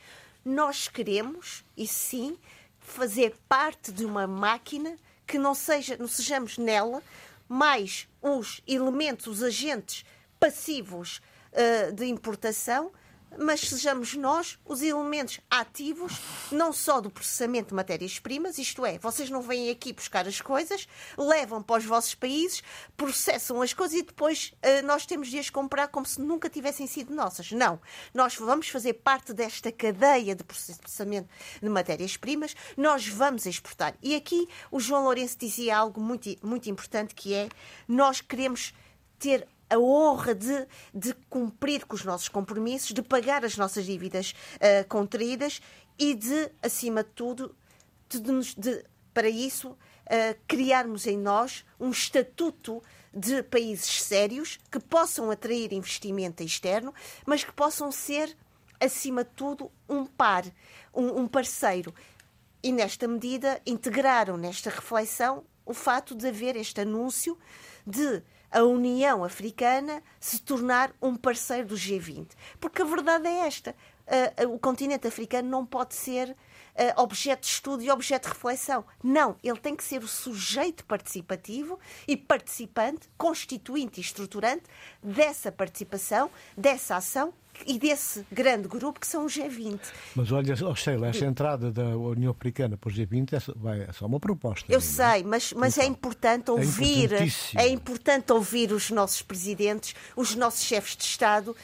Nós 0.45 0.87
queremos, 0.87 1.65
e 1.77 1.87
sim, 1.87 2.37
fazer 2.79 3.35
parte 3.49 3.91
de 3.91 4.05
uma 4.05 4.27
máquina 4.27 4.97
que 5.27 5.39
não, 5.39 5.55
seja, 5.55 5.97
não 5.97 6.07
sejamos 6.07 6.59
nela 6.59 7.03
mais 7.49 8.07
os 8.21 8.61
elementos, 8.67 9.27
os 9.27 9.43
agentes 9.43 10.05
passivos 10.39 11.21
uh, 11.53 11.93
de 11.93 12.07
importação, 12.07 12.93
mas 13.39 13.61
sejamos 13.61 14.15
nós 14.15 14.59
os 14.65 14.83
elementos 14.83 15.41
ativos, 15.51 16.19
não 16.51 16.73
só 16.73 17.01
do 17.01 17.11
processamento 17.11 17.69
de 17.69 17.75
matérias-primas, 17.75 18.59
isto 18.59 18.85
é, 18.87 18.99
vocês 18.99 19.29
não 19.31 19.43
vêm 19.43 19.71
aqui 19.71 19.93
buscar 19.93 20.27
as 20.27 20.41
coisas, 20.41 20.89
levam 21.19 21.63
para 21.63 21.79
os 21.79 21.85
vossos 21.85 22.15
países, 22.15 22.63
processam 22.97 23.61
as 23.61 23.75
coisas 23.75 23.99
e 23.99 24.03
depois 24.03 24.55
uh, 24.55 24.87
nós 24.87 25.05
temos 25.07 25.29
de 25.29 25.39
as 25.39 25.51
comprar 25.51 25.89
como 25.89 26.07
se 26.07 26.21
nunca 26.21 26.49
tivessem 26.49 26.87
sido 26.87 27.15
nossas. 27.15 27.53
Não. 27.53 27.81
Nós 28.15 28.37
vamos 28.37 28.69
fazer 28.69 28.95
parte 28.95 29.33
desta 29.33 29.71
cadeia 29.71 30.35
de 30.35 30.45
processamento 30.45 31.29
de 31.61 31.69
matérias-primas, 31.69 32.55
nós 32.77 33.07
vamos 33.07 33.47
exportar. 33.47 33.95
E 34.03 34.15
aqui 34.15 34.49
o 34.71 34.81
João 34.81 35.05
Lourenço 35.05 35.37
dizia 35.39 35.77
algo 35.77 36.01
muito, 36.01 36.35
muito 36.43 36.71
importante 36.71 37.15
que 37.15 37.35
é 37.35 37.49
nós 37.89 38.21
queremos 38.21 38.73
ter 39.19 39.47
a 39.69 39.79
honra 39.79 40.35
de, 40.35 40.67
de 40.95 41.15
cumprir 41.29 41.85
com 41.85 41.95
os 41.95 42.05
nossos 42.05 42.29
compromissos, 42.29 42.93
de 42.93 43.03
pagar 43.03 43.45
as 43.45 43.57
nossas 43.57 43.85
dívidas 43.85 44.35
uh, 44.57 44.87
contraídas 44.89 45.61
e 45.99 46.15
de, 46.15 46.51
acima 46.63 47.03
de 47.03 47.11
tudo, 47.11 47.55
de, 48.09 48.21
de, 48.57 48.85
para 49.13 49.29
isso, 49.29 49.71
uh, 49.71 49.77
criarmos 50.47 51.07
em 51.07 51.19
nós 51.19 51.65
um 51.81 51.91
estatuto 51.91 52.83
de 53.13 53.43
países 53.43 54.03
sérios 54.03 54.59
que 54.71 54.79
possam 54.79 55.31
atrair 55.31 55.73
investimento 55.73 56.43
externo, 56.43 56.95
mas 57.25 57.43
que 57.43 57.53
possam 57.53 57.91
ser, 57.91 58.37
acima 58.79 59.25
de 59.25 59.31
tudo, 59.31 59.73
um 59.89 60.05
par, 60.05 60.45
um, 60.95 61.21
um 61.21 61.27
parceiro. 61.27 61.95
E, 62.63 62.71
nesta 62.71 63.09
medida, 63.09 63.61
integraram 63.65 64.37
nesta 64.37 64.71
reflexão 64.71 65.45
o 65.65 65.73
fato 65.73 66.15
de 66.15 66.29
haver 66.29 66.57
este 66.57 66.81
anúncio 66.81 67.39
de 67.87 68.23
a 68.51 68.63
União 68.63 69.25
Africana 69.25 70.03
se 70.21 70.41
tornar 70.41 70.93
um 71.01 71.17
parceiro 71.17 71.69
do 71.69 71.75
G20. 71.75 72.29
Porque 72.61 72.83
a 72.83 72.85
verdade 72.85 73.27
é 73.27 73.47
esta: 73.47 73.75
o 74.49 74.59
continente 74.59 75.07
africano 75.07 75.49
não 75.49 75.65
pode 75.67 75.95
ser 75.95 76.37
objeto 76.97 77.41
de 77.41 77.47
estudo 77.47 77.83
e 77.83 77.91
objeto 77.91 78.29
de 78.29 78.35
reflexão. 78.35 78.85
Não, 79.03 79.37
ele 79.43 79.59
tem 79.59 79.75
que 79.75 79.83
ser 79.83 80.03
o 80.03 80.09
sujeito 80.09 80.85
participativo 80.85 81.79
e 82.07 82.17
participante, 82.17 83.09
constituinte 83.17 83.99
e 83.99 84.03
estruturante 84.03 84.65
dessa 85.03 85.51
participação, 85.51 86.31
dessa 86.57 86.97
ação 86.97 87.33
e 87.67 87.79
desse 87.79 88.27
grande 88.31 88.69
grupo 88.69 89.01
que 89.01 89.07
são 89.07 89.25
os 89.25 89.37
G20. 89.37 89.79
Mas 90.15 90.33
olha, 90.33 90.55
oh 90.65 90.75
Sheila, 90.75 91.09
esta 91.09 91.25
entrada 91.25 91.71
da 91.71 91.97
União 91.97 92.31
Africana 92.31 92.77
para 92.77 92.89
os 92.89 92.95
G20 92.95 93.33
é 93.33 93.41
só, 93.41 93.53
vai, 93.57 93.83
é 93.83 93.93
só 93.93 94.07
uma 94.07 94.21
proposta. 94.21 94.71
Eu 94.71 94.79
ainda. 94.79 94.87
É? 94.87 95.13
sei, 95.13 95.25
mas, 95.25 95.53
mas 95.53 95.79
é 95.79 95.85
então, 95.85 95.87
é 95.87 95.89
importante 95.89 96.51
ouvir, 96.51 97.13
é, 97.13 97.29
é, 97.57 97.69
importante 97.69 98.33
ouvir 98.33 98.73
os 98.73 98.91
nossos 98.91 99.23
presidentes, 99.23 99.95
os 100.17 100.35
nossos 100.35 100.65
chefes 100.65 100.97
de 100.97 101.05
Estado 101.05 101.51
uh, 101.51 101.57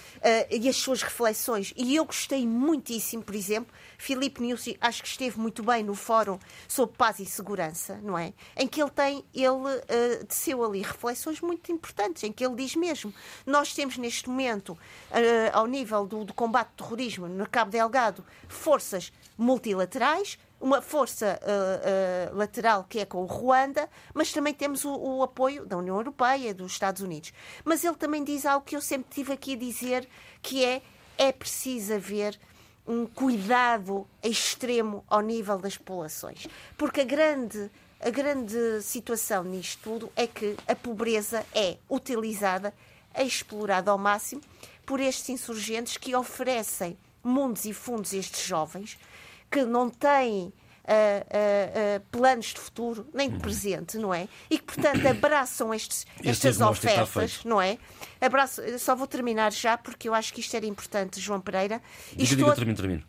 e 0.50 0.68
as 0.68 0.76
suas 0.76 1.02
reflexões. 1.02 1.72
E 1.76 1.96
eu 1.96 2.04
gostei 2.04 2.46
muitíssimo, 2.46 3.22
por 3.22 3.34
exemplo, 3.34 3.72
Filipe 4.02 4.42
Nussi 4.42 4.76
acho 4.80 5.00
que 5.00 5.08
esteve 5.08 5.38
muito 5.38 5.62
bem 5.62 5.84
no 5.84 5.94
fórum 5.94 6.36
sobre 6.66 6.96
paz 6.96 7.20
e 7.20 7.24
segurança, 7.24 8.00
não 8.02 8.18
é? 8.18 8.32
Em 8.56 8.66
que 8.66 8.82
ele 8.82 8.90
tem, 8.90 9.24
ele 9.32 9.48
uh, 9.48 10.24
teceu 10.26 10.64
ali 10.64 10.82
reflexões 10.82 11.40
muito 11.40 11.70
importantes, 11.70 12.24
em 12.24 12.32
que 12.32 12.44
ele 12.44 12.56
diz 12.56 12.74
mesmo, 12.74 13.14
nós 13.46 13.72
temos 13.72 13.96
neste 13.96 14.28
momento, 14.28 14.70
uh, 14.70 14.76
ao 15.52 15.68
nível 15.68 16.04
do, 16.04 16.24
do 16.24 16.34
combate 16.34 16.70
ao 16.70 16.84
terrorismo 16.84 17.28
no 17.28 17.48
Cabo 17.48 17.70
Delgado, 17.70 18.24
forças 18.48 19.12
multilaterais, 19.38 20.36
uma 20.60 20.82
força 20.82 21.38
uh, 21.40 22.34
uh, 22.34 22.36
lateral 22.36 22.84
que 22.88 22.98
é 22.98 23.04
com 23.04 23.22
o 23.22 23.26
Ruanda, 23.26 23.88
mas 24.12 24.32
também 24.32 24.52
temos 24.52 24.84
o, 24.84 24.92
o, 24.96 25.22
apoio 25.22 25.64
da 25.64 25.76
União 25.76 25.94
Europeia 25.94 26.52
dos 26.52 26.72
Estados 26.72 27.02
Unidos. 27.02 27.32
Mas 27.64 27.84
ele 27.84 27.94
também 27.94 28.24
diz 28.24 28.46
algo 28.46 28.66
que 28.66 28.74
eu 28.74 28.80
sempre 28.80 29.14
tive 29.14 29.32
aqui 29.32 29.52
a 29.52 29.56
dizer, 29.56 30.08
que 30.42 30.64
é 30.64 30.82
é 31.18 31.30
preciso 31.30 31.94
haver 31.94 32.38
um 32.86 33.06
cuidado 33.06 34.06
extremo 34.22 35.04
ao 35.08 35.20
nível 35.20 35.58
das 35.58 35.76
populações. 35.76 36.46
Porque 36.76 37.02
a 37.02 37.04
grande, 37.04 37.70
a 38.00 38.10
grande 38.10 38.82
situação 38.82 39.44
nisto 39.44 39.80
tudo 39.82 40.12
é 40.16 40.26
que 40.26 40.56
a 40.66 40.74
pobreza 40.74 41.44
é 41.54 41.76
utilizada, 41.88 42.74
é 43.14 43.22
explorada 43.22 43.90
ao 43.90 43.98
máximo 43.98 44.40
por 44.84 45.00
estes 45.00 45.28
insurgentes 45.28 45.96
que 45.96 46.14
oferecem 46.14 46.96
mundos 47.22 47.64
e 47.64 47.72
fundos 47.72 48.12
a 48.12 48.16
estes 48.16 48.44
jovens 48.44 48.98
que 49.50 49.64
não 49.64 49.88
têm 49.88 50.52
Uh, 50.82 50.90
uh, 50.90 51.98
uh, 51.98 52.06
planos 52.10 52.46
de 52.46 52.58
futuro, 52.58 53.06
nem 53.14 53.30
de 53.30 53.38
presente, 53.38 53.96
não 53.98 54.12
é? 54.12 54.28
E 54.50 54.58
que, 54.58 54.64
portanto, 54.64 55.06
abraçam 55.06 55.72
estes, 55.72 56.04
estas 56.24 56.60
ofertas, 56.60 57.44
não 57.44 57.62
é? 57.62 57.78
Abraço, 58.20 58.60
só 58.80 58.96
vou 58.96 59.06
terminar 59.06 59.52
já, 59.52 59.78
porque 59.78 60.08
eu 60.08 60.14
acho 60.14 60.34
que 60.34 60.40
isto 60.40 60.56
era 60.56 60.66
importante, 60.66 61.20
João 61.20 61.40
Pereira. 61.40 61.80
Diga, 62.10 62.22
estou, 62.24 62.36
diga, 62.38 62.54
termino, 62.56 62.76
termino. 62.76 63.04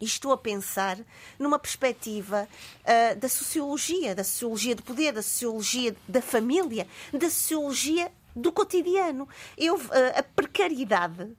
E 0.00 0.04
estou 0.04 0.32
a 0.32 0.36
pensar 0.36 0.98
numa 1.38 1.60
perspectiva 1.60 2.48
da 3.20 3.28
sociologia, 3.28 4.16
da 4.16 4.24
sociologia 4.24 4.74
do 4.74 4.82
poder, 4.82 5.12
da 5.12 5.22
sociologia 5.22 5.94
da 6.08 6.20
família, 6.20 6.88
da 7.12 7.30
sociologia 7.30 8.10
do 8.34 8.50
cotidiano. 8.50 9.28
Eu, 9.56 9.80
a 10.16 10.24
precariedade 10.24 11.36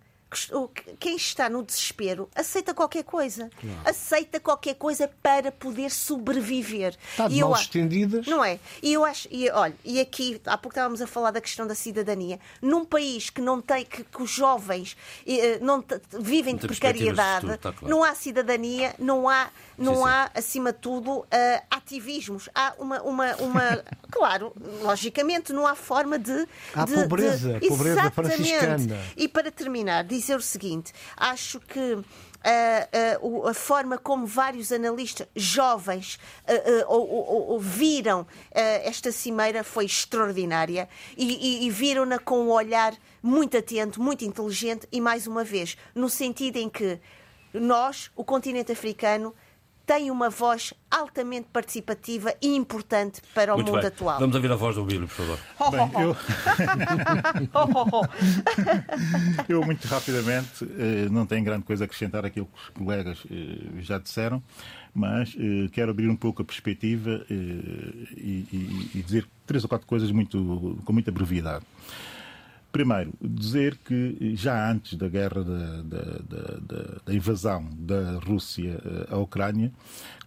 quem 1.00 1.16
está 1.16 1.50
no 1.50 1.64
desespero 1.64 2.30
aceita 2.36 2.74
qualquer 2.74 3.04
coisa. 3.04 3.50
Claro. 3.60 3.80
Aceita 3.86 4.40
qualquer 4.40 4.76
coisa 4.76 5.10
para 5.22 5.52
poder 5.52 5.92
sobreviver. 5.92 6.96
Está 7.12 7.28
de 7.28 7.36
e 7.36 7.42
mãos 7.42 7.62
estendidas. 7.62 8.26
Não 8.28 8.44
é? 8.44 8.60
E 8.82 8.94
eu 8.94 9.04
acho, 9.04 9.28
e 9.32 9.50
olha, 9.50 9.76
e 9.84 10.00
aqui 10.00 10.42
há 10.46 10.58
pouco 10.58 10.74
estávamos 10.74 11.02
a 11.02 11.08
falar 11.08 11.32
da 11.32 11.42
questão 11.42 11.68
da 11.68 11.76
cidadania. 11.76 12.40
Num 12.62 12.86
país 12.86 13.30
que 13.30 13.42
não 13.42 13.62
tem, 13.62 13.86
que, 13.86 14.04
que 14.04 14.22
os 14.22 14.30
jovens 14.30 14.96
eh, 15.26 15.60
não 15.62 15.84
vivem 16.20 16.56
de 16.56 16.68
precariedade, 16.68 17.42
futuro, 17.42 17.58
tá 17.58 17.74
claro. 17.74 17.94
não 17.94 18.04
há 18.04 18.16
cidadania, 18.16 18.96
não 19.00 19.30
há 19.30 19.50
não 19.78 19.96
sim, 19.96 20.04
há, 20.06 20.32
acima 20.36 20.72
de 20.72 20.80
tudo, 20.80 21.20
uh, 21.20 21.26
ativismos. 21.70 22.50
Há 22.54 22.74
uma, 22.78 23.02
uma, 23.02 23.36
uma. 23.38 23.84
claro, 24.12 24.54
logicamente, 24.82 25.52
não 25.52 25.66
há 25.66 25.76
forma 25.76 26.20
de. 26.20 26.48
Há 26.76 26.86
de, 26.86 26.94
pobreza, 26.94 27.60
de... 27.60 27.68
pobreza 27.68 28.00
Exatamente. 28.00 28.36
franciscana. 28.36 29.00
E 29.18 29.28
para 29.28 29.52
terminar, 29.52 30.04
dizer 30.24 30.38
o 30.38 30.42
seguinte: 30.42 30.94
acho 31.16 31.60
que. 31.60 31.98
Uh, 32.44 33.26
uh, 33.26 33.48
a 33.48 33.54
forma 33.54 33.98
como 33.98 34.28
vários 34.28 34.74
analistas 34.74 35.26
jovens 35.34 36.20
uh, 36.46 37.58
viram 37.58 38.28
esta 38.52 39.14
cimeira 39.14 39.64
foi 39.64 39.86
extraordinária 39.86 40.90
e, 41.16 41.64
e, 41.64 41.66
e 41.66 41.70
viram-na 41.70 42.20
com 42.20 42.42
um 42.42 42.52
olhar 42.52 42.94
muito 43.22 43.58
atento, 43.58 44.02
muito 44.02 44.26
inteligente 44.26 44.86
e, 44.92 45.00
mais 45.00 45.26
uma 45.26 45.46
vez, 45.46 45.78
no 45.96 46.10
sentido 46.10 46.58
em 46.58 46.68
que 46.68 47.00
nós, 47.54 48.12
o 48.14 48.26
continente 48.26 48.74
africano, 48.74 49.34
tem 49.86 50.10
uma 50.10 50.30
voz 50.30 50.74
altamente 50.90 51.48
participativa 51.52 52.34
e 52.42 52.56
importante 52.56 53.22
para 53.34 53.54
o 53.54 53.58
Muito 53.58 53.72
mundo 53.72 53.80
bem. 53.80 53.88
atual. 53.88 54.20
Vamos 54.20 54.36
ouvir 54.36 54.52
a 54.52 54.56
voz 54.56 54.76
do 54.76 54.86
Bílio, 54.86 55.08
por 55.08 55.16
favor. 55.16 55.40
Bem, 55.72 55.92
eu... 56.02 56.16
eu, 59.58 59.66
muito 59.66 59.86
rapidamente, 59.88 60.64
eh, 60.64 61.10
não 61.10 61.26
tenho 61.26 61.44
grande 61.44 61.64
coisa 61.64 61.84
a 61.84 61.86
acrescentar 61.86 62.26
aquilo 62.26 62.46
que 62.46 62.62
os 62.62 62.70
colegas 62.70 63.24
eh, 63.30 63.82
já 63.82 63.98
disseram, 63.98 64.42
mas 64.94 65.36
eh, 65.38 65.68
quero 65.72 65.92
abrir 65.92 66.08
um 66.10 66.16
pouco 66.16 66.42
a 66.42 66.46
perspectiva 66.46 67.26
e 67.30 69.02
dizer 69.06 69.28
três 69.46 69.64
ou 69.64 69.70
quatro 69.70 69.86
coisas 69.88 70.12
muito, 70.12 70.80
com 70.86 70.94
muita 70.94 71.12
brevidade. 71.12 71.66
Primeiro, 72.74 73.14
dizer 73.22 73.78
que 73.86 74.36
já 74.36 74.72
antes 74.72 74.96
da 74.98 75.08
guerra 75.08 75.44
da, 75.44 75.82
da, 75.84 76.02
da, 76.60 77.02
da 77.06 77.14
invasão 77.14 77.70
da 77.78 78.18
Rússia 78.18 78.82
eh, 78.84 79.14
à 79.14 79.18
Ucrânia, 79.20 79.72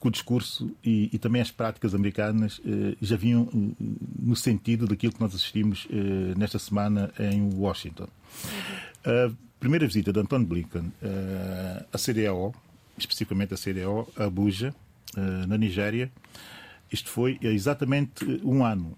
que 0.01 0.07
o 0.07 0.11
discurso 0.13 0.71
e, 0.85 1.11
e, 1.13 1.19
também 1.19 1.43
as 1.43 1.51
práticas 1.51 1.93
americanas 1.93 2.61
eh, 2.65 2.97
já 3.03 3.17
vinham 3.17 3.49
eh, 3.53 3.85
no 4.21 4.37
sentido 4.37 4.87
daquilo 4.87 5.13
que 5.13 5.21
nós 5.21 5.35
assistimos 5.35 5.89
nesta 6.37 6.57
semana 6.61 7.13
em 7.19 7.53
Washington. 7.53 8.07
A 9.05 9.29
primeira 9.59 9.85
visita 9.85 10.13
de 10.13 10.21
António 10.21 10.47
Blinken 10.47 10.93
à 11.93 11.99
CDAO, 11.99 12.55
especificamente 12.97 13.55
a 13.55 13.57
CDAO, 13.57 14.09
a 14.17 14.25
Abuja, 14.27 14.73
na 15.49 15.59
Nigéria, 15.59 16.13
isto 16.91 17.11
foi 17.11 17.39
exatamente 17.43 18.25
um 18.45 18.65
ano, 18.65 18.97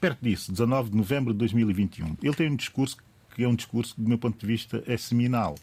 perto 0.00 0.22
disso, 0.22 0.50
19 0.50 0.90
de 0.90 0.96
novembro 0.96 1.32
de 1.32 1.38
2021. 1.38 2.16
Ele 2.22 2.34
tem 2.34 2.50
um 2.50 2.56
discurso 2.56 2.96
que 3.34 3.44
é 3.44 3.48
um 3.48 3.54
discurso 3.54 3.94
que, 3.94 4.02
do 4.02 4.08
meu 4.08 4.18
ponto 4.18 4.38
de 4.38 4.46
vista, 4.46 4.82
é 4.86 4.96
seminal 4.96 5.54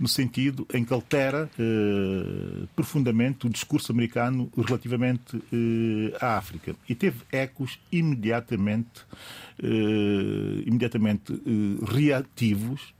no 0.00 0.08
sentido 0.08 0.66
em 0.72 0.84
que 0.84 0.92
altera 0.92 1.50
eh, 1.58 2.66
profundamente 2.74 3.46
o 3.46 3.50
discurso 3.50 3.92
americano 3.92 4.50
relativamente 4.56 5.36
eh, 5.52 6.16
à 6.20 6.38
África. 6.38 6.74
E 6.88 6.94
teve 6.94 7.20
ecos 7.30 7.78
imediatamente, 7.90 9.02
eh, 9.62 10.62
imediatamente 10.66 11.40
reativos 11.86 12.94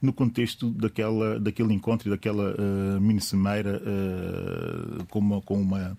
no 0.00 0.12
contexto 0.12 0.70
daquela, 0.70 1.40
daquele 1.40 1.72
encontro 1.72 2.08
e 2.08 2.10
daquela 2.10 2.54
mini-cimeira 3.00 3.80
com 5.08 5.18
uma, 5.18 5.40
com 5.40 5.60
uma 5.60 5.96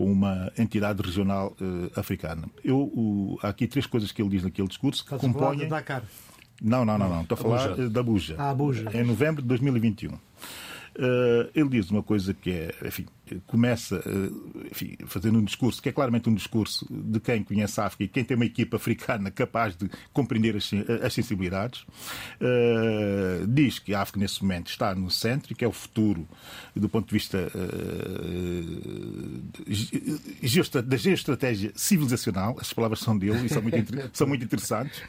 com 0.00 0.10
uma 0.10 0.50
entidade 0.56 1.02
regional 1.02 1.54
uh, 1.60 2.00
africana. 2.00 2.48
Eu, 2.64 2.78
uh, 2.78 3.38
há 3.42 3.48
aqui 3.48 3.66
três 3.66 3.86
coisas 3.86 4.10
que 4.10 4.22
ele 4.22 4.30
diz 4.30 4.42
naquele 4.42 4.66
discurso 4.66 5.04
que 5.04 5.14
compõem. 5.16 5.68
Dakar. 5.68 6.02
Não, 6.62 6.86
não, 6.86 6.96
não, 6.96 7.08
não. 7.08 7.20
Estou 7.20 7.36
a 7.36 7.38
falar 7.38 7.64
Abuja. 7.64 7.90
da 7.90 8.00
Abuja. 8.00 8.34
Ah, 8.38 8.50
Abuja. 8.50 8.90
Em 8.94 9.04
novembro 9.04 9.42
de 9.42 9.48
2021. 9.48 10.12
Uh, 10.12 10.18
eh, 10.96 11.50
ele 11.54 11.68
diz 11.68 11.90
uma 11.90 12.02
coisa 12.02 12.32
que 12.32 12.50
é, 12.50 12.74
enfim, 12.86 13.04
começa 13.46 14.02
enfim, 14.70 14.96
fazendo 15.06 15.38
um 15.38 15.44
discurso 15.44 15.82
que 15.82 15.88
é 15.88 15.92
claramente 15.92 16.28
um 16.28 16.34
discurso 16.34 16.86
de 16.90 17.20
quem 17.20 17.42
conhece 17.42 17.80
a 17.80 17.86
África 17.86 18.04
e 18.04 18.08
quem 18.08 18.24
tem 18.24 18.36
uma 18.36 18.44
equipa 18.44 18.76
africana 18.76 19.30
capaz 19.40 19.76
de 19.76 19.90
compreender 20.12 20.56
as, 20.56 20.70
as 21.04 21.12
sensibilidades. 21.12 21.80
Uh, 22.40 23.46
diz 23.46 23.78
que 23.78 23.94
a 23.94 24.02
África, 24.02 24.18
nesse 24.20 24.42
momento, 24.42 24.68
está 24.68 24.94
no 24.94 25.10
centro 25.10 25.52
e 25.52 25.54
que 25.54 25.64
é 25.64 25.68
o 25.68 25.72
futuro 25.72 26.26
do 26.74 26.88
ponto 26.88 27.06
de 27.06 27.12
vista 27.12 27.50
uh, 27.54 28.02
da 30.82 30.96
geoestratégia 30.96 31.72
civilizacional. 31.74 32.56
As 32.60 32.72
palavras 32.72 33.00
são 33.00 33.16
dele 33.16 33.46
e 33.46 33.48
são 33.48 33.62
muito, 33.62 33.76
são 34.12 34.26
muito 34.26 34.44
interessantes. 34.44 35.02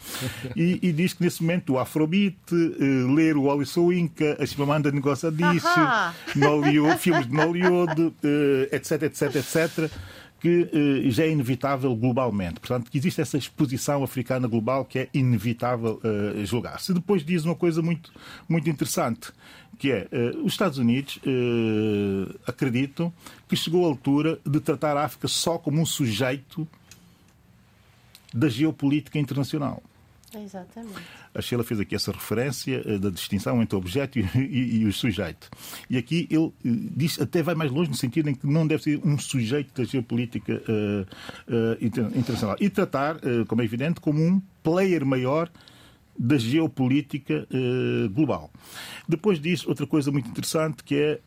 E, 0.56 0.80
e, 0.82 0.92
diz 0.92 1.14
que, 1.14 1.24
nesse 1.24 1.42
momento, 1.42 1.74
o 1.74 1.80
Afrobeat, 1.80 2.36
uh, 2.52 3.14
ler 3.14 3.38
o 3.38 3.44
Oli 3.44 3.66
Inca, 4.00 4.38
a 4.40 4.46
Chimamanda 4.46 4.92
Ngozi 4.92 5.28
Adichie, 5.28 5.62
filmes 7.00 7.28
de 7.28 7.34
Nollywood, 7.34 8.11
eh, 8.24 8.76
etc, 8.76 9.04
etc, 9.04 9.36
etc, 9.36 9.92
que 10.40 10.70
eh, 10.74 11.10
já 11.10 11.24
é 11.24 11.30
inevitável 11.30 11.96
globalmente. 11.96 12.60
Portanto, 12.60 12.90
que 12.90 12.98
existe 12.98 13.22
essa 13.22 13.38
exposição 13.38 14.04
africana 14.04 14.48
global 14.48 14.86
que 14.86 15.00
é 15.00 15.10
inevitável 15.14 16.02
uh, 16.04 16.46
julgar-se. 16.46 16.94
Depois 16.94 17.24
diz 17.24 17.46
uma 17.46 17.56
coisa 17.56 17.82
muito, 17.82 18.12
muito 18.50 18.70
interessante, 18.70 19.32
que 19.78 19.92
é 19.92 20.08
os 20.44 20.54
Estados 20.54 20.78
Unidos 20.78 21.20
acreditam 22.46 23.12
que 23.50 23.56
chegou 23.56 23.84
a 23.84 23.88
altura 23.88 24.40
de 24.46 24.60
tratar 24.60 24.96
a 24.96 25.06
África 25.06 25.28
só 25.28 25.58
como 25.58 25.82
um 25.82 25.86
sujeito 25.86 26.68
da 28.34 28.48
geopolítica 28.48 29.18
internacional. 29.18 29.82
Exatamente. 30.34 31.00
A 31.34 31.42
Sheila 31.42 31.64
fez 31.64 31.80
aqui 31.80 31.96
essa 31.96 32.12
referência 32.12 32.82
uh, 32.86 33.00
da 33.00 33.10
distinção 33.10 33.62
entre 33.62 33.76
o 33.76 33.80
objeto 33.80 34.18
e, 34.20 34.22
e, 34.36 34.82
e, 34.82 34.86
o 34.86 34.94
sujeito. 34.94 35.50
E 35.90 35.98
aqui 35.98 36.28
ele 36.30 36.40
uh, 36.40 36.54
diz, 36.64 37.20
até 37.20 37.44
vai 37.44 37.56
mais 37.56 37.72
longe 37.72 37.90
no 37.90 37.96
sentido 37.96 38.30
em 38.30 38.36
que 38.36 38.48
não 38.48 38.66
deve 38.66 38.84
ser 38.84 39.02
um 39.04 39.18
sujeito 39.18 39.74
da 39.82 39.84
geopolítica 39.88 40.62
uh, 40.68 41.78
internacional. 41.82 42.56
E 42.60 42.70
tratar, 42.70 43.18
como 43.48 43.62
é 43.62 43.66
evidente, 43.66 44.00
como 44.00 44.22
um 44.22 44.42
player 44.64 45.06
maior 45.06 45.50
da 46.18 46.38
geopolítica 46.38 47.48
global. 48.14 48.52
Depois 49.08 49.40
disso, 49.40 49.68
outra 49.68 49.88
coisa 49.88 50.12
muito 50.12 50.30
interessante 50.30 50.84
que 50.84 50.96
é 50.96 51.20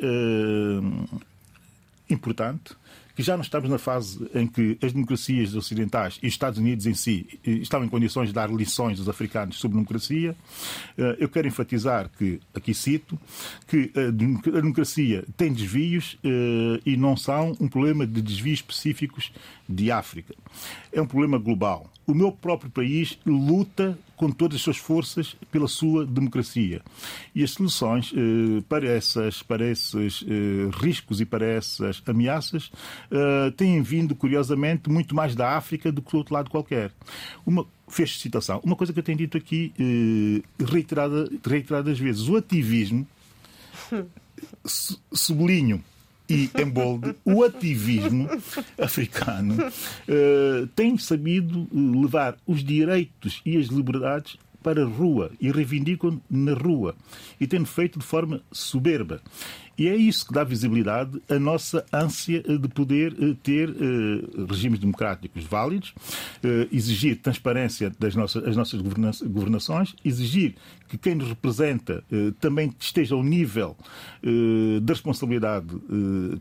importante 2.08 2.74
que 3.14 3.22
já 3.22 3.36
não 3.36 3.42
estamos 3.42 3.70
na 3.70 3.78
fase 3.78 4.28
em 4.34 4.46
que 4.46 4.76
as 4.82 4.92
democracias 4.92 5.54
ocidentais 5.54 6.18
e 6.22 6.26
os 6.26 6.32
Estados 6.32 6.58
Unidos 6.58 6.86
em 6.86 6.94
si 6.94 7.38
estão 7.44 7.84
em 7.84 7.88
condições 7.88 8.28
de 8.28 8.34
dar 8.34 8.50
lições 8.50 8.98
aos 8.98 9.08
africanos 9.08 9.56
sobre 9.56 9.76
democracia. 9.76 10.34
Eh, 10.98 11.16
eu 11.20 11.28
quero 11.28 11.46
enfatizar 11.46 12.10
que, 12.18 12.40
aqui 12.52 12.74
cito, 12.74 13.18
que 13.68 13.92
a 13.96 14.10
democracia 14.60 15.24
tem 15.36 15.52
desvios 15.52 16.18
eh, 16.24 16.80
e 16.84 16.96
não 16.96 17.16
são 17.16 17.56
um 17.60 17.68
problema 17.68 18.06
de 18.06 18.20
desvios 18.20 18.58
específicos 18.58 19.32
de 19.68 19.90
África. 19.90 20.34
É 20.92 21.00
um 21.00 21.06
problema 21.06 21.38
global. 21.38 21.90
O 22.06 22.12
meu 22.12 22.30
próprio 22.30 22.70
país 22.70 23.18
luta 23.24 23.98
com 24.16 24.30
todas 24.30 24.56
as 24.56 24.62
suas 24.62 24.76
forças 24.76 25.34
pela 25.50 25.66
sua 25.66 26.06
democracia. 26.06 26.82
E 27.34 27.42
as 27.42 27.52
soluções 27.52 28.12
eh, 28.14 28.62
para, 28.68 28.86
essas, 28.86 29.42
para 29.42 29.68
esses 29.68 30.24
eh, 30.28 30.70
riscos 30.80 31.20
e 31.20 31.24
para 31.24 31.46
essas 31.46 32.02
ameaças 32.06 32.70
eh, 33.10 33.50
têm 33.56 33.82
vindo, 33.82 34.14
curiosamente, 34.14 34.90
muito 34.90 35.14
mais 35.14 35.34
da 35.34 35.56
África 35.56 35.90
do 35.90 36.02
que 36.02 36.12
do 36.12 36.18
outro 36.18 36.34
lado 36.34 36.50
qualquer. 36.50 36.92
Uma, 37.44 37.66
fez 37.88 38.18
citação. 38.18 38.60
Uma 38.62 38.76
coisa 38.76 38.92
que 38.92 38.98
eu 38.98 39.02
tenho 39.02 39.18
dito 39.18 39.36
aqui 39.36 39.72
eh, 39.78 40.64
reiterada, 40.64 41.28
reiteradas 41.44 41.98
vezes: 41.98 42.28
o 42.28 42.36
ativismo, 42.36 43.06
sublinho, 45.12 45.82
e 46.28 46.50
em 46.58 46.68
bold, 46.68 47.14
o 47.24 47.42
ativismo 47.42 48.28
africano 48.78 49.56
uh, 49.66 50.66
tem 50.68 50.96
sabido 50.96 51.68
levar 51.72 52.36
os 52.46 52.64
direitos 52.64 53.42
e 53.44 53.56
as 53.58 53.66
liberdades 53.66 54.36
para 54.64 54.82
a 54.82 54.86
rua 54.86 55.30
e 55.38 55.52
reivindicam 55.52 56.20
na 56.28 56.54
rua. 56.54 56.96
E 57.38 57.46
têm 57.46 57.64
feito 57.66 57.98
de 57.98 58.04
forma 58.04 58.40
soberba. 58.50 59.20
E 59.76 59.88
é 59.88 59.94
isso 59.94 60.26
que 60.26 60.32
dá 60.32 60.42
visibilidade 60.42 61.20
à 61.28 61.38
nossa 61.38 61.84
ânsia 61.92 62.40
de 62.42 62.68
poder 62.68 63.14
eh, 63.20 63.36
ter 63.42 63.68
eh, 63.68 64.44
regimes 64.48 64.78
democráticos 64.78 65.44
válidos, 65.44 65.92
eh, 66.42 66.68
exigir 66.72 67.20
transparência 67.20 67.92
das 67.98 68.14
nossas, 68.14 68.44
as 68.44 68.56
nossas 68.56 68.80
governações, 68.80 69.94
exigir 70.04 70.54
que 70.88 70.96
quem 70.96 71.16
nos 71.16 71.28
representa 71.28 72.04
também 72.40 72.72
esteja 72.78 73.16
ao 73.16 73.22
nível 73.22 73.76
da 74.82 74.92
responsabilidade 74.92 75.66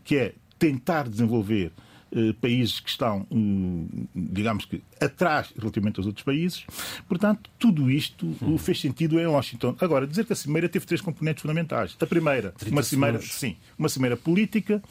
que 0.04 0.16
é 0.16 0.34
tentar 0.58 1.08
desenvolver 1.08 1.72
eh, 1.72 1.93
países 2.40 2.80
que 2.80 2.88
estão, 2.90 3.26
hum, 3.30 4.06
digamos 4.14 4.64
que, 4.64 4.82
atrás 5.00 5.52
relativamente 5.58 5.98
aos 5.98 6.06
outros 6.06 6.24
países. 6.24 6.64
Portanto, 7.08 7.50
tudo 7.58 7.90
isto 7.90 8.26
hum. 8.42 8.56
fez 8.58 8.80
sentido 8.80 9.18
em 9.18 9.26
Washington. 9.26 9.76
Agora, 9.80 10.06
dizer 10.06 10.24
que 10.24 10.32
a 10.32 10.36
cimeira 10.36 10.68
teve 10.68 10.86
três 10.86 11.00
componentes 11.00 11.42
fundamentais. 11.42 11.96
A 12.00 12.06
primeira, 12.06 12.54
uma 12.66 12.82
cimeira, 12.82 13.20
sim, 13.20 13.56
uma 13.78 13.88
cimeira 13.88 14.16
política. 14.16 14.82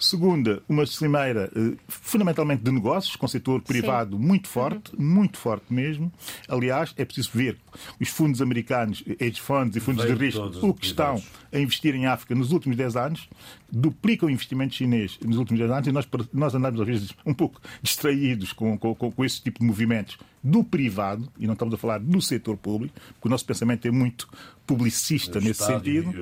Segunda, 0.00 0.62
uma 0.66 0.86
cimeira 0.86 1.52
eh, 1.54 1.76
fundamentalmente 1.86 2.62
de 2.62 2.72
negócios, 2.72 3.16
com 3.16 3.26
o 3.26 3.28
setor 3.28 3.60
privado 3.60 4.16
Sim. 4.16 4.22
muito 4.22 4.48
forte, 4.48 4.96
uhum. 4.96 5.04
muito 5.04 5.36
forte 5.36 5.72
mesmo. 5.72 6.10
Aliás, 6.48 6.94
é 6.96 7.04
preciso 7.04 7.30
ver 7.34 7.58
os 8.00 8.08
fundos 8.08 8.40
americanos, 8.40 9.04
hedge 9.20 9.38
funds 9.38 9.76
e 9.76 9.80
fundos 9.80 10.02
Veio 10.02 10.16
de 10.16 10.24
risco, 10.24 10.66
o 10.66 10.72
que 10.72 10.86
estão 10.86 11.22
a 11.52 11.58
investir 11.58 11.94
em 11.94 12.06
África 12.06 12.34
nos 12.34 12.50
últimos 12.50 12.78
10 12.78 12.96
anos, 12.96 13.28
duplicam 13.70 14.28
o 14.28 14.32
investimento 14.32 14.74
chinês 14.74 15.18
nos 15.22 15.36
últimos 15.36 15.60
10 15.60 15.70
anos 15.70 15.88
e 15.88 15.92
nós, 15.92 16.08
nós 16.32 16.54
andamos, 16.54 16.80
às 16.80 16.86
vezes, 16.86 17.10
um 17.26 17.34
pouco 17.34 17.60
distraídos 17.82 18.54
com, 18.54 18.78
com, 18.78 18.94
com 18.94 19.24
esse 19.24 19.42
tipo 19.42 19.60
de 19.60 19.66
movimentos 19.66 20.16
do 20.42 20.64
privado, 20.64 21.30
e 21.38 21.46
não 21.46 21.52
estamos 21.52 21.74
a 21.74 21.76
falar 21.76 21.98
do 21.98 22.20
setor 22.20 22.56
público, 22.56 22.94
porque 23.14 23.28
o 23.28 23.30
nosso 23.30 23.44
pensamento 23.44 23.86
é 23.86 23.90
muito 23.90 24.28
publicista 24.66 25.38
o 25.38 25.42
nesse 25.42 25.64
sentido. 25.64 26.12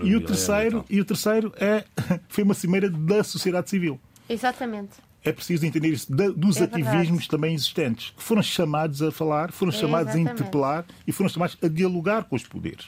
o, 0.00 0.06
e 0.06 0.16
o 0.16 0.20
terceiro, 0.20 0.84
e 0.88 1.00
o 1.00 1.04
terceiro 1.04 1.52
é, 1.56 1.84
foi 2.28 2.44
uma 2.44 2.54
cimeira 2.54 2.88
da 2.88 3.22
sociedade 3.22 3.68
civil. 3.68 4.00
Exatamente 4.28 5.06
é 5.28 5.32
preciso 5.32 5.66
entender 5.66 5.88
isso 5.88 6.06
dos 6.12 6.58
é 6.58 6.64
ativismos 6.64 7.26
também 7.26 7.54
existentes, 7.54 8.12
que 8.16 8.22
foram 8.22 8.42
chamados 8.42 9.02
a 9.02 9.10
falar, 9.10 9.50
foram 9.50 9.72
chamados 9.72 10.14
a 10.14 10.18
interpelar 10.18 10.86
e 11.06 11.10
foram 11.10 11.28
chamados 11.28 11.58
a 11.60 11.66
dialogar 11.66 12.24
com 12.24 12.36
os 12.36 12.44
poderes. 12.44 12.86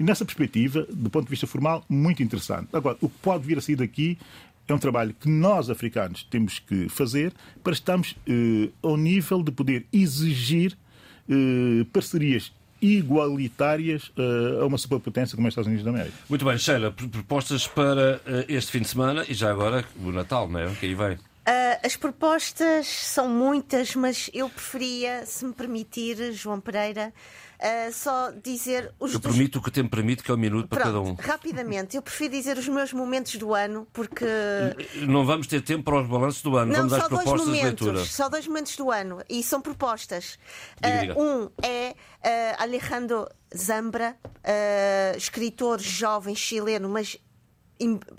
E 0.00 0.02
nessa 0.02 0.24
perspectiva, 0.24 0.86
do 0.90 1.10
ponto 1.10 1.24
de 1.24 1.30
vista 1.30 1.46
formal, 1.46 1.84
muito 1.86 2.22
interessante. 2.22 2.68
Agora, 2.72 2.96
o 3.00 3.08
que 3.10 3.18
pode 3.20 3.46
vir 3.46 3.58
a 3.58 3.60
sair 3.60 3.76
daqui 3.76 4.18
é 4.72 4.74
um 4.74 4.78
trabalho 4.78 5.14
que 5.18 5.28
nós, 5.28 5.70
africanos, 5.70 6.24
temos 6.24 6.58
que 6.58 6.88
fazer 6.88 7.32
para 7.62 7.72
estarmos 7.72 8.16
eh, 8.26 8.70
ao 8.82 8.96
nível 8.96 9.42
de 9.42 9.52
poder 9.52 9.86
exigir 9.92 10.76
eh, 11.28 11.84
parcerias 11.92 12.52
igualitárias 12.80 14.08
uh, 14.18 14.62
a 14.62 14.66
uma 14.66 14.78
superpotência 14.78 15.34
como 15.34 15.48
os 15.48 15.52
Estados 15.52 15.66
Unidos 15.66 15.84
da 15.84 15.90
América. 15.90 16.14
Muito 16.28 16.44
bem, 16.44 16.58
Sheila, 16.58 16.92
propostas 16.92 17.66
para 17.66 18.20
uh, 18.26 18.44
este 18.48 18.70
fim 18.70 18.80
de 18.80 18.88
semana 18.88 19.24
e 19.28 19.34
já 19.34 19.50
agora 19.50 19.84
o 20.04 20.12
Natal, 20.12 20.48
não 20.48 20.60
é? 20.60 20.68
Que 20.74 20.86
aí 20.86 20.94
vem. 20.94 21.18
Uh, 21.46 21.86
as 21.86 21.96
propostas 21.96 22.88
são 22.88 23.28
muitas, 23.28 23.94
mas 23.94 24.28
eu 24.34 24.48
preferia, 24.48 25.24
se 25.24 25.44
me 25.44 25.52
permitir, 25.52 26.32
João 26.32 26.60
Pereira, 26.60 27.12
Uh, 27.56 27.90
só 27.90 28.32
dizer 28.32 28.92
os 29.00 29.14
Eu 29.14 29.20
permito 29.20 29.58
o 29.58 29.62
que 29.62 29.70
o 29.70 29.72
tempo 29.72 29.88
permite, 29.88 30.22
que 30.22 30.30
é 30.30 30.34
um 30.34 30.36
minuto 30.36 30.68
para 30.68 30.82
Pronto, 30.82 30.94
cada 30.94 31.10
um. 31.10 31.14
Rapidamente, 31.14 31.96
eu 31.96 32.02
prefiro 32.02 32.32
dizer 32.32 32.58
os 32.58 32.68
meus 32.68 32.92
momentos 32.92 33.36
do 33.36 33.54
ano, 33.54 33.88
porque. 33.94 34.26
Não 35.08 35.24
vamos 35.24 35.46
ter 35.46 35.62
tempo 35.62 35.82
para 35.82 36.02
os 36.02 36.06
balanços 36.06 36.42
do 36.42 36.54
ano, 36.58 36.70
Não, 36.70 36.80
vamos 36.80 36.92
às 36.92 37.08
propostas 37.08 37.46
momentos, 37.46 37.76
de 37.76 37.84
leitura. 37.84 38.04
Só 38.04 38.28
dois 38.28 38.46
momentos 38.46 38.76
do 38.76 38.90
ano, 38.90 39.22
e 39.26 39.42
são 39.42 39.62
propostas. 39.62 40.38
Diga, 40.82 41.00
diga. 41.00 41.18
Uh, 41.18 41.22
um 41.22 41.50
é 41.62 41.94
Alejandro 42.58 43.26
Zambra, 43.56 44.18
escritor 45.16 45.80
jovem 45.80 46.34
chileno, 46.34 46.90
mas 46.90 47.16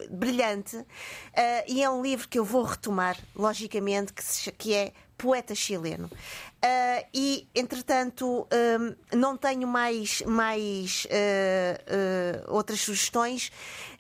brilhante, 0.10 0.78
uh, 0.78 0.86
e 1.68 1.84
é 1.84 1.90
um 1.90 2.02
livro 2.02 2.28
que 2.28 2.40
eu 2.40 2.46
vou 2.46 2.64
retomar, 2.64 3.18
logicamente, 3.36 4.14
que, 4.14 4.24
se, 4.24 4.52
que 4.52 4.74
é 4.74 4.94
Poeta 5.18 5.56
Chileno. 5.56 6.06
Uh, 6.08 7.06
e, 7.14 7.48
entretanto, 7.56 8.48
um, 8.52 9.18
não 9.18 9.36
tenho 9.36 9.68
mais, 9.68 10.22
mais 10.22 11.06
uh, 11.06 12.54
outras 12.54 12.82
sugestões, 12.82 13.52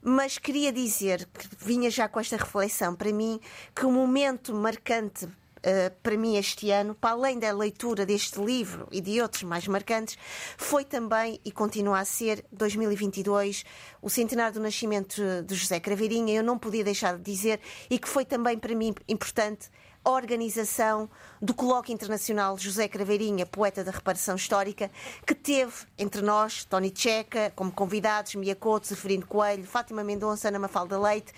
mas 0.01 0.37
queria 0.37 0.71
dizer 0.71 1.25
que 1.25 1.47
vinha 1.57 1.89
já 1.89 2.07
com 2.07 2.19
esta 2.19 2.37
reflexão 2.37 2.95
para 2.95 3.11
mim 3.11 3.39
que 3.75 3.85
o 3.85 3.91
momento 3.91 4.53
marcante 4.53 5.27
Uh, 5.57 5.93
para 6.03 6.17
mim 6.17 6.37
este 6.37 6.71
ano, 6.71 6.93
para 6.95 7.11
além 7.11 7.39
da 7.39 7.51
leitura 7.51 8.05
deste 8.05 8.39
livro 8.39 8.87
e 8.91 9.01
de 9.01 9.21
outros 9.21 9.43
mais 9.43 9.67
marcantes, 9.67 10.17
foi 10.57 10.85
também 10.85 11.39
e 11.43 11.51
continua 11.51 11.99
a 11.99 12.05
ser 12.05 12.45
2022, 12.51 13.65
o 14.01 14.09
centenário 14.09 14.53
do 14.53 14.59
nascimento 14.59 15.21
de 15.45 15.55
José 15.55 15.79
Craveirinha. 15.79 16.35
Eu 16.35 16.43
não 16.43 16.57
podia 16.57 16.83
deixar 16.83 17.17
de 17.17 17.23
dizer 17.23 17.59
e 17.89 17.97
que 17.97 18.07
foi 18.07 18.23
também 18.23 18.57
para 18.57 18.75
mim 18.75 18.93
importante 19.07 19.69
organização 20.07 21.09
do 21.41 21.53
Colóquio 21.53 21.93
Internacional 21.93 22.57
José 22.57 22.87
Craveirinha, 22.87 23.45
poeta 23.45 23.83
da 23.83 23.91
reparação 23.91 24.35
histórica, 24.35 24.89
que 25.25 25.35
teve 25.35 25.73
entre 25.97 26.21
nós, 26.21 26.63
Tony 26.63 26.91
Checa, 26.95 27.51
como 27.55 27.71
convidados, 27.71 28.35
Mia 28.35 28.55
Couto, 28.55 28.87
Zeferino 28.87 29.25
Coelho, 29.25 29.65
Fátima 29.65 30.03
Mendonça, 30.03 30.47
Ana 30.47 30.59
Mafalda 30.59 30.97
Leite, 30.97 31.33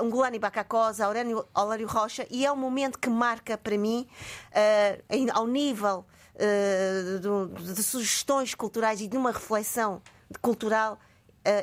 uh, 0.00 0.04
Ungulani 0.04 0.38
Bacacosa, 0.38 1.04
Aurélio, 1.04 1.44
Aurélio 1.52 1.88
Rocha, 1.88 2.26
e 2.30 2.46
é 2.46 2.52
um 2.52 2.56
momento 2.56 2.98
que 2.98 3.10
marca 3.10 3.58
para 3.58 3.76
mim, 3.76 4.06
uh, 4.52 5.32
ao 5.32 5.46
nível 5.46 6.06
uh, 6.34 7.58
de, 7.58 7.74
de, 7.74 7.82
sugestões 7.82 8.54
culturais 8.54 9.00
e 9.00 9.08
de 9.08 9.16
uma 9.16 9.32
reflexão 9.32 10.00
cultural, 10.40 10.98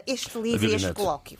este 0.07 0.37
livro 0.37 0.65
e 0.65 0.75
este 0.75 0.93
colóquio. 0.93 1.37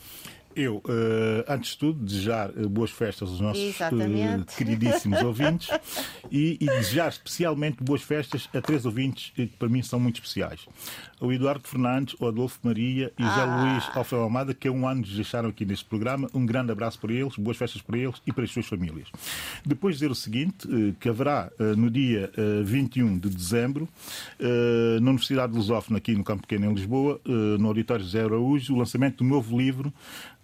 Eu, 0.55 0.77
uh, 0.77 1.43
antes 1.47 1.71
de 1.71 1.77
tudo, 1.79 2.03
desejar 2.03 2.51
uh, 2.51 2.69
boas 2.69 2.91
festas 2.91 3.29
aos 3.29 3.39
nossos 3.39 3.79
uh, 3.79 4.45
queridíssimos 4.55 5.21
ouvintes 5.23 5.69
e, 6.31 6.57
e, 6.59 6.65
desejar 6.65 7.09
especialmente 7.09 7.83
boas 7.83 8.03
festas 8.03 8.47
a 8.53 8.61
três 8.61 8.85
ouvintes 8.85 9.31
que 9.35 9.47
para 9.47 9.67
mim 9.67 9.81
são 9.81 9.99
muito 9.99 10.15
especiais. 10.15 10.67
O 11.19 11.31
Eduardo 11.31 11.67
Fernandes, 11.67 12.15
o 12.19 12.27
Adolfo 12.27 12.59
Maria 12.61 13.11
e 13.17 13.23
José 13.23 13.41
ah. 13.41 13.63
Luís 13.63 13.89
Alfredo 13.95 14.23
Almada, 14.23 14.53
que 14.53 14.67
há 14.67 14.71
um 14.71 14.87
ano 14.87 15.01
nos 15.01 15.15
deixaram 15.15 15.49
aqui 15.49 15.65
neste 15.65 15.85
programa. 15.85 16.29
Um 16.33 16.45
grande 16.45 16.71
abraço 16.71 16.99
para 16.99 17.13
eles, 17.13 17.35
boas 17.37 17.57
festas 17.57 17.81
para 17.81 17.97
eles 17.97 18.21
e 18.27 18.31
para 18.31 18.43
as 18.43 18.51
suas 18.51 18.67
famílias. 18.67 19.07
Depois 19.65 19.95
dizer 19.95 20.11
o 20.11 20.15
seguinte, 20.15 20.67
que 20.99 21.07
haverá 21.07 21.49
no 21.77 21.89
dia 21.89 22.29
21 22.65 23.17
de 23.17 23.29
dezembro, 23.29 23.87
na 24.99 25.11
Universidade 25.11 25.53
de 25.53 25.57
Lusófona, 25.57 25.97
aqui 25.97 26.13
no 26.13 26.25
Campo 26.25 26.41
Pequeno, 26.41 26.69
em 26.69 26.73
Lisboa, 26.73 27.21
no 27.25 27.69
Auditório 27.69 28.03
José 28.03 28.21
Araújo, 28.21 28.73
o 28.73 28.77
lançamento 28.77 29.23
do 29.23 29.29
novo 29.29 29.57
livro 29.57 29.93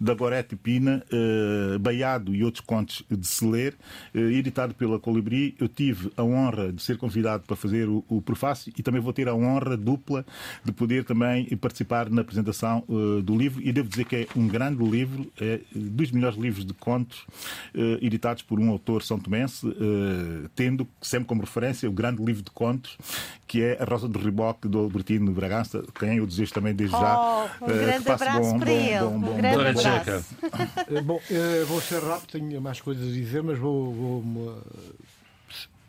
da 0.00 0.14
Gorete 0.14 0.56
Pina, 0.56 1.04
uh, 1.12 1.78
Baiado 1.78 2.34
e 2.34 2.42
outros 2.42 2.64
contos 2.64 3.04
de 3.10 3.26
se 3.26 3.44
ler, 3.44 3.76
uh, 4.14 4.18
editado 4.18 4.74
pela 4.74 4.98
Colibri. 4.98 5.54
Eu 5.60 5.68
tive 5.68 6.10
a 6.16 6.24
honra 6.24 6.72
de 6.72 6.82
ser 6.82 6.96
convidado 6.96 7.44
para 7.46 7.54
fazer 7.54 7.86
o, 7.86 8.02
o 8.08 8.22
prefácio 8.22 8.72
e 8.76 8.82
também 8.82 9.00
vou 9.00 9.12
ter 9.12 9.28
a 9.28 9.34
honra 9.34 9.76
dupla 9.76 10.24
de 10.64 10.72
poder 10.72 11.04
também 11.04 11.44
participar 11.56 12.08
na 12.08 12.22
apresentação 12.22 12.82
uh, 12.88 13.20
do 13.20 13.36
livro. 13.36 13.62
E 13.62 13.70
devo 13.72 13.88
dizer 13.88 14.06
que 14.06 14.16
é 14.16 14.26
um 14.34 14.48
grande 14.48 14.82
livro, 14.82 15.30
é 15.38 15.60
dos 15.74 16.10
melhores 16.10 16.38
livros 16.38 16.64
de 16.64 16.72
contos 16.72 17.26
editados 18.00 18.42
por 18.42 18.58
um 18.58 18.70
autor 18.70 19.02
são 19.02 19.18
tomense, 19.18 19.66
tendo 20.54 20.86
sempre 21.00 21.26
como 21.26 21.40
referência 21.40 21.88
o 21.88 21.92
grande 21.92 22.22
livro 22.22 22.42
de 22.42 22.50
contos 22.50 22.96
que 23.50 23.64
é 23.64 23.76
A 23.80 23.84
Rosa 23.84 24.06
do 24.06 24.16
Riboque 24.16 24.68
do 24.68 24.78
Albertino 24.78 25.32
Bragança, 25.32 25.82
quem 25.98 26.18
eu 26.18 26.26
desejo 26.26 26.52
também 26.52 26.72
desde 26.72 26.96
já. 26.96 27.48
Oh, 27.60 27.64
um 27.64 27.66
grande 27.66 28.08
abraço 28.08 28.40
bom, 28.40 28.58
para 28.60 28.70
bom, 28.70 28.76
ele. 28.76 28.98
Bom, 29.00 29.18
bom, 29.18 29.32
um 29.32 29.36
grande 29.36 29.56
abraço. 29.56 29.88
Eh, 30.90 31.00
bom, 31.02 31.20
eh, 31.30 31.64
vou 31.66 31.80
ser 31.80 32.02
rápido, 32.02 32.30
tenho 32.32 32.60
mais 32.60 32.80
coisas 32.80 33.08
a 33.08 33.12
dizer, 33.12 33.42
mas 33.42 33.58
vou, 33.58 33.92
vou, 33.92 34.62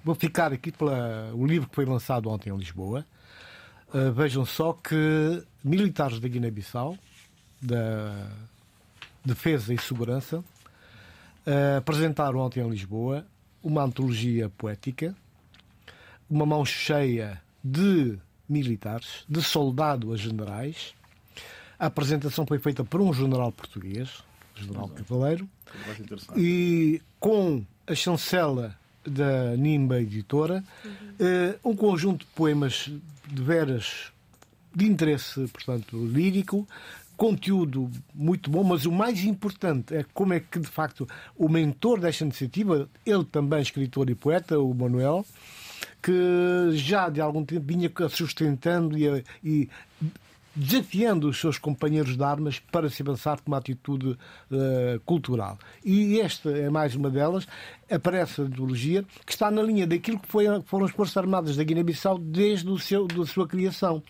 vou 0.04 0.16
ficar 0.16 0.52
aqui 0.54 0.72
pela 0.72 1.32
o 1.34 1.46
livro 1.46 1.70
que 1.70 1.76
foi 1.76 1.86
lançado 1.86 2.30
ontem 2.30 2.50
em 2.50 2.58
Lisboa. 2.58 3.06
Uh, 3.94 4.12
vejam 4.14 4.46
só 4.46 4.72
que 4.72 5.44
militares 5.62 6.20
da 6.20 6.28
Guiné-Bissau, 6.28 6.98
da 7.62 8.30
Defesa 9.26 9.74
e 9.74 9.78
Segurança, 9.78 10.38
uh, 10.40 11.78
apresentaram 11.78 12.40
ontem 12.40 12.62
em 12.62 12.70
Lisboa 12.70 13.26
uma 13.62 13.84
antologia 13.84 14.50
poética, 14.50 15.14
uma 16.30 16.46
mão 16.46 16.64
cheia 16.64 17.42
de 17.62 18.18
militares, 18.48 19.26
de 19.28 19.42
soldado 19.42 20.14
a 20.14 20.18
generais, 20.18 20.94
a 21.82 21.88
apresentação 21.88 22.46
foi 22.46 22.60
feita 22.60 22.84
por 22.84 23.02
um 23.02 23.12
general 23.12 23.52
português, 23.52 24.24
general 24.54 24.88
Cavaleiro, 24.90 25.50
e 26.38 27.02
com 27.20 27.66
a 27.88 27.96
chancela 27.96 28.78
da 29.04 29.58
Nimba 29.58 30.00
Editora, 30.00 30.64
uhum. 30.86 31.72
um 31.72 31.76
conjunto 31.76 32.20
de 32.24 32.32
poemas 32.34 32.92
de 33.28 33.42
veras 33.42 34.12
de 34.76 34.86
interesse, 34.86 35.48
portanto, 35.48 35.98
lírico, 36.06 36.68
conteúdo 37.18 37.90
muito 38.14 38.52
bom, 38.52 38.64
mas 38.64 38.86
o 38.86 38.92
mais 38.92 39.24
importante 39.24 39.96
é 39.96 40.06
como 40.14 40.34
é 40.36 40.40
que, 40.40 40.60
de 40.60 40.68
facto, 40.68 41.10
o 41.36 41.50
mentor 41.50 42.00
desta 42.00 42.24
iniciativa, 42.24 42.88
ele 43.04 43.26
também 43.26 43.60
escritor 43.60 44.08
e 44.08 44.14
poeta, 44.14 44.60
o 44.60 44.72
Manuel, 44.72 45.26
que 46.00 46.70
já 46.74 47.10
de 47.10 47.20
algum 47.20 47.44
tempo 47.44 47.66
vinha 47.66 47.92
sustentando 48.08 48.96
e, 48.96 49.24
e 49.44 49.70
desafiando 50.56 51.30
os 51.30 51.40
seus 51.40 51.58
companheiros 51.58 52.18
de 52.18 52.24
armas 52.24 52.60
para 52.60 52.90
se 52.90 53.02
avançar 53.02 53.42
com 53.42 53.52
uma 53.52 53.58
atitude 53.58 54.10
uh, 54.10 55.00
cultural. 55.06 55.58
E 55.84 56.20
esta 56.20 56.50
é 56.50 56.70
mais 56.70 56.96
uma 56.96 57.10
delas. 57.10 57.48
Aparece 57.90 58.42
a 58.42 58.46
ideologia 58.46 59.04
que 59.26 59.32
está 59.32 59.50
na 59.50 59.62
linha 59.62 59.88
daquilo 59.88 60.20
que 60.20 60.28
foi, 60.28 60.46
foram 60.66 60.86
as 60.86 60.92
Forças 60.92 61.18
Armadas 61.18 61.56
da 61.56 61.64
Guiné-Bissau 61.64 62.18
desde 62.18 62.70
o 62.70 62.78
seu, 62.78 63.08
da 63.08 63.26
sua 63.26 63.48
criação. 63.48 64.04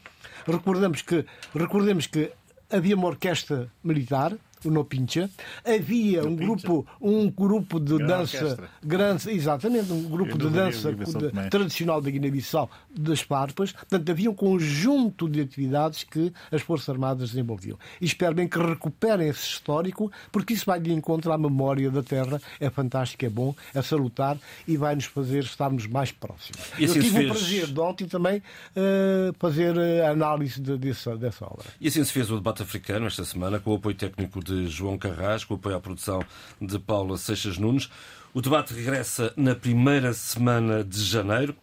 Recordamos 0.45 1.01
que, 1.01 1.25
recordemos 1.53 2.07
que 2.07 2.31
havia 2.69 2.95
uma 2.95 3.07
orquestra 3.07 3.71
militar 3.83 4.35
o 4.67 4.71
No 4.71 4.85
Pincha. 4.85 5.29
Havia 5.65 6.23
um 6.23 6.35
grupo, 6.35 6.85
um 6.99 7.29
grupo 7.29 7.79
de 7.79 7.97
dança 7.97 8.57
grande, 8.83 9.29
exatamente, 9.31 9.91
um 9.91 10.03
grupo 10.03 10.37
de 10.37 10.49
dança 10.49 10.93
de, 10.93 11.49
tradicional 11.49 12.01
da 12.01 12.09
Guiné-Bissau 12.09 12.69
das 12.89 13.23
Parpas. 13.23 13.71
Portanto, 13.71 14.09
havia 14.09 14.29
um 14.29 14.33
conjunto 14.33 15.27
de 15.29 15.41
atividades 15.41 16.03
que 16.03 16.31
as 16.51 16.61
Forças 16.61 16.89
Armadas 16.89 17.31
desenvolviam. 17.31 17.77
E 17.99 18.05
espero 18.05 18.35
bem 18.35 18.47
que 18.47 18.59
recuperem 18.59 19.27
esse 19.27 19.45
histórico, 19.45 20.11
porque 20.31 20.53
isso 20.53 20.65
vai 20.65 20.79
de 20.79 20.91
encontro 20.91 21.31
à 21.31 21.37
memória 21.37 21.89
da 21.89 22.03
terra. 22.03 22.41
É 22.59 22.69
fantástico, 22.69 23.25
é 23.25 23.29
bom, 23.29 23.55
é 23.73 23.81
salutar 23.81 24.37
e 24.67 24.77
vai 24.77 24.95
nos 24.95 25.05
fazer 25.05 25.43
estarmos 25.43 25.87
mais 25.87 26.11
próximos. 26.11 26.59
E 26.77 26.85
assim 26.85 26.99
Eu 26.99 27.03
tive 27.03 27.17
fez... 27.17 27.29
o 27.29 27.33
prazer 27.33 27.67
de 27.67 27.79
ontem 27.79 28.07
também 28.07 28.37
uh, 28.37 29.33
fazer 29.39 29.77
a 30.03 30.11
análise 30.11 30.59
de, 30.61 30.77
dessa, 30.77 31.15
dessa 31.17 31.45
obra. 31.45 31.65
E 31.79 31.87
assim 31.87 32.03
se 32.03 32.11
fez 32.11 32.29
o 32.29 32.35
debate 32.35 32.61
africano 32.61 33.07
esta 33.07 33.23
semana 33.23 33.59
com 33.59 33.71
o 33.71 33.75
apoio 33.75 33.95
técnico 33.95 34.43
de 34.43 34.50
de 34.51 34.67
João 34.67 34.97
Carrasco, 34.97 35.53
apoio 35.53 35.77
à 35.77 35.79
produção 35.79 36.21
de 36.59 36.77
Paula 36.77 37.17
Seixas 37.17 37.57
Nunes. 37.57 37.89
O 38.33 38.41
debate 38.41 38.73
regressa 38.73 39.33
na 39.37 39.55
primeira 39.55 40.13
semana 40.13 40.83
de 40.83 41.03
janeiro. 41.03 41.55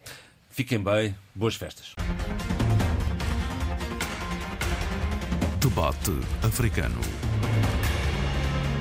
Fiquem 0.49 0.79
bem, 0.79 1.15
boas 1.35 1.55
festas. 1.55 1.93
Debate 5.59 6.11
africano. 6.43 6.99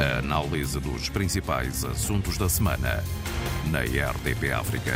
A 0.01 0.19
análise 0.21 0.81
dos 0.81 1.11
principais 1.11 1.85
assuntos 1.85 2.39
da 2.39 2.49
semana 2.49 3.05
na 3.71 3.81
RDP 3.81 4.53
África. 4.53 4.95